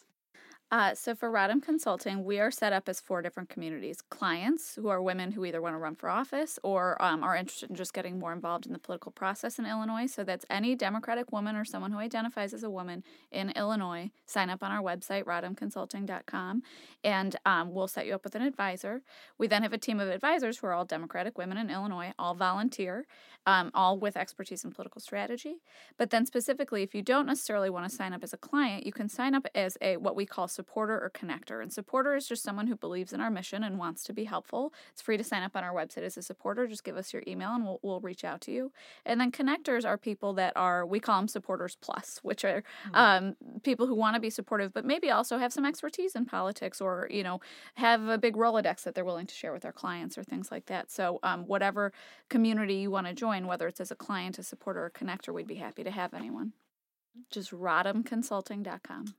Uh, 0.70 0.94
so 0.94 1.16
for 1.16 1.32
Rodham 1.32 1.62
Consulting, 1.62 2.26
we 2.26 2.42
are 2.42 2.52
set 2.52 2.74
up 2.74 2.90
as 2.90 3.00
four 3.00 3.22
different 3.22 3.48
communities. 3.48 4.02
Clients, 4.02 4.76
who 4.76 4.90
are 4.90 5.02
women 5.02 5.32
who 5.32 5.46
either 5.46 5.62
want 5.62 5.74
to 5.74 5.78
run 5.78 5.96
for 5.96 6.10
office 6.10 6.60
or 6.62 7.02
um, 7.02 7.24
are 7.24 7.38
interested 7.38 7.70
in 7.70 7.76
just 7.78 7.94
getting 7.94 8.20
more 8.20 8.34
involved 8.34 8.66
in 8.66 8.74
the 8.74 8.80
political 8.80 9.10
process 9.10 9.58
in 9.58 9.66
Illinois. 9.66 10.08
So 10.08 10.26
that's 10.26 10.46
any 10.50 10.76
Democratic 10.76 11.32
woman 11.32 11.56
or 11.56 11.64
someone 11.64 11.94
who 11.94 12.00
identifies 12.00 12.54
as 12.54 12.64
a 12.64 12.70
woman 12.70 13.06
in 13.32 13.52
Illinois. 13.52 14.12
Sign 14.26 14.50
up 14.50 14.62
on 14.62 14.74
our 14.74 14.84
website, 14.84 15.24
rodhamconsulting.com, 15.24 16.64
and 17.02 17.36
um, 17.46 17.74
we'll 17.74 17.88
set 17.88 18.06
you 18.06 18.14
up 18.14 18.26
with 18.26 18.36
an 18.36 18.42
advisor. 18.42 19.04
We 19.38 19.48
then 19.48 19.64
have 19.64 19.72
a 19.72 19.78
team 19.78 20.02
of 20.02 20.10
advisors 20.10 20.58
who 20.58 20.68
are 20.68 20.74
all 20.74 20.84
Democratic 20.84 21.38
women 21.38 21.58
in 21.58 21.70
Illinois, 21.70 22.12
all 22.20 22.36
volunteer, 22.36 23.06
um, 23.46 23.72
all 23.74 23.98
with 23.98 24.18
expertise 24.18 24.66
in 24.66 24.72
political 24.72 25.00
strategy. 25.00 25.62
But 25.98 26.10
then 26.10 26.26
specifically, 26.26 26.84
if 26.84 26.94
you 26.94 27.02
don't 27.02 27.26
necessarily 27.26 27.70
want 27.70 27.90
to 27.90 27.96
sign 27.96 28.12
up 28.12 28.22
as 28.22 28.34
a 28.34 28.38
client, 28.38 28.86
you 28.86 28.92
can 28.92 29.08
sign 29.08 29.34
up 29.34 29.48
as 29.56 29.78
a 29.82 29.96
what 29.96 30.18
we 30.18 30.26
call 30.26 30.50
supporter 30.58 30.96
or 30.96 31.10
connector. 31.10 31.62
And 31.62 31.72
supporter 31.72 32.16
is 32.16 32.28
just 32.28 32.44
someone 32.44 32.68
who 32.68 32.76
believes 32.76 33.14
in 33.14 33.22
our 33.22 33.30
mission 33.30 33.64
and 33.64 33.78
wants 33.78 34.04
to 34.06 34.14
be 34.14 34.26
helpful. 34.26 34.74
It's 34.92 35.02
free 35.02 35.16
to 35.16 35.24
sign 35.24 35.44
up 35.44 35.56
on 35.56 35.64
our 35.64 35.74
website 35.74 36.04
as 36.04 36.18
a 36.18 36.22
supporter. 36.22 36.68
Just 36.68 36.84
give 36.84 36.98
us 36.98 37.14
your 37.14 37.24
email 37.28 37.52
and 37.52 37.64
we'll, 37.64 37.80
we'll 37.84 38.02
reach 38.02 38.26
out 38.26 38.42
to 38.42 38.52
you. 38.52 38.72
And 39.06 39.22
then 39.22 39.32
connectors 39.32 39.86
are 39.86 39.98
people 39.98 40.34
that 40.34 40.52
are 40.58 40.86
we 40.86 41.00
call 41.00 41.20
them 41.20 41.28
supporters 41.28 41.78
plus, 41.80 42.20
which 42.24 42.44
are 42.44 42.64
um, 42.94 43.36
people 43.64 43.88
who 43.88 43.96
want 43.96 44.16
to 44.16 44.20
be 44.20 44.30
supportive, 44.30 44.74
but 44.74 44.84
maybe 44.84 45.10
also 45.12 45.38
have 45.38 45.54
some 45.54 45.66
expertise 45.66 46.16
in 46.16 46.26
politics 46.26 46.82
or 46.82 47.08
you 47.12 47.24
know 47.24 47.40
have 47.76 48.08
a 48.08 48.18
big 48.18 48.36
Rolodex 48.36 48.84
that 48.84 48.96
they're 48.96 49.06
willing 49.06 49.28
to 49.28 49.36
share 49.36 49.54
with 49.54 49.62
their 49.62 49.72
clients 49.72 50.18
or 50.18 50.24
things 50.24 50.52
like 50.52 50.66
that. 50.66 50.92
So 50.92 51.20
um, 51.24 51.46
whatever 51.46 51.94
community 52.30 52.76
you 52.76 52.92
want 52.92 53.08
to 53.08 53.14
join, 53.14 53.48
whether 53.48 53.68
it's 53.68 53.80
as 53.80 53.92
a 53.92 53.96
client, 53.96 54.40
a 54.40 54.44
supporter, 54.44 54.82
or 54.82 54.88
a 54.88 54.92
connector, 54.92 55.34
we'd 55.34 55.48
be 55.48 55.56
happy 55.56 55.84
to 55.84 55.92
have 55.92 56.14
anyone. 56.14 56.54
Just 57.32 57.52
rodhamconsulting.com. 57.52 59.16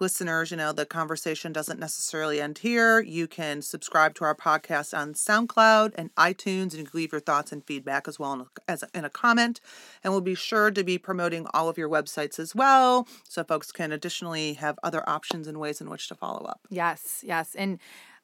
listeners, 0.00 0.50
you 0.50 0.56
know, 0.56 0.72
the 0.72 0.86
conversation 0.86 1.52
doesn't 1.52 1.80
necessarily 1.80 2.40
end 2.40 2.58
here. 2.58 3.00
You 3.00 3.26
can 3.26 3.62
subscribe 3.62 4.14
to 4.16 4.24
our 4.24 4.34
podcast 4.34 4.96
on 4.96 5.14
SoundCloud 5.14 5.92
and 5.96 6.14
iTunes, 6.14 6.70
and 6.70 6.74
you 6.74 6.84
can 6.84 6.98
leave 6.98 7.12
your 7.12 7.20
thoughts 7.20 7.52
and 7.52 7.64
feedback 7.64 8.06
as 8.08 8.18
well 8.18 8.32
in 8.32 8.40
a, 8.40 8.46
as 8.68 8.82
a, 8.82 8.88
in 8.94 9.04
a 9.04 9.10
comment. 9.10 9.60
And 10.02 10.12
we'll 10.12 10.20
be 10.20 10.34
sure 10.34 10.70
to 10.70 10.84
be 10.84 10.98
promoting 10.98 11.46
all 11.52 11.68
of 11.68 11.78
your 11.78 11.88
websites 11.88 12.38
as 12.38 12.54
well, 12.54 13.06
so 13.28 13.42
folks 13.44 13.72
can 13.72 13.92
additionally 13.92 14.54
have 14.54 14.78
other 14.82 15.08
options 15.08 15.46
and 15.46 15.58
ways 15.58 15.80
in 15.80 15.90
which 15.90 16.08
to 16.08 16.14
follow 16.14 16.44
up. 16.44 16.60
Yes, 16.70 17.22
yes. 17.26 17.54
And 17.54 17.78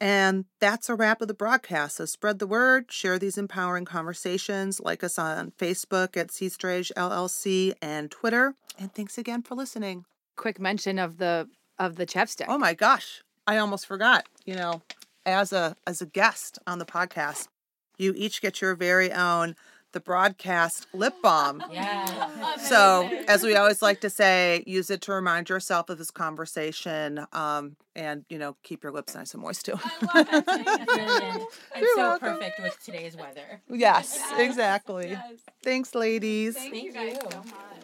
And 0.00 0.44
that's 0.60 0.88
a 0.88 0.94
wrap 0.94 1.20
of 1.20 1.28
the 1.28 1.34
broadcast. 1.34 1.96
So 1.96 2.04
spread 2.04 2.38
the 2.38 2.46
word, 2.46 2.92
share 2.92 3.18
these 3.18 3.36
empowering 3.36 3.84
conversations, 3.84 4.80
like 4.80 5.02
us 5.02 5.18
on 5.18 5.52
Facebook 5.58 6.16
at 6.16 6.30
C 6.30 6.46
Strage 6.46 6.92
LLC 6.96 7.74
and 7.82 8.10
Twitter. 8.10 8.54
And 8.78 8.94
thanks 8.94 9.18
again 9.18 9.42
for 9.42 9.54
listening. 9.56 10.04
quick 10.36 10.60
mention 10.60 10.98
of 10.98 11.18
the 11.18 11.48
of 11.78 11.96
the 11.96 12.06
chapstick. 12.06 12.46
Oh 12.48 12.58
my 12.58 12.74
gosh, 12.74 13.22
I 13.46 13.58
almost 13.58 13.86
forgot. 13.86 14.26
You 14.44 14.54
know, 14.54 14.82
as 15.26 15.52
a 15.52 15.76
as 15.86 16.00
a 16.00 16.06
guest 16.06 16.58
on 16.66 16.78
the 16.78 16.84
podcast, 16.84 17.48
you 17.98 18.14
each 18.16 18.40
get 18.40 18.60
your 18.60 18.74
very 18.74 19.12
own 19.12 19.56
the 19.92 20.00
broadcast 20.00 20.86
lip 20.92 21.14
balm. 21.22 21.62
Yeah. 21.72 22.56
So, 22.56 23.08
as 23.28 23.42
we 23.42 23.54
always 23.54 23.82
like 23.82 24.00
to 24.00 24.10
say, 24.10 24.64
use 24.66 24.90
it 24.90 25.00
to 25.02 25.12
remind 25.12 25.48
yourself 25.48 25.88
of 25.90 25.98
this 25.98 26.10
conversation, 26.10 27.24
um, 27.32 27.76
and 27.94 28.24
you 28.28 28.38
know, 28.38 28.56
keep 28.62 28.82
your 28.82 28.92
lips 28.92 29.14
nice 29.14 29.32
and 29.34 29.42
moist 29.42 29.64
too. 29.66 29.74
Brilliant. 30.00 30.30
And 30.34 31.80
You're 31.80 31.94
so 31.94 32.08
welcome. 32.08 32.34
perfect 32.34 32.60
with 32.62 32.78
today's 32.84 33.16
weather. 33.16 33.60
yes, 33.70 34.18
exactly. 34.38 35.16
Thanks, 35.62 35.94
ladies. 35.94 36.56
Thank 36.56 36.74
you. 36.74 36.92
so 37.30 37.38
much. 37.38 37.77